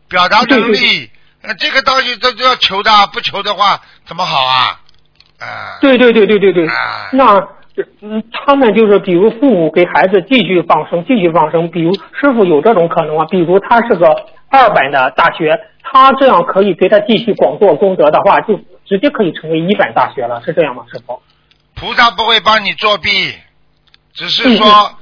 [0.10, 1.12] 表达能力，
[1.44, 4.80] 那，这个东西都都要求的，不求的话怎么好啊？
[5.38, 7.10] 啊，对对对对对对，啊。
[7.12, 7.48] 那
[8.02, 13.26] 嗯，他们就是比如父母给孩子继续放生，继续放生，比如师傅有这种可能吗？
[13.30, 14.08] 比如他是个
[14.50, 20.86] 二本的大学，他这样可以给他继续广做功德的话，就直接可以成为一本大学了，是这样吗？
[20.92, 21.22] 师傅？
[21.74, 23.10] 菩萨不会帮你作弊，
[24.14, 24.98] 只是嗯说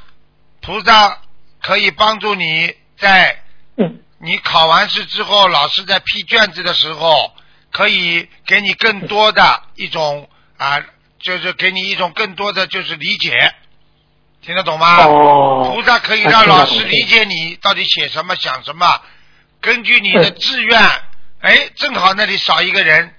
[0.62, 1.20] 菩萨
[1.62, 3.38] 可以帮助你在
[3.78, 7.32] 嗯你考完试之后，老师在批卷子的时候，
[7.72, 9.44] 可以给你更多的
[9.76, 10.80] 一种啊，
[11.24, 13.54] 就是给你一种更多的就是理解，
[14.42, 15.06] 听得懂吗？
[15.06, 18.86] 哦菩萨可以啊让老师理解你到底写什么、想什么，
[19.62, 20.80] 根据你的嗯志愿，
[21.42, 23.14] 哎，正好那里少一个人，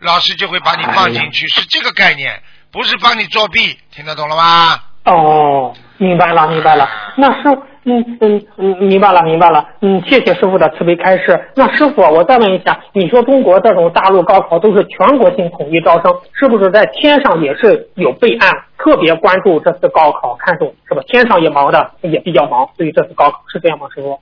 [0.00, 4.82] 老师就会把你放进去，是这个概念，不是帮你作弊，听得懂了吗？
[5.04, 6.88] 哦，明白了，明白了。
[7.16, 9.70] 那师，嗯嗯嗯，明白了，明白了。
[9.80, 11.50] 嗯，谢谢师傅的慈悲开示。
[11.54, 21.02] 那师傅，我再问一下，你说中国这种大陆高考都是全国性统一招生，是不是在天上也是有备案，特别关注这次高考，看重是吧？
[21.06, 24.20] 天上也忙的也比较忙，对于这次高考是这样吗，师傅？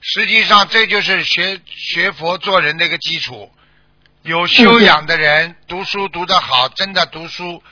[0.00, 3.48] 实际上，这就是学学佛做人的一个基础。
[4.22, 7.62] 有修养的人，读书读得好，真的读书，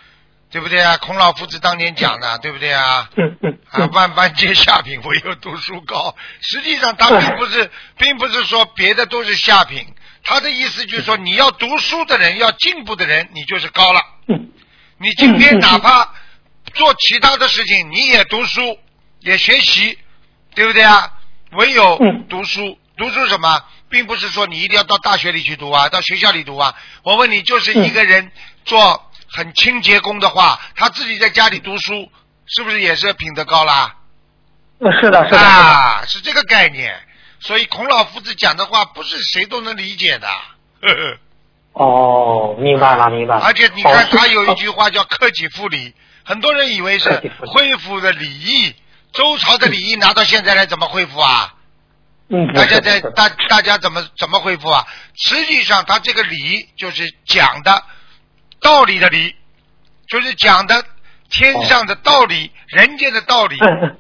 [0.55, 0.97] 对不对啊？
[0.99, 3.11] 孔老夫子当年讲的，对不对啊？
[3.17, 6.15] 嗯嗯啊，万般皆下品，唯有读书高。
[6.41, 9.85] 实际上，他并不是，并不是说别的都是下品，
[10.23, 14.01] 他的意思就是说，你要读书的人，要进步的人，你就是高了。
[14.29, 14.53] 嗯
[14.99, 16.15] 你今天哪怕
[16.73, 18.79] 做其他的事情，你也读书，
[19.19, 19.99] 也学习，
[20.55, 21.15] 对不对啊？
[21.51, 26.77] 唯有嗯读书，读书什么，并不是说你一定要到大学里去读啊，到学校里读啊。
[27.03, 28.31] 我问你，就是一个人
[28.65, 29.04] 做
[29.35, 32.11] 很清洁工的话，他自己在家里读书，
[32.47, 33.97] 是不是也是品德高啦？
[34.79, 35.51] 呃是的，是的，是的。
[35.51, 36.95] 啊，是这个概念。
[37.41, 40.29] 所以孔老夫子讲的话，不是谁都能理解的。
[40.29, 41.19] 呵 呵
[41.75, 43.45] 哦，明白了，明白了。
[43.45, 45.93] 而且你看，哦他有一句话叫“克己复礼”，
[46.25, 48.75] 很多人以为是恢复的礼仪，
[49.13, 51.55] 周朝的礼仪拿到现在来怎么恢复啊？
[52.29, 54.87] 嗯，大家在大大家怎么怎么恢复啊？
[55.17, 57.83] 实际上，他这个礼就是讲的
[58.65, 59.35] 道理的理，
[60.09, 60.83] 就是讲的
[61.29, 63.59] 天上的道理、人间的道理。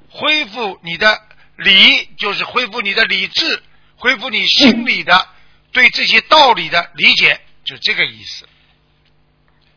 [0.08, 1.18] 恢复你的
[1.56, 3.62] 理，就是恢复你的理智，
[3.96, 5.12] 恢复你心里的
[5.70, 8.46] 对这些道理的理解，就这个意思。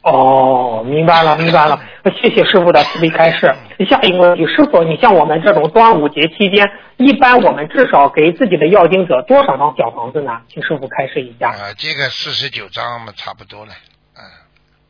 [0.04, 1.84] 哦，明白了，明白了。
[2.22, 3.54] 谢谢师傅的慈悲开示。
[3.90, 6.66] 下一个问题，师傅，你像我们这种端午节期间，
[6.96, 10.42] 一般我们至少给自己的要经者多少张小房子呢？
[10.48, 11.50] 请师傅开示一下。
[11.50, 13.74] 啊，这个四十九张嘛，差不多了。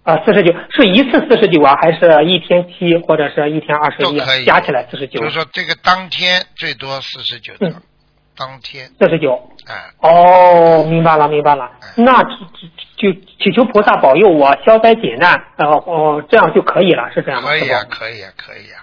[0.07, 4.45] 啊，四十九是一次四十九啊，还是一天七或者是一天二十一？
[4.45, 5.19] 加起来四十九。
[5.19, 7.69] 就是说，这个当天最多四十九张，
[8.37, 9.37] 当天四十九。
[9.67, 11.69] 哎，哦，明白了，明白了。
[11.97, 17.49] 那就祈求菩萨保佑我消灾解难，然后哦，这样就可以了，是这样吗？
[17.49, 18.79] 可以啊，可以啊，可以啊。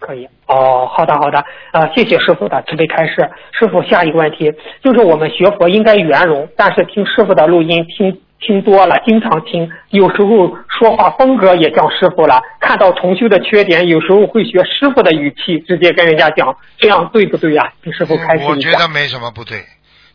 [0.00, 1.38] 可以哦，好的好的，
[1.72, 3.30] 啊，谢谢师傅的慈悲开示。
[3.52, 4.50] 师傅，下一个问题
[4.82, 12.42] 就是我们学佛应该圆融，但是听师傅的录音听听多了，经常听，有时候说话风格也像师傅了。
[12.60, 17.72] 看到同修的缺点，有时候会学师傅的语气，直接跟人家讲，这样对不对呀？
[17.82, 18.46] 请师傅开心。
[18.46, 19.64] 我觉得没什么不对，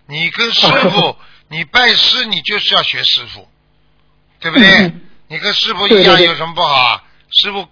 [0.07, 1.15] 你跟师傅，
[1.49, 3.47] 你拜师，你就是要学师傅，
[4.39, 4.93] 对不对？
[5.27, 7.03] 你跟师傅一样有什么不好啊？
[7.41, 7.65] 师傅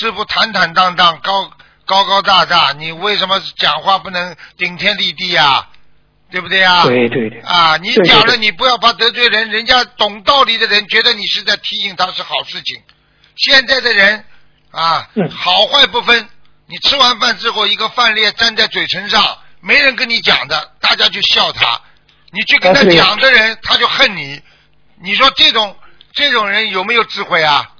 [0.00, 1.50] 师傅坦坦荡荡高。
[1.86, 5.68] 高高大大，你为什么讲话不能顶天立地呀？
[6.34, 6.82] 对不对啊？
[6.82, 7.38] 对对对。
[7.42, 12.82] 啊，你讲了，你不要怕得罪人，人家懂道理的人觉得你是在提醒他是好事情。
[13.36, 14.24] 现在的人
[14.72, 16.28] 啊，好坏不分。
[16.66, 21.80] 你吃完饭之后，一个饭粒粘在嘴唇上，没人跟你讲的，大家就笑他。
[22.32, 24.42] 你去跟他讲的人，他就恨你。
[25.00, 25.76] 你说这种
[26.14, 27.70] 这种人有没有智慧啊？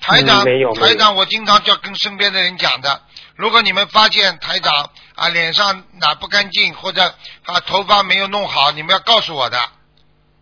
[0.00, 3.00] 台长，台长，我经常叫跟身边的人讲的。
[3.36, 4.90] 如果你们发现台长
[5.20, 7.14] 啊脸上哪不干净或者
[7.44, 9.60] 啊头发没有弄好，你们要告诉我的。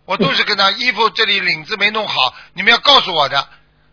[0.05, 3.41] 我都是跟他衣服这里领子没弄好，你们要告诉我的。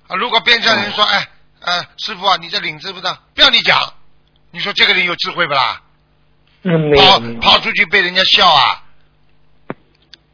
[0.08, 1.28] 啊，如果边上人说，哎，
[1.62, 3.94] 呃，师傅啊，你这领子不当，不要你讲。
[4.52, 5.82] 你说这个人有智慧不啦？
[6.62, 8.84] 嗯，跑跑出去被人家笑啊？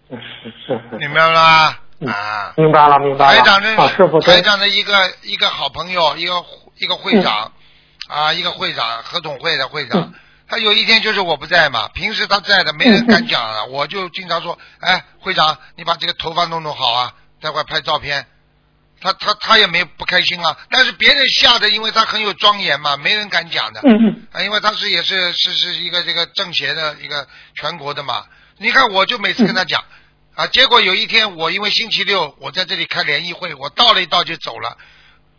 [0.09, 0.17] 是
[0.67, 0.97] 是是。
[0.97, 2.11] 明白了吗？
[2.11, 3.37] 啊，明白了，明白了。
[3.37, 6.45] 台长的师傅，台长的一个一个好朋友，一个
[6.75, 7.53] 一个会长。
[8.07, 10.11] 啊，一个会长，合总会的会长，
[10.51, 18.27] 他有一天就是我不在嘛，平时他在的，没人敢讲了， 我就经常说，哎，会长，你把这个头发弄弄好啊，待会拍照片。
[18.99, 23.79] 他他他也没不开心啊，但是别人吓得，因为他很有庄严嘛，没人敢讲的。
[23.85, 27.25] 嗯啊，因为他是也是是是一个这个政协的一个
[27.55, 28.25] 全国的嘛。
[28.57, 29.81] 你看，我就每次跟他讲，
[30.35, 34.77] 啊，结果有一天我因为星期六我在这里开联谊会，我到了一到就走了。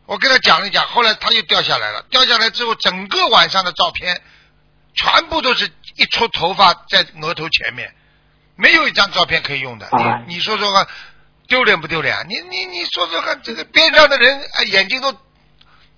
[0.07, 2.03] 我跟他讲了讲，后来他又掉下来了。
[2.09, 4.23] 掉下来之后，整个晚上的照片
[4.95, 7.95] 全部都是一撮头发在额头前面，
[8.57, 9.89] 没有一张照片可以用的。
[10.27, 10.87] 你你说说看，
[11.49, 12.27] 丢脸不丢脸？
[12.29, 15.13] 你你你说说看，这个边上的人啊眼睛都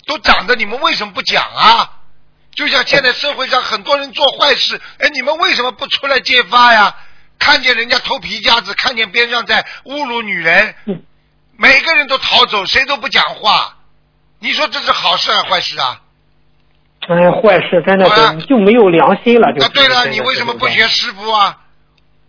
[0.06, 1.90] 都长的，你们为什么不讲啊？
[2.54, 6.96] 就像现在社会上很多人做坏事，哎，你们为什么不出来揭发呀？
[7.36, 10.74] 看见人家偷皮夹子，看见边上在侮辱女人，
[11.56, 13.76] 每个人都逃走，谁都不讲话。
[14.38, 16.00] 你说这是好事还是坏事啊？
[17.00, 18.06] 哎，坏事，真的
[18.40, 19.48] 是就没有良心了。
[19.48, 21.60] 啊，对了，你为什么不学师傅啊？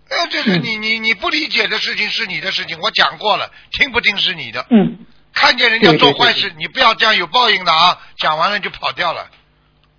[0.10, 4.66] 哎，这是你你你不理解的事情是你的事情，我讲过了，听不听是你的。
[4.70, 5.00] 嗯。
[5.34, 8.00] 看见人家做坏事，你不要这样有报应的啊！
[8.18, 9.28] 讲完了就跑掉了，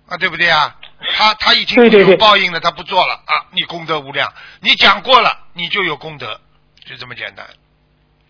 [0.07, 0.75] 啊，对不对啊？
[1.15, 3.45] 他他已经有报应了，他不做了啊！
[3.51, 6.41] 你功德无量，你讲过了，你就有功德，
[6.89, 7.45] 就这么简单。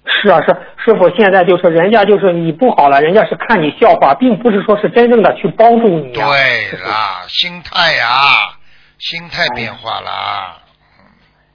[0.09, 0.47] 是啊，是
[0.85, 6.13] 师傅，现在就是人家就是你不好了，人家是看你笑话，并不是说是真正的去帮助你。
[6.13, 6.21] 对
[6.85, 8.55] 啦，心态呀，
[8.97, 10.61] 心态变化了。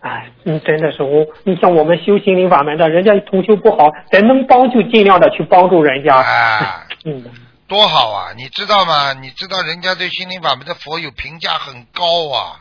[0.00, 6.16] 哎，你，真的是我，你像我们修心灵法门的，人家同修不好，咱能帮就尽量的去帮助人家。
[6.18, 7.24] 哎，嗯，
[7.66, 8.32] 多好啊！
[8.36, 9.14] 你知道吗？
[9.14, 12.60] 你知道人家对心灵法门的佛友评价很高啊，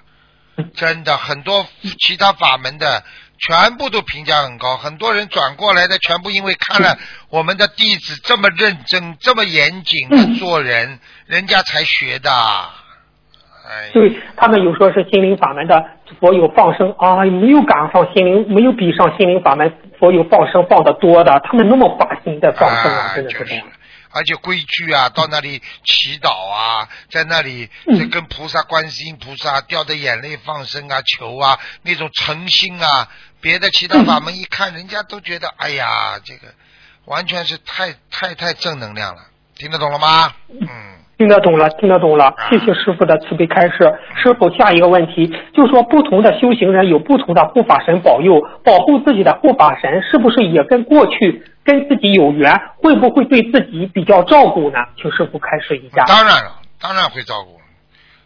[0.73, 1.65] 真的，很多
[1.99, 3.03] 其他法门的。
[3.47, 6.97] 全部都评价很高，很多人转过来的，全部因为看了
[7.29, 12.31] 我们的弟子这么认真、这么严谨的做人，人家才学的。
[12.31, 15.83] 哎，对他们有说是心灵法门的
[16.19, 23.65] 佛有放生啊，没有赶上心灵，没有比上心灵法门佛有放生放的多的，他们那么发心在放生啊，真的是这样。
[24.13, 33.07] 而且规矩啊，到那里祈祷啊，在那里这跟菩萨、观世音菩萨掉的眼泪放生啊、求啊，那种诚心啊。
[33.41, 36.47] 别的其他法门一看，人家都觉得，哎呀，这个
[37.05, 39.21] 完全是太太太正能量了，
[39.55, 40.31] 听得懂了吗？
[40.49, 40.67] 嗯，
[41.17, 42.33] 听得懂了，听得懂了。
[42.49, 43.91] 谢谢师傅的慈悲开示。
[44.21, 54.77] 师傅，下一个问题，就说不同的修行人有不同的护法神保佑，保护自己的护法神是不是也跟过去跟自己有缘，会不会对自己比较照顾呢？
[55.01, 56.03] 请师傅开示一下。
[56.05, 57.59] 当然了，当然会照顾，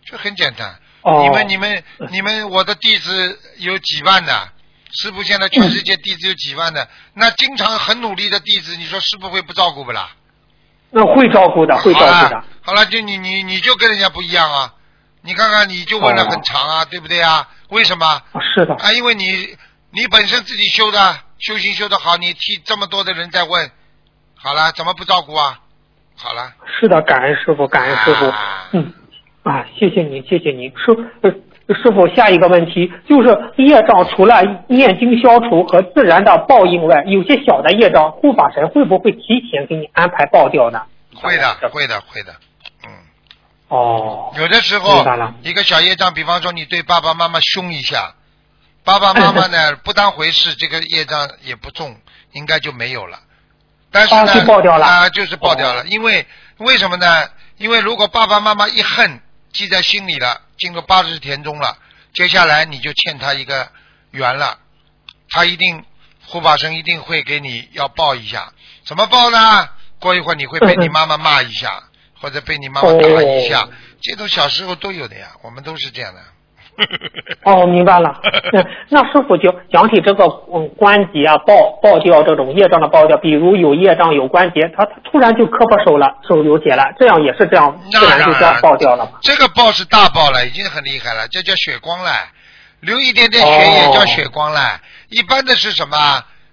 [0.06, 0.76] 这很简单。
[1.04, 1.22] 哦。
[1.24, 4.50] 你们、你们、你们，我的弟子有几万的。
[4.96, 10.10] 师傅现在全世界弟子有几万的，那经常很努力的弟子，你说师傅会不照顾不啦？
[10.92, 12.44] 那会照顾的，会照顾的。
[12.62, 14.74] 好了，就你你你就跟人家不一样啊！
[15.22, 17.50] 你看看，你就问了很长啊，对不对啊？
[17.70, 18.22] 为什么？
[18.54, 18.74] 是的。
[18.76, 19.58] 啊，因为你
[19.92, 23.72] 你本身自己修的修行修得好，你替这么多的人在问，
[24.36, 25.60] 好了，怎么不照顾啊？
[26.16, 26.54] 好了。
[26.80, 28.34] 是的，感恩师傅，感恩师傅。
[28.72, 28.94] 嗯，
[29.44, 31.32] 啊，谢谢你，谢谢你，师呃
[31.74, 32.08] 师傅。
[32.16, 40.84] 下一个问题就是业障，除了念经消除和自然的报应外，有些小的业障，护法神会不会提前给你安排报掉呢？
[41.16, 42.34] 会的，会的，会的。
[42.84, 42.90] 嗯。
[43.70, 44.32] 哦。
[44.38, 45.04] 有的时候，
[45.42, 48.14] 一个小业障，比方说你对爸爸妈妈凶一下，
[48.84, 51.96] 爸爸妈妈呢 不当回事，这个业障也不重，
[52.34, 53.20] 应该就没有了。
[53.92, 54.22] 但是呢，
[54.84, 56.26] 啊，就是爆掉了，因为
[56.58, 57.06] 为什么呢？
[57.58, 59.22] 因为如果爸爸妈妈一恨
[59.56, 61.78] 记在心里了，经过八十田中了，
[62.14, 63.72] 接下来你就欠他一个
[64.12, 64.60] 缘了，
[65.30, 65.84] 他一定
[66.26, 68.52] 护法神一定会给你要报一下，
[68.86, 69.70] 怎么报呢？
[69.98, 71.84] 过一会儿你会被你妈妈骂一下，
[72.20, 73.68] 或者被你妈妈打一下，
[74.02, 76.22] 这种小时候都有的呀，我们都是这样的。
[77.44, 78.22] 哦，明白了。
[78.90, 89.14] 那师傅就讲起这个嗯关节啊爆爆掉这种业障的爆掉，比如有业障有关节，他突然就磕破手了，手流血了，这样也是这样，自然就这样爆掉了嘛。
[89.22, 92.12] 这个爆是大爆了，已经很厉害了，这叫血光了，
[92.82, 94.80] 流一点点血也叫血光了。
[95.10, 95.98] 一般的是什么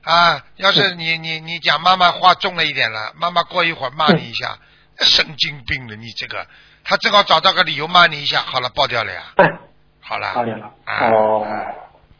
[0.04, 0.40] 啊？
[0.56, 4.56] 要是你你你讲妈妈话重了一点了，妈妈过一会儿骂你一下，
[5.00, 6.46] 神经病了，你这个，
[6.84, 9.22] 他正好找到个理由骂你一下，好了，爆掉了呀。
[10.12, 11.46] 好了，好了，哦，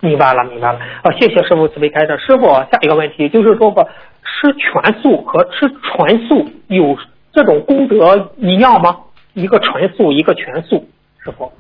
[0.01, 0.79] 明白了，明白了。
[1.05, 2.19] 哦，谢谢师傅慈悲开示。
[2.27, 3.85] 师傅，下一个问题就是说，吧
[4.25, 6.97] 吃全素和吃纯素有
[7.35, 8.97] 这种功德一样吗？
[9.35, 10.89] 一个纯素，一个全素，
[11.23, 11.53] 师傅。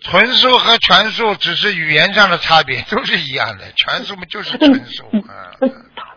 [0.00, 3.64] 纯素和全素只是语言上的差别，都是一样的。
[3.76, 5.04] 全素嘛就是纯素。
[5.12, 5.22] 嗯，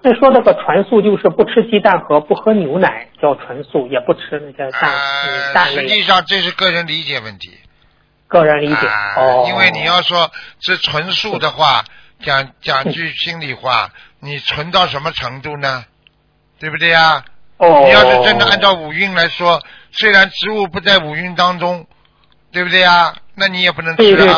[0.01, 4.91] 那说那个纯素就是不吃鸡蛋和不喝牛奶叫纯素，也不吃那些蛋
[5.53, 5.82] 蛋类。
[5.82, 7.51] 实际上这是个人理解问题。
[8.34, 11.86] 个人理解哦，因为你要说是纯素的话，
[12.21, 15.86] 讲讲句心里话，你纯到什么程度呢？
[16.59, 17.23] 对不对呀？
[17.57, 19.61] 哦，你要是真的按照五蕴来说，
[19.91, 21.86] 虽然植物不在五蕴当中，
[22.51, 23.15] 对不对呀？
[23.36, 24.38] 那你也不能吃啊。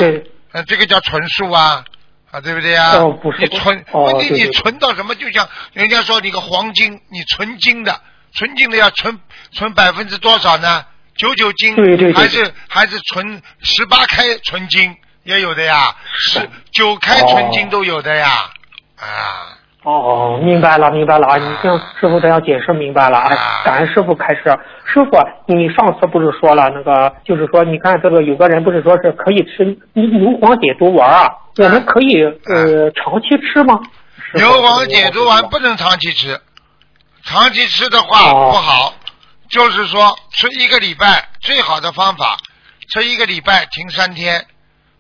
[0.52, 1.84] 呃，这个叫纯素啊，
[2.32, 2.92] 啊，对不对呀？
[2.98, 3.40] 哦，不是。
[3.40, 5.16] 你纯，问题你纯到什么？
[5.16, 8.02] 就像人家说你个黄金，你纯金的，
[8.34, 9.20] 纯金的要纯
[9.52, 10.86] 纯百分之多少呢？
[11.18, 11.76] 九九金
[12.14, 18.28] 还是还是纯十八开纯金也有的呀，十九开纯金都有的呀，
[18.98, 19.56] 啊。
[19.84, 21.38] 哦，明白了，明白了啊！
[21.38, 23.62] 你听师傅这样解释明白了啊！
[23.64, 24.42] 感恩师傅开始。
[24.84, 25.12] 师傅，
[25.46, 29.64] 你上次不是说了那个，就是说，你看这个有个人不是说是可以吃
[29.94, 31.30] 牛黄解毒丸啊？
[31.58, 33.80] 我们可以呃长期吃吗？
[34.34, 36.42] 牛黄解毒丸不能长期吃，
[37.22, 38.92] 长期吃的话不好。
[39.50, 42.38] 就是说，吃一个礼拜最好的方法，
[42.90, 44.46] 吃一个礼拜停三天。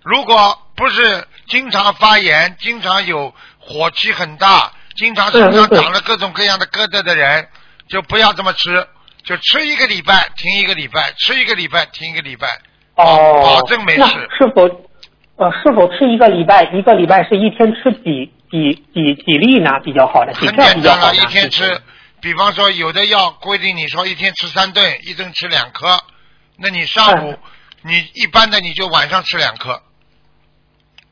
[0.04, 7.48] 如果不是经常发炎、经常有火气很大、经常身上长了各种各样的疙瘩的人，
[7.90, 8.88] 就不要这么吃。
[9.24, 12.48] 就吃一个礼拜停一个礼拜，吃一个礼拜停一个礼拜，
[12.96, 14.04] 哦，保证没事。
[14.38, 14.62] 是否
[15.38, 16.64] 呃是否吃一个礼拜？
[16.72, 19.72] 一个礼拜是一天吃几几几几粒呢？
[19.84, 21.82] 比较好的，很简单了，一天吃。
[22.26, 25.96] 比方说，有的药规定你说一天吃三顿，一顿吃两颗，
[26.58, 27.36] 那你上午
[27.84, 29.80] 你一般的你就晚上吃两颗。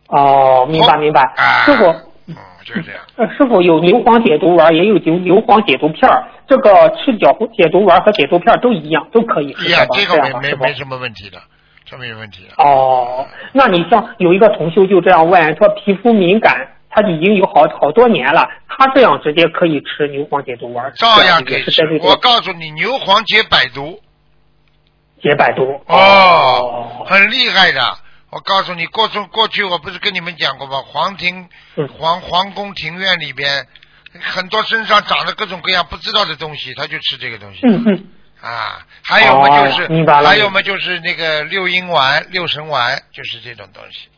[0.07, 1.21] 哦，明白明白。
[1.65, 1.85] 师傅，
[2.25, 2.35] 嗯，
[2.65, 2.99] 就是这样。
[3.15, 6.27] 呃师傅有牛黄解毒丸，也有牛牛黄解毒片儿。
[6.47, 9.55] 这个吃脚解毒丸和解毒片都一样，都可以。
[9.59, 11.39] 一样，这个没没没什么问题的，
[11.85, 12.63] 这没有问题的。
[12.63, 16.69] 哦，那你像有一个同修就这样问，说皮肤敏感。
[16.95, 21.83] 他已经有好好多年了，他这样直接可以吃牛黄解毒丸，照样可以吃。
[22.01, 23.99] 我告诉你，牛黄解百毒，
[25.21, 27.81] 解百毒哦，很厉害的。
[28.29, 30.83] 我告诉你，过中过去我不是跟你们讲过吗？
[30.85, 31.47] 皇庭
[31.97, 33.67] 皇皇宫庭院里边，
[34.21, 37.59] 很多身上长了各种各样不知道的东西，他就吃这个东西。
[37.63, 38.07] 嗯嗯。
[38.41, 44.09] 啊，还有嘛就是，还有嘛就是那个六阴丸、六神丸，就是这种东西。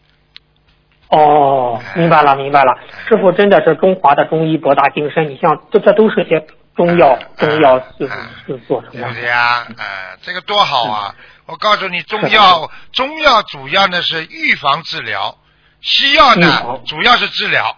[1.10, 2.78] 哦，明白了，明白了。
[3.08, 6.46] 师傅真的是中华的中医博大精深，你像这这都是些
[6.76, 8.10] 中药，中药是
[8.46, 9.14] 是做成的。
[9.14, 11.16] 对呀，哎，这个多好啊！
[11.46, 15.38] 我告诉你，中药中药主要呢是预防治疗，
[15.82, 17.78] 西药呢主要是治疗。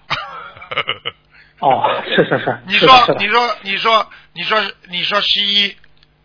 [1.60, 2.60] 哦，是是是。
[2.66, 4.58] 你说你说你说你说
[4.90, 5.76] 你说西医，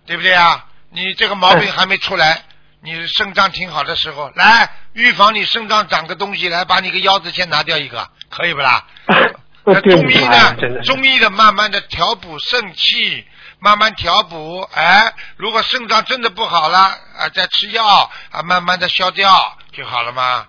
[0.07, 0.67] 对不对啊？
[0.91, 2.43] 你这个毛病还没出来，
[2.85, 8.85] 你肾脏挺好的时候，来预防你肾脏长个东西来，把你个腰子先拿掉一个，可以不啦？
[9.65, 13.25] 那中医呢，的中医的慢慢的调补肾气，
[13.61, 16.79] 慢慢调补，哎，如果肾脏真的不好了，
[17.17, 20.49] 啊，再吃药啊，慢慢的消掉就好了吗？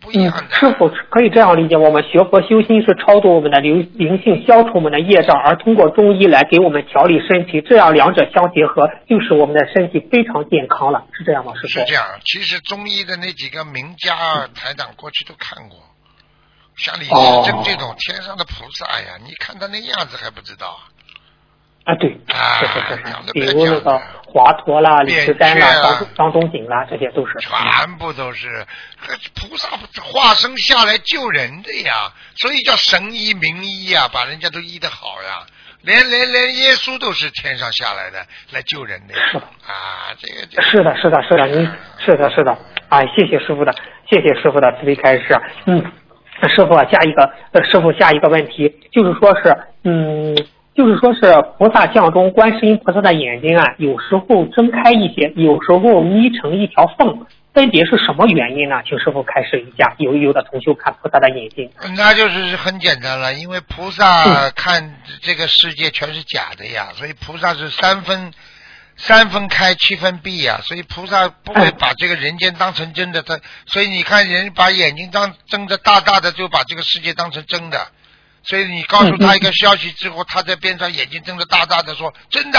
[0.00, 1.76] 不一嗯样的。，是否可以这样理解？
[1.76, 11.52] 我们学佛修心是超度我们的灵灵性，消除我们的业障，而通过中医来给我们调理身体，这样两者相结合，就使我们的身体非常健康了，是这样吗？
[11.54, 11.68] 师傅？
[11.68, 15.78] 是这样，其实中医的那几个名家台长过去都看过，
[16.76, 17.12] 像李时
[17.44, 20.88] 珍这种天上的菩萨呀，你看他那样子还不知道啊？
[21.84, 27.34] 啊，对，啊是是是是， 比如那个华佗啦、李时珍啦、张张仲景啦，这些都是。
[27.38, 28.66] 全部都是
[29.34, 29.68] 菩萨
[30.02, 35.46] 化身下来救人的呀，所以叫神医名医呀，把人家都医得好呀。
[35.82, 38.18] 连连连耶稣都是天上下来的
[38.52, 39.20] 来救人的呀
[39.66, 41.70] 啊，这个这个是的，是的，是的，您
[42.04, 42.58] 是的，是的，
[42.90, 43.74] 哎，谢谢师傅的，
[44.06, 45.34] 谢谢师傅的慈悲开示。
[45.64, 45.82] 嗯，
[46.42, 50.36] 那师傅啊，下一个，呃，师傅下一个问题就是说是，嗯，
[50.80, 51.20] 就是说是
[51.58, 58.76] 菩萨像中，观世音菩萨的眼睛啊，有时候睁开一些，有时候眯成一条缝，分别是什么原因呢？
[58.88, 59.94] 请师傅开示一下。
[59.98, 68.32] 有有的同修看菩萨的眼睛，那就是很简单了，因为菩萨看这个世界全是假的呀，所以菩萨是三分
[68.96, 77.88] 三分开七分闭呀，所以菩萨不会把这个人间当成真的，他所以你看人把眼睛当睁着大大的，就把这个世界当成真的，
[78.42, 82.58] 所以你告诉他一个消息之后，他在边上眼睛睁得大大的说真的，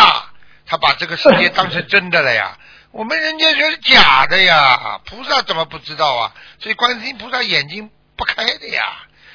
[0.65, 2.57] 他把这个世界当成真的了呀。
[2.91, 6.33] 我们人家说是假的呀，菩萨怎么不知道啊？
[6.59, 8.83] 所以观世音菩萨眼睛不开的呀。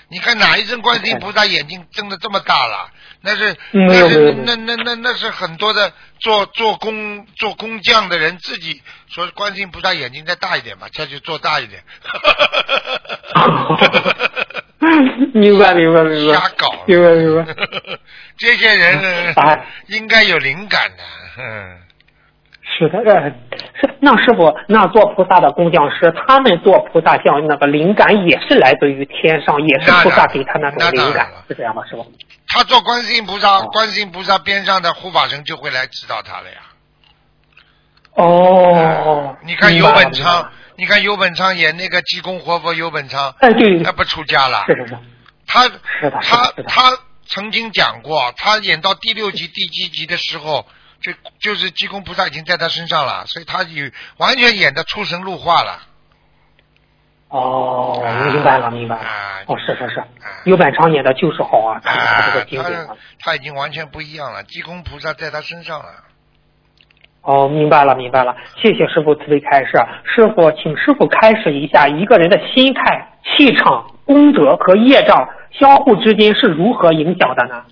[0.08, 2.90] 你看哪一尊观世音菩萨眼睛睁得这么大了？
[3.22, 11.82] 那是嗯那是那那那那是很多的做做工做工匠的人自己说观世音菩萨眼睛再大一点吧，再去做大一点。
[15.32, 17.54] 明白明白明白，瞎搞，明白明白。
[18.36, 21.02] 这些人呢哎应该有灵感的，
[21.38, 21.78] 嗯。
[22.78, 23.30] 是的，呃，
[23.80, 31.82] 是那师傅，那做菩萨的工匠师，他们做菩萨像那个灵感也是来自于天上，也是菩萨给他那种灵感，是这样吗？
[31.88, 32.04] 师傅？
[32.48, 36.58] 他做观世音菩萨，观世音菩萨边上的护法神就会来指导他了呀。
[38.14, 44.64] 哦，你看明白了游本昌你看游本昌演那个济公活佛游本昌，哎，对对对，那不出家了？
[44.66, 44.98] 是是是，
[45.46, 45.68] 他
[46.20, 50.66] 他，他曾经讲过，他演到第六集、第七集的时候，
[51.00, 55.82] 就就是济公菩萨已经在他身上了，所以他有完全演的出神入化了。
[57.28, 58.00] 哦，
[58.32, 60.04] 明白了明白了，啊，哦，是是是，
[60.44, 62.96] 游本昌演的就是好啊，他他这个啊，经典啊他。
[63.18, 66.04] 他已经完全不一样了，济公菩萨在他身上了。
[67.26, 69.72] 哦，明白了，明白了，谢谢师傅慈悲开示。
[70.04, 77.64] 师傅，请师傅开示一下，一个人的心态、气场、功德和业障相互之间是如何影响的呢？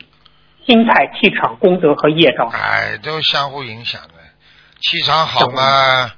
[0.66, 2.48] 心态、气场、功德和业障。
[2.48, 4.14] 哎，都相互影响的。
[4.80, 6.10] 气场好嘛，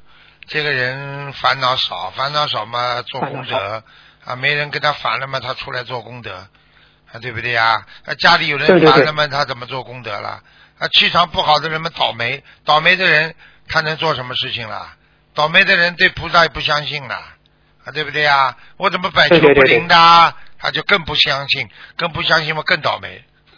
[0.48, 3.82] 这个人烦恼少，烦恼少嘛，做功德
[4.24, 6.32] 啊，没人跟他烦了嘛，他出来做功德，
[7.12, 7.84] 啊，对不对呀？
[8.06, 10.40] 啊，家里有人烦了嘛，他怎么做功德了？
[10.78, 13.34] 啊，气场不好的人们倒霉，倒霉的人
[13.68, 14.96] 他能做什么事情啦？
[15.34, 17.14] 倒霉的人对菩萨也不相信了，
[17.84, 18.56] 啊，对不对呀？
[18.76, 20.36] 我怎么百求不灵的啊？
[20.58, 23.22] 他就更不相信，更不相信嘛，更倒霉，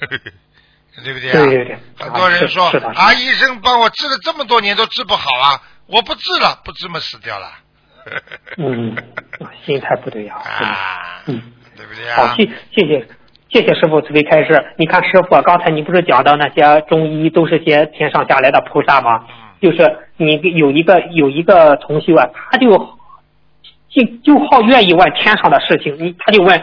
[1.04, 1.44] 对不对啊？
[1.44, 7.52] 对对对，很多人说啊医生帮我治了这么多年都治不好啊，我不治了，不治嘛死掉了。
[8.56, 8.96] 嗯，
[9.64, 12.34] 心态不对呀、啊，嗯，对不对好，啊？
[12.36, 12.44] 谢
[12.74, 13.08] 谢谢
[13.50, 14.62] 谢谢师傅慈悲开示。
[14.76, 19.24] 你看师傅啊，刚才你不是讲到那些中医都是些天上下来的菩萨吗？
[19.60, 22.68] 就是你有一个有一个同修啊，他就
[23.88, 26.62] 就就好愿意问天上的事情，你他就问。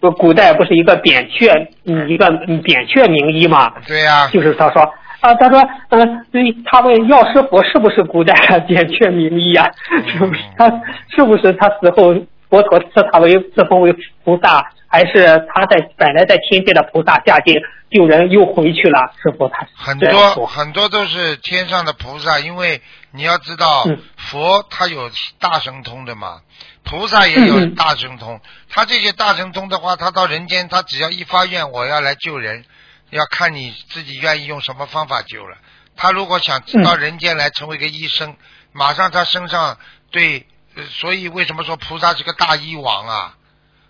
[0.00, 1.48] 呃 古代不是一个扁鹊，
[1.84, 3.72] 嗯一个嗯扁鹊名医嘛？
[3.88, 4.80] 对呀、就是他说
[5.20, 5.60] 啊，他说，
[5.90, 9.68] 嗯、对，他问药师佛是不是古代的扁鹊名医啊？
[10.06, 10.68] 是不是他
[11.08, 12.14] 是不是他死后
[12.52, 17.58] 佛陀赐他为赐封为菩萨，还是他在本来在天界的菩萨下界
[17.90, 19.10] 救人又回去了？
[19.22, 26.42] 师傅他很多很多都是天上的菩萨，因为你要知道，嗯佛他有大神通的嘛，
[26.84, 28.38] 菩萨也有大神通。
[28.68, 32.66] 他这些大神通的话，他到人间，他只要一发愿，我要来救人，
[33.08, 35.56] 要看你自己愿意用什么方法救了。
[35.96, 38.36] 他如果想嗯到人间来成为一个医生，
[38.72, 39.78] 马上他身上
[40.10, 40.42] 对，呃
[40.90, 43.34] 所以为什么说菩萨是个大医王啊？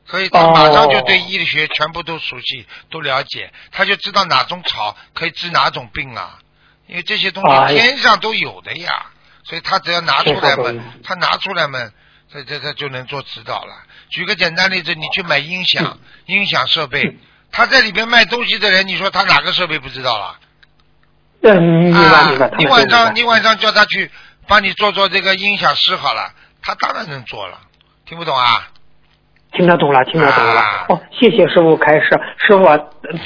[0.05, 6.39] 所以他马上就对哦医学全部都熟悉、都了解，他就知道哪种草可以治哪种病啊。
[6.89, 9.07] 因为这些东西天上都有的呀，
[9.45, 10.73] 所以他只要拿出来嘛
[11.05, 11.79] 他拿出来嘛，
[12.33, 13.75] 这这这就能做指导了。
[14.11, 17.17] 举个简单例子，你去买音响、音响设备，
[17.53, 20.39] 他在里边卖东西的人，你说他哪个设备不知道了？
[21.45, 21.93] 嗯。
[21.93, 24.11] 啊你晚上你晚上叫他去
[24.49, 27.59] 帮你做做这个音响师好了，他当然能做了。
[28.07, 28.69] 听不懂啊？
[29.53, 30.61] 听得懂了，听得懂了。
[30.61, 32.09] 啊哦，谢谢师傅开示。
[32.39, 32.79] 师傅呃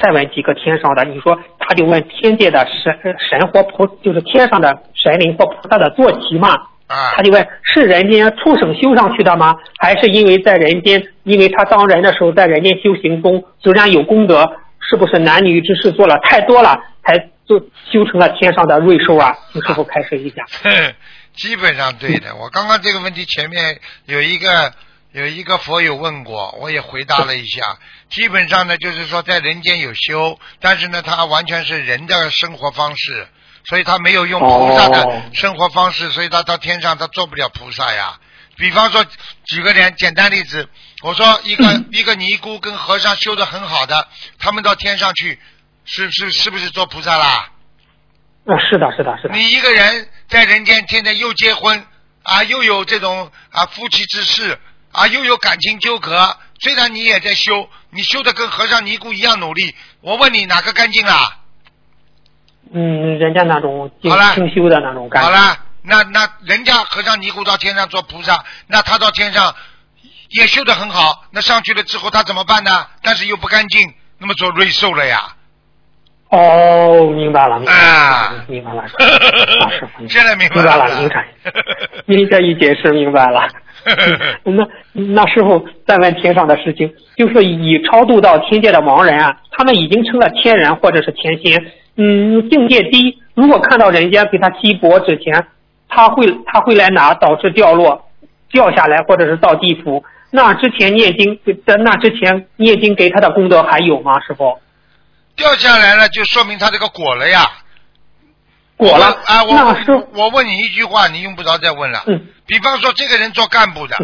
[0.02, 6.48] 再问几个天上的，你说他就问天界的神神或菩，就是天上的神灵或菩萨的坐骑嘛？
[6.88, 9.56] 啊他就问是人间畜生修上去的吗？
[9.78, 14.44] 还是因为在人间，因为他当人的时候在人间修行中虽然有功德，
[14.80, 17.60] 是不是男女之事做了太多了，才就
[17.90, 19.36] 修成了天上的瑞兽啊？
[19.52, 20.44] 请师傅开示一下。
[21.36, 22.34] 基本上对的。
[22.36, 24.74] 我刚刚这个问题前面有一个
[25.12, 27.78] 有一个佛友问过，我也回答了一下。
[28.10, 33.28] 基本上呢，就是说在人间有修，但是呢，他完全是人的生活方式，
[33.64, 38.18] 所以他没有用菩萨的哦生活方式，所以他到天上他做不了菩萨呀。
[38.56, 39.04] 比方说，
[39.44, 40.68] 举个简简单例子，
[41.02, 44.08] 我说一个、 一个尼姑跟和尚修的很好的，
[44.38, 45.38] 他们到天上去，
[45.84, 47.50] 是是是不是做菩萨啦？
[48.46, 49.34] 啊，是的，是的，是的。
[49.34, 51.84] 你一个人在人间天天又结婚
[52.22, 54.58] 啊，又有这种啊夫妻之事
[54.92, 56.36] 啊，又有感情纠葛。
[56.60, 61.38] 虽然你也在修，你修的跟和尚尼姑一样努力，我问你哪个干净啊？
[62.72, 64.10] 嗯，人家那种清
[64.54, 65.28] 修的那种感觉。
[65.28, 69.54] 好了，那那人家和尚尼姑到天上做菩萨，那他到天上
[70.30, 72.88] 也修的很好，那上去了之后他怎么办呢？
[73.02, 75.35] 但是又不干净，那么做瑞兽了呀。
[76.36, 78.82] 哦，明白了，明白了，啊明白了，
[79.64, 81.26] 啊，师傅，现在明白明白了了，明白，
[82.04, 83.48] 您这一解释明白了。
[84.44, 91.64] 那那师傅再问天上的事情，就是已超度到天界的盲人啊，他们已经成了天人或者是天仙，
[91.96, 95.46] 嗯，境界低，如果看到人家给他锡箔纸钱，
[95.88, 98.02] 他会他会来拿，导致掉落
[98.50, 100.04] 掉下来，或者是到地府。
[100.32, 104.20] 那之前念经，在那之前念经给他的功德还有吗？
[104.20, 104.58] 师傅？
[105.36, 107.52] 掉下来了，就说明他这个果了呀。
[108.76, 109.42] 果了啊！
[109.44, 112.02] 我我我问你一句话，你用不着再问了。
[112.06, 112.26] 嗯。
[112.46, 113.96] 比方说，这个人做干部的，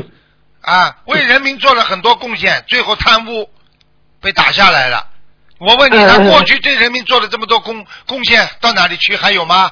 [0.63, 3.51] 啊，为人民做了很多贡献，最后贪污
[4.21, 5.09] 被打下来了。
[5.59, 9.15] 我问你，他过去对人民做了这么多贡贡献，到哪里去？
[9.15, 9.71] 还有吗？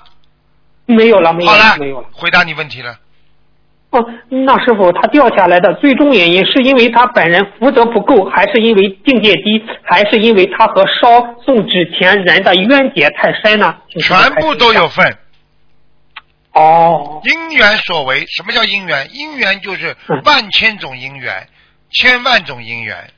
[0.87, 2.09] 没有了，没有了，没有了。
[2.13, 2.99] 回答你问题了。
[3.91, 13.77] 哦，那师傅他掉下来的最终原因是因为他本人福德不够，还是因为境界低，还是因为他和烧送纸钱人的冤结太深呢？
[14.01, 15.19] 全部都有份。
[16.53, 17.21] 哦。
[17.25, 19.09] 因缘所为，什么叫因缘？
[19.13, 21.49] 因缘就是嗯万千种因缘，
[21.91, 23.11] 千万种因缘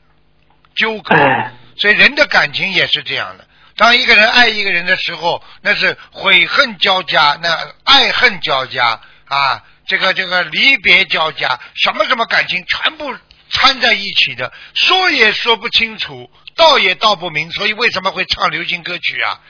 [0.74, 1.14] 纠葛。
[1.14, 3.44] 哎所以人的感情也是这样的。
[3.76, 7.48] 当一个人爱一个人的时候，那是悔恨交加，那
[7.84, 13.14] 爱恨交加啊，这个这个离别交加，什么什么感情全部
[13.50, 17.50] 掺在一起的，说也说不清楚，道也道不明。
[17.50, 19.40] 所以为什么会唱流行歌曲啊？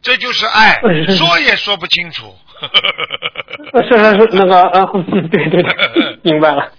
[0.00, 2.36] 这就是爱， 嗯说也说不清楚。
[3.72, 4.84] 呃 是是是那个 啊，
[5.30, 6.72] 对对对，明白了。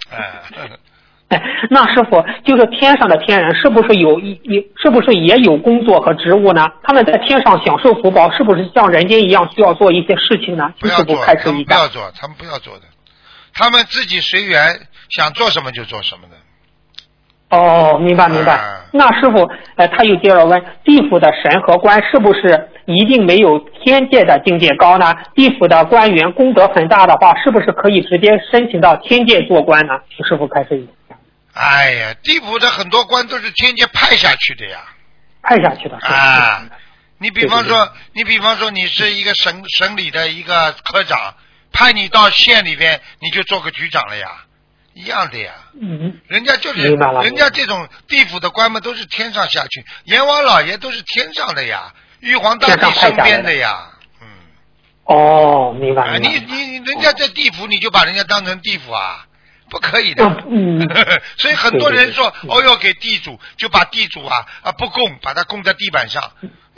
[1.30, 6.68] 哎， 那师傅就是天上的天人，是不是有一一是不是也有工作和职务呢？
[6.84, 10.74] 他们在天上享受福报，是不是像人间一样需要做一些事情呢？
[10.80, 11.88] 请师傅不要做，他们不要。
[11.88, 12.82] 做，他们不要做的，
[13.54, 14.60] 他们自己随缘，
[15.10, 16.36] 想做什么就做什么的。
[17.56, 18.54] 哦，明白明白。
[18.54, 25.16] 啊那师傅，呃，他又接着问，地府的神和官是不是一定没有天界的境界高呢？
[25.36, 29.94] 地府的官员功德很大的话，是不是可以直接申请到天界做官呢？
[30.16, 31.09] 请师傅开示一下。
[31.54, 34.80] 哎呀，地府的很多官都是天界派下去的呀。
[35.42, 35.98] 派下去的。
[35.98, 36.66] 啊，
[37.18, 41.36] 你比方对说，你比方说，你是一个省省里的一个科长，
[41.72, 44.46] 派你到县里边，你就做个局长了呀，
[44.94, 45.54] 一样的呀。
[45.82, 53.90] 嗯，人家就是人家这种地府的官们都是天上下去，阎王老爷都是天上的呀，玉皇大帝身边的呀。
[54.22, 54.28] 嗯。
[55.06, 56.30] 哦，明白啊，明白。
[56.30, 59.26] 你你你人家在地府，你就把人家当成地府啊？
[59.70, 60.26] 不可以的。
[60.50, 60.80] 嗯，
[61.38, 66.22] 所以很多人说，对对哦要给地主，就把地主啊啊不供，把他供在地板上，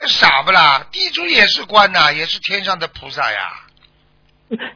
[0.07, 0.85] 傻不啦？
[0.91, 3.39] 地主也是官呐、也是天上的菩萨呀。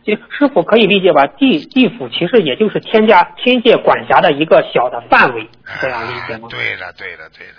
[0.06, 1.28] 就师傅可以理解吧？
[1.28, 5.50] 地地府其实也就是天家天界管辖的一个小的范围，
[5.82, 6.48] 这样理解吗？
[6.50, 7.56] 对了对了对了，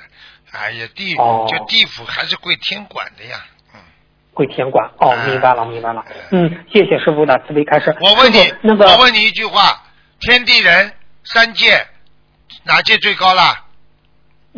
[0.53, 3.37] 哎呀地、哦就地府还是归天管的呀。
[4.33, 4.91] 归天管。
[4.99, 6.05] 哦，明白了明白了。
[6.31, 7.95] 嗯，谢谢师傅的慈悲开示。
[8.01, 9.83] 我问你，那个我问你一句话：
[10.21, 10.93] 天地人
[11.25, 11.87] 三界，
[12.65, 13.65] 哪界最高啦？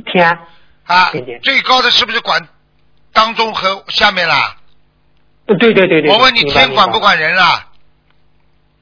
[0.07, 0.39] 天
[0.87, 1.11] 啊
[1.43, 2.49] 最高的是不是管
[3.13, 4.57] 当中和下面啦？
[5.47, 6.11] 对对对对。
[6.11, 7.01] 我问你，天管不？
[7.01, 7.67] 管人啦？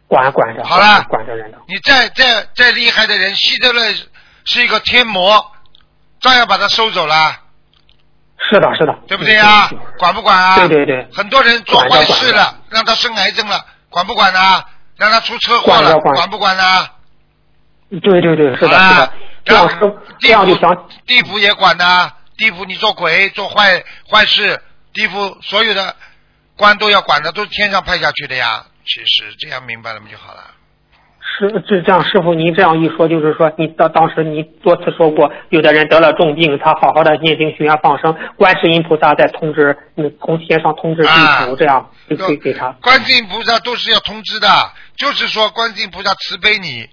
[0.08, 1.58] 管管着，好了管着人的。
[1.68, 3.94] 你再再再厉害的人，希特勒
[4.44, 5.52] 是一个天魔，
[6.20, 7.40] 照样把他收走了，
[8.50, 9.68] 是的，是的，对不对呀？
[9.98, 10.56] 管不管啊？
[10.56, 14.62] 对对对，很多人做坏事了，让他生癌症了，管不管呢？
[14.96, 16.62] 让他出车祸了，管不管呢？
[18.02, 19.12] 对对对，是的，啊是的，
[19.44, 19.76] 这样是
[20.18, 24.60] 这样就想地府也管的，地府你做鬼做坏坏事，
[24.92, 25.94] 地府所有的
[26.56, 28.66] 官都要管的，都是天上派下去的呀。
[28.84, 30.55] 其实这样明白了不就好了。
[31.28, 42.70] 是这这样，师傅您这样一说，就是说你当当时你多次说过，有的人得了重病，他好好的念经许愿放生，观世音菩萨在通知，嗯，从天上通知地啊府，这样就可以给他。
[42.80, 44.48] 观世音菩萨都是要通知的，
[44.96, 46.88] 就是说观世音菩萨慈悲你，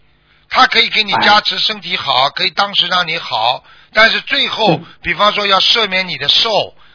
[0.50, 6.50] 他可以给你加持身体好，可以当时让你好，但是最后，比方说要赦免你的寿，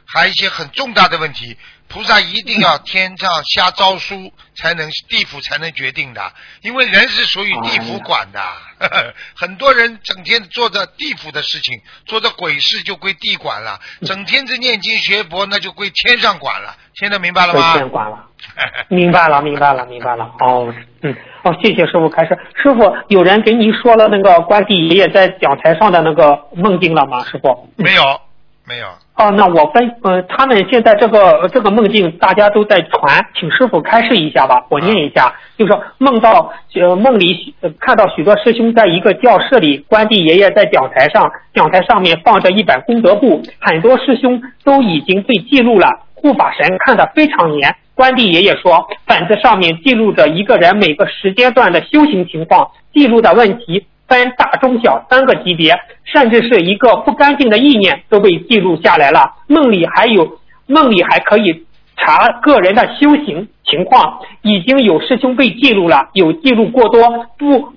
[0.05, 1.57] 还有一些很重大的问题，
[1.89, 6.33] 菩萨一定要天上下诏书，才能地府才能决定的，
[6.63, 8.41] 因为人是属于地府管的，
[8.79, 16.77] 呵 呵很多人整天做着地府的事情，做着鬼事就归地管了，整天在念经学佛，那就归天上管了。
[16.95, 17.73] 现在明白了被吗？
[17.75, 18.25] 天管了。
[18.89, 20.25] 明白了，明白了，明白了。
[20.41, 22.39] 哦，嗯，哦，谢谢师傅开始。
[22.63, 27.25] 师傅，有人给你说了那个关帝爷爷在讲台上的那个梦境了吗？
[27.25, 27.69] 师傅？
[27.77, 28.21] 没有，
[28.65, 28.89] 没有。
[29.19, 34.65] 哦，那我分呃，他们现在这个这个梦境大家都在传，请师傅开示一下吧。
[34.71, 45.89] 我念一下，就是说梦到呃梦里呃看到许多师兄在一个教室里，关帝爷爷在讲台上，讲台上面放着一本功德簿，很多师兄都已经被记录了。
[46.15, 59.35] 护法神看得非常严，关帝爷爷说，本子上面记录着一个人每个时间段的修行情况，记录的问题分大、中、小三个级别，甚至是一个不干净的意念都被记录下来了。
[59.47, 61.67] 梦里还有，梦里还可以
[61.97, 67.75] 查个人的修行情况，已经有师兄被记录了，有记录过多不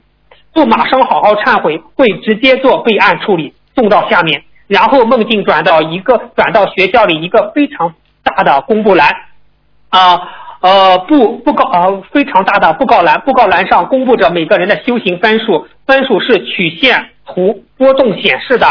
[0.53, 4.44] 不马上好好忏悔，会直接做备案处理，送到下面。
[4.68, 7.94] 然后梦境转到一个转到学校里一个非常
[8.24, 9.10] 大的公布栏，
[9.90, 10.22] 啊
[10.62, 18.68] 呃布布告呃非常大的布告栏，布告栏上公布着每个人的修行分数，分数是曲线图波动显示的，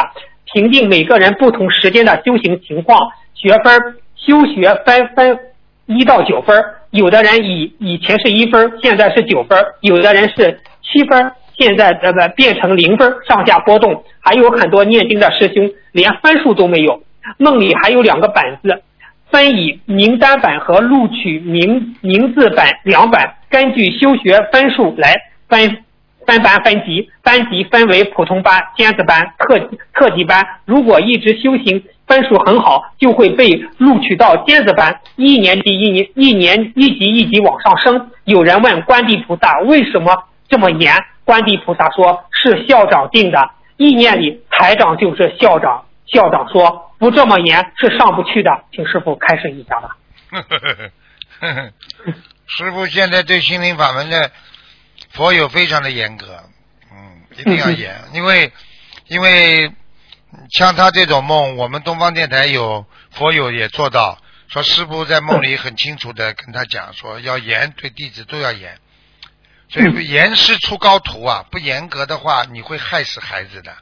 [0.53, 2.99] 评定每个人不同时间的修行情况，
[3.35, 5.39] 学分修学分分
[5.87, 11.33] 一到九分，有的人以以前是一分，现在是九分，有的人是七分。
[11.59, 17.03] 现在这个变成零分，上下波动，还有很多念经的师兄连分数都没有。
[17.37, 18.83] 梦里还有两个本子，
[19.31, 25.15] 分以名单本和录取名名字本两本，根据修学分数来
[25.49, 25.85] 分
[26.27, 29.59] 分班分级，班级分为普通班、尖子班、特
[29.95, 30.47] 特级班。
[30.65, 38.11] 如果一直修行分数很好，就会被录取到尖子班，一年级一年一年一级一级往上升。
[38.25, 40.93] 有人问观地菩萨为什么这么严？
[41.25, 45.85] 观地菩萨说是校长定的，意念里台长就是校长。
[46.13, 49.97] 校长说不这么严是上不去的，请师傅开示一下吧。
[52.47, 54.31] 师傅现在对心灵法门的
[55.11, 56.43] 佛友非常的严格，
[56.93, 58.53] 嗯，一定要严，因为
[59.09, 59.73] 因为
[60.51, 64.19] 像他这种梦，我们东方电台有佛友也做到，
[64.49, 68.79] 说师傅在梦里很清楚的跟他讲说要严，对弟子都要严。
[69.69, 73.77] 所以严师出高徒啊，不严格的话，你会害死孩子的，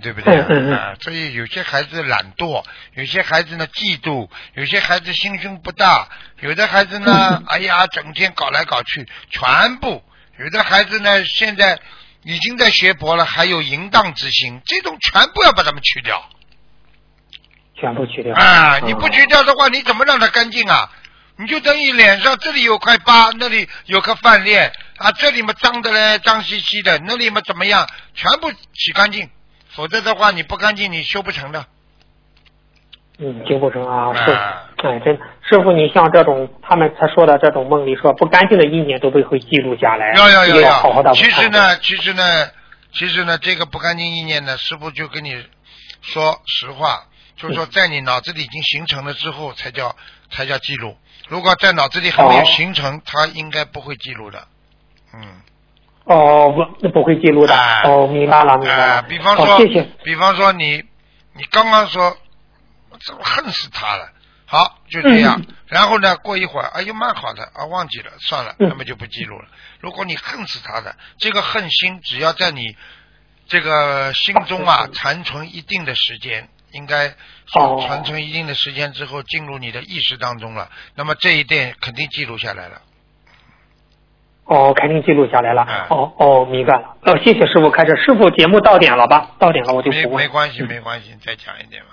[0.00, 0.38] 对不对
[0.72, 0.94] 啊？
[1.00, 2.64] 所以有些孩子懒惰，
[2.94, 6.08] 有些孩子呢嫉妒，有些孩子心胸不大，
[6.40, 10.02] 有的孩子呢，哎呀，整天搞来搞去，全部。
[10.38, 11.78] 有的孩子呢，现在
[12.22, 16.28] 已经在学佛了，还有淫荡之心，这种全部要把他们去掉。
[17.74, 18.78] 全部去掉啊！
[18.80, 20.92] 你不去掉的话，你怎么让他干净啊？
[21.36, 27.88] 你就等于脸上这里有块疤，那里有颗饭链啊，这里嘛脏的嘞，脏兮兮的，那里嘛怎么样？
[28.14, 29.30] 全部洗干净，
[29.80, 31.64] 否则的话你不干净，你修不成的。
[33.16, 41.10] 嗯，修不成啊，是，哎，真师傅，你像这种他们才说的这种梦里说不干净的意念都被会记录下来，要要要要好好的。
[41.14, 42.22] 其实呢，其实呢，
[42.92, 45.42] 其实呢，这个不干净意念呢，师傅就跟你
[46.02, 49.96] 说实话，就是说在你脑子里已经形成了之后，才叫
[50.30, 50.94] 才叫记录。
[51.30, 54.46] 如果在脑子里还没有形成，它应该不会记录的。
[55.14, 55.40] 嗯。
[56.12, 57.54] 哦，不，那不会记录的。
[57.54, 58.94] 啊、哦，明白了，明白了。
[58.94, 59.82] 啊、比方说，哦、谢谢。
[60.02, 60.82] 比方说你，
[61.34, 62.16] 你刚刚说，
[62.90, 64.10] 我怎么恨死他了？
[64.44, 65.40] 好，就这样。
[65.40, 69.46] 嗯、然后呢，过一会儿，哎呦，蛮好的啊，忘记了，算了，嗯、那么就不记录了。
[69.78, 72.76] 如果你恨死他的，这个恨心只要在你
[73.46, 76.48] 这个心中啊残存一定的时间。
[76.72, 77.12] 应该
[77.82, 80.70] 残存一定的时间之后，进入你的意识当中了。
[80.94, 82.80] 那么这一点肯定记录下来了。
[84.50, 85.64] 哦，肯定记录下来了。
[85.70, 86.96] 嗯哦哦，明白了。
[87.04, 87.94] 哦，谢谢师傅开始。
[87.94, 89.30] 师傅节目到点了吧？
[89.38, 90.24] 到点了我就没不问。
[90.24, 91.88] 没关系，没关系，再讲一点吧。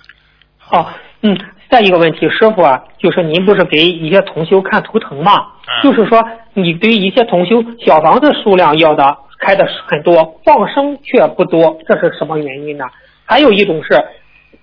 [0.72, 0.88] 哦，
[1.22, 1.38] 嗯，
[1.70, 5.34] 再一个问题，师傅啊，就是您不是给一些同修看图腾嘛？
[5.36, 12.86] 嗯就是说，你对一些同修小房子数量要的开的是很多，放生却不多，这是什么原因呢？
[13.24, 14.04] 还有一种是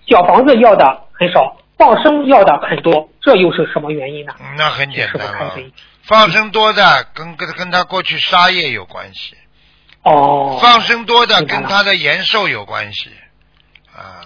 [0.05, 4.33] 小房子要的很少，放生要的很多，这又是什么原因呢？
[4.41, 5.55] 嗯那很简单了。
[6.07, 9.37] 放生多的跟跟跟他过去杀业有关系，
[10.03, 13.11] 哦，放生多的跟他的延寿有关系，
[13.97, 14.21] 啊，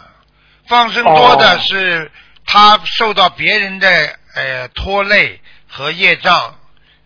[0.67, 1.59] 放生多的哦。
[1.61, 2.11] 是
[2.45, 6.59] 他受到别人的呃拖累和业障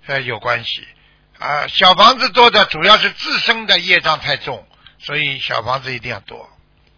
[0.06, 0.86] 呃有关系，
[1.38, 4.66] 啊，小房子多的主要是自身的业障太重，
[4.98, 6.48] 所以小房子一定要多，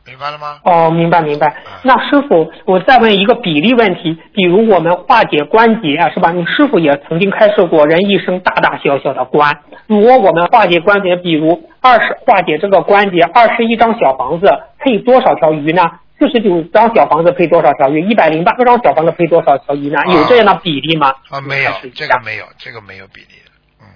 [0.06, 0.60] 明白了吗？
[0.64, 1.54] 哦，明白明白。
[1.82, 6.30] 那师傅，我再问一个比例问题，比如我们化解关节啊，是吧？
[6.30, 14.46] 你师傅也曾经开示过，人一生大大小小的关，如果我们化解关节，比如二十化解这个关节，二十一张小房子
[14.78, 15.82] 配多少条鱼呢？
[16.16, 18.00] 四十九张小房子配多少条鱼？
[18.08, 19.98] 一百零八张小房子配多少条鱼呢？
[19.98, 21.08] 啊有这样的比例吗？
[21.30, 23.86] 啊，没有这个没有，这个没有比例的，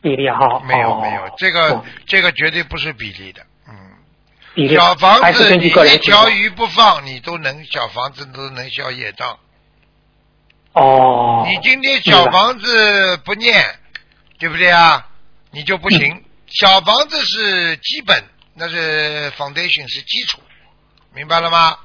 [0.00, 3.42] 比例哈，没有哦没有，这个哦这个绝对不是比例的，
[4.68, 9.38] 小房子你一条鱼不放，你都能小房子都能消业障。
[10.72, 13.78] 哦，你今天小房子不念，
[14.38, 15.06] 对不对啊？
[15.50, 16.24] 你就不行。
[16.48, 18.24] 小房子是基本，
[18.54, 20.40] 那是 foundation 是基础，
[21.14, 21.76] 明白了吗？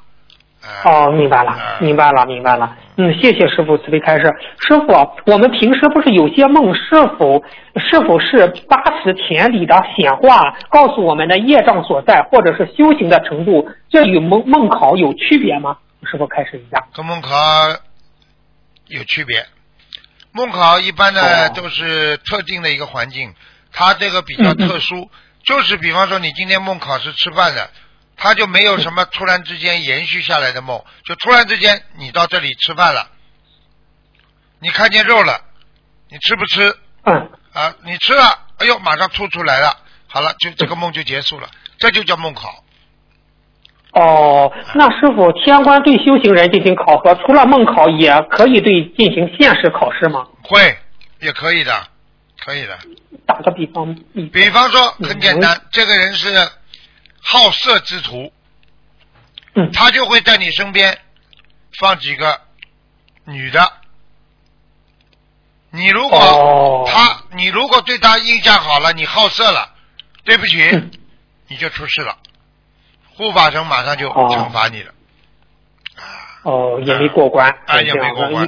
[0.84, 2.76] 哦，明白了，明白了，明白了。
[2.98, 4.24] 嗯，谢谢师傅慈悲开示。
[4.60, 7.44] 师傅，我们平时不是有些梦，是否
[7.76, 15.78] 是否是八十田里的显化，告诉我们的业障所在，或者是修行的程度，这与梦梦考有区别吗？
[16.10, 16.86] 师傅开始一下。
[16.94, 17.30] 跟梦考
[18.88, 19.46] 有区别。
[20.32, 23.34] 梦考一般呢哦都是特定的一个环境，
[23.72, 25.10] 它这个比较特殊，
[25.44, 27.70] 就是比方说你今天梦考是吃饭的，
[28.18, 33.10] 它就没有什么突然之间延续下来的梦，就突然之间你到这里吃饭了，
[34.60, 35.42] 你看见肉了，
[36.10, 36.78] 你吃不吃？
[37.04, 37.30] 嗯。
[37.54, 38.24] 啊，你吃了，
[38.58, 39.78] 哎呦，马上吐出来了，
[40.08, 41.48] 好了，就这个梦就结束了，
[41.78, 42.64] 这就叫梦考。
[43.94, 50.28] 哦，那师傅，天官对修行人进行考核，除了梦考，也可以对进行现实考试吗？
[50.44, 50.78] 会，
[51.22, 51.88] 也可以的，
[52.44, 52.78] 可以的。
[53.26, 53.96] 打个比方，
[54.34, 56.34] 比方说，很简单，这个人是
[57.28, 58.32] 好色之徒，
[59.56, 61.00] 嗯，他就会在你身边
[61.80, 62.40] 放几个
[63.24, 63.74] 女的。
[65.72, 69.74] 你如果、哦他，你如果对他印象好了，你好色了，
[70.24, 70.92] 对不起，嗯
[71.48, 72.16] 你就出事了，
[73.16, 74.94] 护法神马上就哦惩罚你了。
[76.44, 78.48] 哦，也没过关，啊也没过关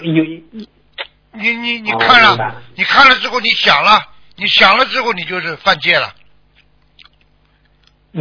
[1.34, 6.14] 你你你哦看了，你看了之后，你想了，你想了之后，你就是犯戒了。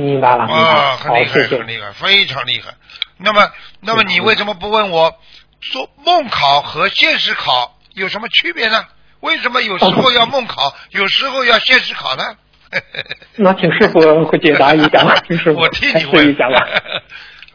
[0.02, 1.66] 明白了，啊，很厉害，谢谢很。
[1.66, 2.74] 厉害，非常厉害。
[3.16, 3.50] 那么，
[3.80, 5.18] 那么你为什么不问我，
[5.60, 8.84] 做梦考和现实考有什么区别呢？
[9.20, 12.36] 为什么有时候要梦考，有时候要现实考呢？
[13.36, 16.66] 那请师傅解答一下吧， 请师傅我替你问一下吧。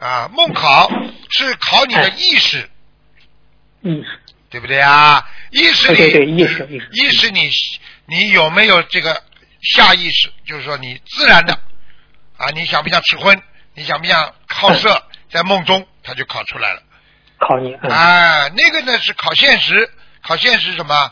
[0.00, 0.90] 啊，梦考
[1.30, 2.68] 是考你的意识，
[3.82, 4.18] 意识，
[4.50, 5.24] 对不对啊？
[5.52, 6.88] 意识里，对对对，意识意识。
[6.92, 7.50] 意识你
[8.06, 9.22] 你有没有这个
[9.60, 10.32] 下意识？
[10.44, 11.56] 就是说你自然的
[12.42, 13.40] 啊，你想不想吃荤？
[13.74, 15.02] 你想不想好色？
[15.30, 16.82] 在梦中他就考出来了。
[17.38, 19.90] 考你，嗯，啊，那个呢是考现实，
[20.22, 21.10] 考现实什么？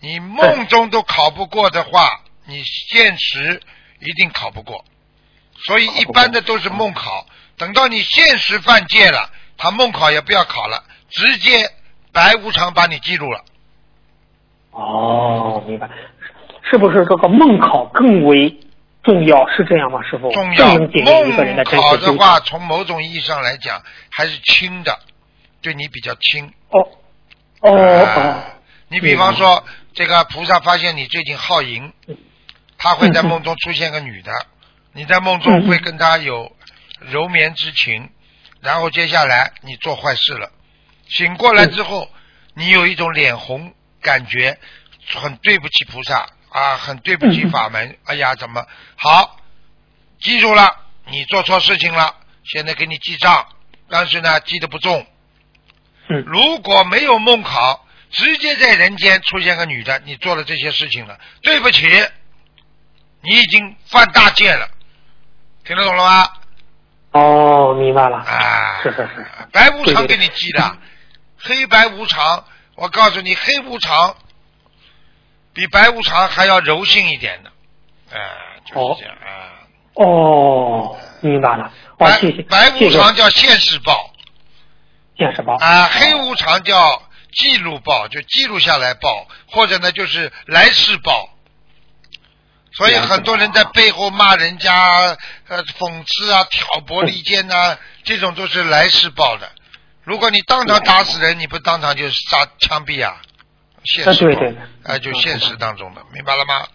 [0.00, 3.60] 你梦中都考不过的话，你现实
[4.00, 4.84] 一定考不过。
[5.66, 7.26] 所以一般的都是梦考，
[7.56, 11.68] 等到你现实犯戒了，他梦考也不要考了，直接
[12.12, 13.44] 白无常把你记录了。
[14.70, 15.90] 哦，明白。
[16.70, 18.56] 是不是这个梦考更为
[19.08, 19.48] 重要？
[19.48, 20.30] 是这样吗，师傅？
[20.32, 20.66] 重要。
[20.66, 24.98] 更能检验一个人的梦真实修考的话，从某种意义上来讲，还是轻的，
[25.62, 26.52] 对你比较轻。
[26.68, 26.86] 哦
[27.62, 28.42] 哦，
[28.88, 29.64] 你比方说，
[29.94, 31.90] 这个菩萨发现你最近好淫，
[32.76, 34.30] 他会在梦中出现个女的，
[34.92, 36.52] 你在梦中会跟他有
[37.00, 38.10] 柔绵之情，
[38.60, 40.50] 然后接下来你做坏事了，
[41.08, 42.10] 醒过来之后，
[42.52, 43.72] 你有一种脸红
[44.02, 44.58] 感觉，
[45.14, 48.66] 很对不起菩萨啊，很对不起法门，哎呀，怎么
[48.96, 49.36] 好？
[50.20, 50.76] 记住了，
[51.06, 52.14] 你做错事情了，
[52.44, 53.46] 现在给你记账，
[53.88, 55.06] 但是呢，记得不重。
[56.08, 61.86] 嗯如果没有梦考，直接在人间出现个女的，你做了这些事情了，对不起，
[63.20, 64.68] 你已经犯大戒了，
[65.64, 66.32] 听得懂了吗？
[67.12, 68.18] 哦，明白了。
[68.18, 69.26] 啊，是是是。
[69.52, 70.78] 白无常给对对对你记的，
[71.38, 72.44] 黑白无常，
[72.74, 74.16] 我告诉你，黑无常
[75.52, 77.50] 比白无常还要柔性一点的，
[78.12, 78.18] 哎、
[78.66, 79.58] 就是这样啊。
[79.94, 81.64] 哦，明白了。
[81.64, 82.20] 哦，白。
[82.48, 84.10] 白无常叫现世报
[85.16, 85.56] 现世报。
[85.56, 87.02] 啊，黑无常叫
[87.32, 91.28] 记录报，就记录下来报，或者呢就是来世报。
[92.72, 95.16] 所以很多人在背后骂人家，
[95.48, 99.50] 呃，讽刺啊、挑拨离间呐、这种都是来世报的。
[100.04, 103.20] 如果你当场打死人，你不当场就杀枪毙啊？
[103.90, 106.66] 现啊，实报，对对，啊，就现实当中的，明白了吗？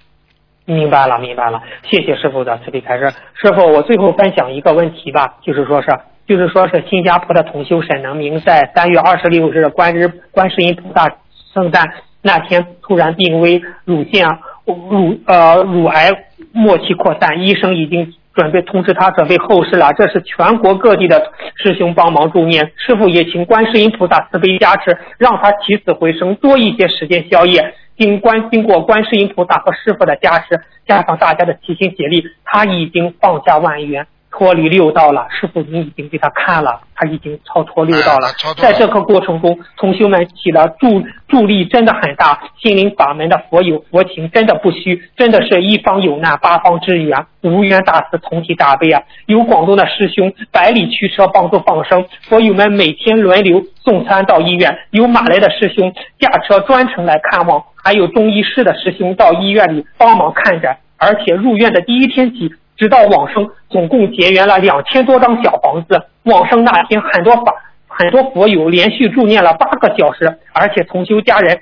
[0.65, 1.61] 明白了，明白了。
[1.83, 3.11] 谢谢师傅的慈悲开示。
[3.35, 5.87] 师傅，我最后分享一个问题吧，就是说是，
[6.25, 11.17] 就是说是新加坡的同修沈能明在三月二十六日观日观世音菩萨
[11.53, 14.25] 圣诞那天突然病危，乳腺
[14.65, 16.11] 乳呃乳癌
[16.53, 19.91] 末期扩散，医生已经准备通知他准备后事了。
[19.93, 27.73] 这是全国各地的师兄帮忙助念，师傅也请观世音菩萨慈悲加持，让他起死回生，多一些时间宵夜。
[27.95, 35.27] 经观经过观世音菩萨和师傅的加持，加上大家的齐心协力，他已经放下万缘，脱离六道了。
[35.29, 38.27] 师傅您已经给他看了，他已经超脱六道了。
[38.27, 49.03] 哎了在这个过程中，同修们起了助助力真的很大，心灵法门的佛友佛情真的不虚，真的是一方有难八方支援，无缘大慈同体大悲啊！
[49.27, 62.51] 有广东的师兄百里驱车帮助放生，佛友们每天轮流送餐到医院，有马来的师兄驾车专程来看望，还有中医师的师兄到医院里帮忙看诊，而且入院的第一天起。
[62.77, 66.05] 直到往生，总共结缘了两千多张小房子。
[66.23, 67.53] 往生那天，很多法
[67.87, 71.59] 很多佛友连续助念了八个小时，而且同修家人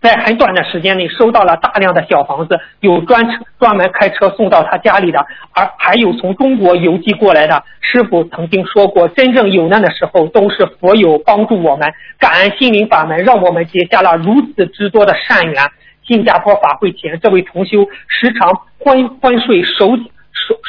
[0.00, 7.62] 在很短的时间内收到了大量的小房子，有专车专门开车送到他家里的，而还有从中国邮寄过来的。
[7.80, 15.70] 师傅曾经说过，真正有难的时候都是佛友帮助我们，感恩心灵法门，让我们结下了如此之多的善缘。
[16.06, 19.90] 新加坡法会前，这位同修时常昏昏睡，手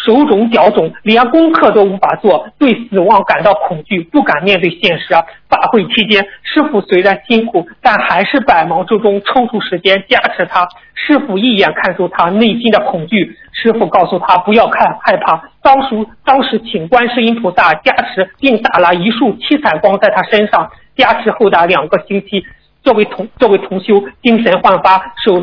[0.05, 5.21] 手肿脚肿，连功课都无法做，对死亡感到恐惧，不敢面对现实啊。
[5.47, 10.67] 法会期间，师傅虽然辛苦，但还是百忙之中抽出时间加持他。
[10.95, 15.43] 师傅一眼看出他内心的恐惧，师傅告诉他不要看害怕。
[15.61, 20.69] 当时当时请观世音菩萨加持，并打了一束七彩光在他身上。
[20.97, 22.45] 加持后的两个星期，
[22.83, 25.41] 这位同这位同修精神焕发，手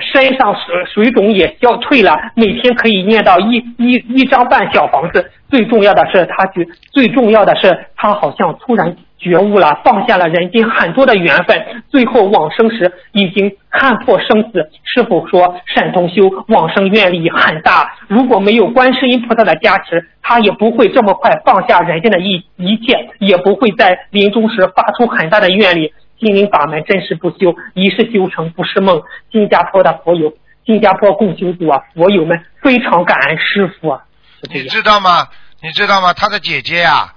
[0.00, 5.30] 身上水水肿也消退了，每天可以念到一一一张半小房子。
[5.50, 14.70] 最重要的是，他觉最重要的是，他好像突然觉悟了，放下了人间很多的缘分，最后往生时已经看破生死。
[14.82, 25.92] 师傅说，沈同修往生愿力很大，如果没有观世音菩萨的加持，他也不会这么快放下人间的一一切，也不会在临终时发出很大的愿力。
[26.22, 29.02] 心灵法门真实不修，一世修成不是梦。
[29.32, 30.32] 新加坡的佛友，
[30.64, 34.04] 新加坡共修组啊，佛友们非常感恩师傅啊。
[34.52, 35.26] 你知道吗？
[35.60, 36.12] 你知道吗？
[36.12, 37.12] 他的姐姐呀、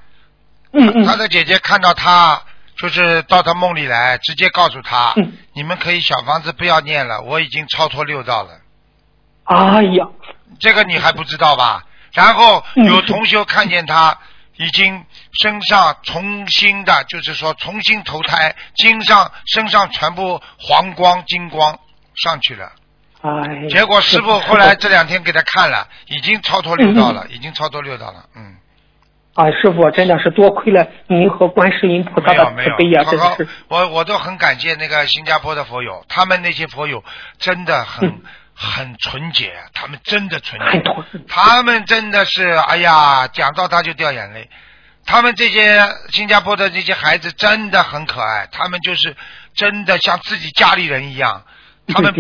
[0.72, 2.42] 嗯嗯，他的姐姐看到他，
[2.78, 8.50] 就是到他梦里来，直接告诉他，嗯你们可以小房子不要念了，我已经超脱六道了。
[9.44, 10.08] 哎呀，
[10.60, 11.84] 这个你还不知道吧？
[12.14, 14.18] 然后嗯有同学看见他
[14.58, 15.04] 已经
[15.42, 21.80] 身上重新的，就是说重新投胎，经上身上全部黄光金光
[22.16, 22.72] 上去了。
[23.22, 28.26] 哎，结果师傅后来这两天给他看了，已经超脱六道了，已经超脱六道了。
[28.36, 28.56] 嗯，
[29.34, 33.52] 啊，师傅真的是多亏了您和观世音菩萨的慈悲呀，真好好的是。
[33.68, 37.04] 我我都很感谢那个新加坡的佛友，他们那些佛友
[37.40, 38.22] 真的很、嗯
[38.58, 40.82] 很纯洁，他们真的纯洁，
[41.28, 44.50] 他们真的是哎呀，讲到他就掉眼泪。
[45.06, 49.16] 他们这些新加坡的这些孩子真的很可爱，他们就是
[49.54, 51.44] 真的像自己家里人一样。
[51.88, 52.12] 他们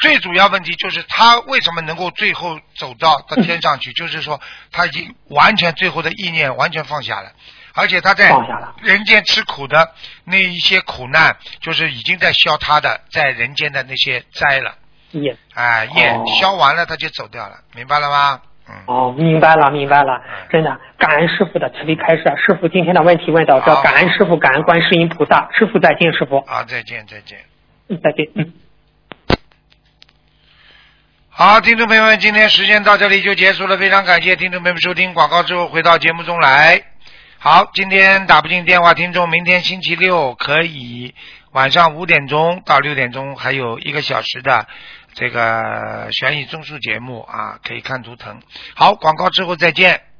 [0.00, 4.40] 最主要问题就是他为什么能够最后走到到天上去， 就是说
[4.70, 7.30] 他已经完全最后的意念完全放下了，
[7.74, 8.32] 而且他在
[8.80, 9.92] 人间吃苦的
[10.24, 14.76] 那一些苦难，就是已经在消他的在人间的那些灾了，
[15.20, 18.40] 业啊，业哦消完了他就走掉了，明白了吗？
[18.68, 22.22] 嗯，哦，明白了，明白了嗯，真的感恩师傅的慈悲开示。
[22.36, 25.48] 师傅今天的问题问到这，感恩师傅，感恩观世音菩萨。
[25.52, 27.38] 师傅再见，师傅，好，再见再见。
[27.88, 28.52] 嗯，再见，嗯。
[31.28, 36.82] 好，听众朋友们，今天时间到这里就结束了，非常感谢听众朋友们收听广告之后回到节目中来。
[37.38, 41.14] 好，今天打不进电话，听众明天星期六可以
[41.50, 44.68] 晚上五点钟到六点钟还有一个小时的
[45.14, 48.40] 这个悬疑综述节目啊，可以看图腾。
[48.74, 50.11] 好，广告之后再见。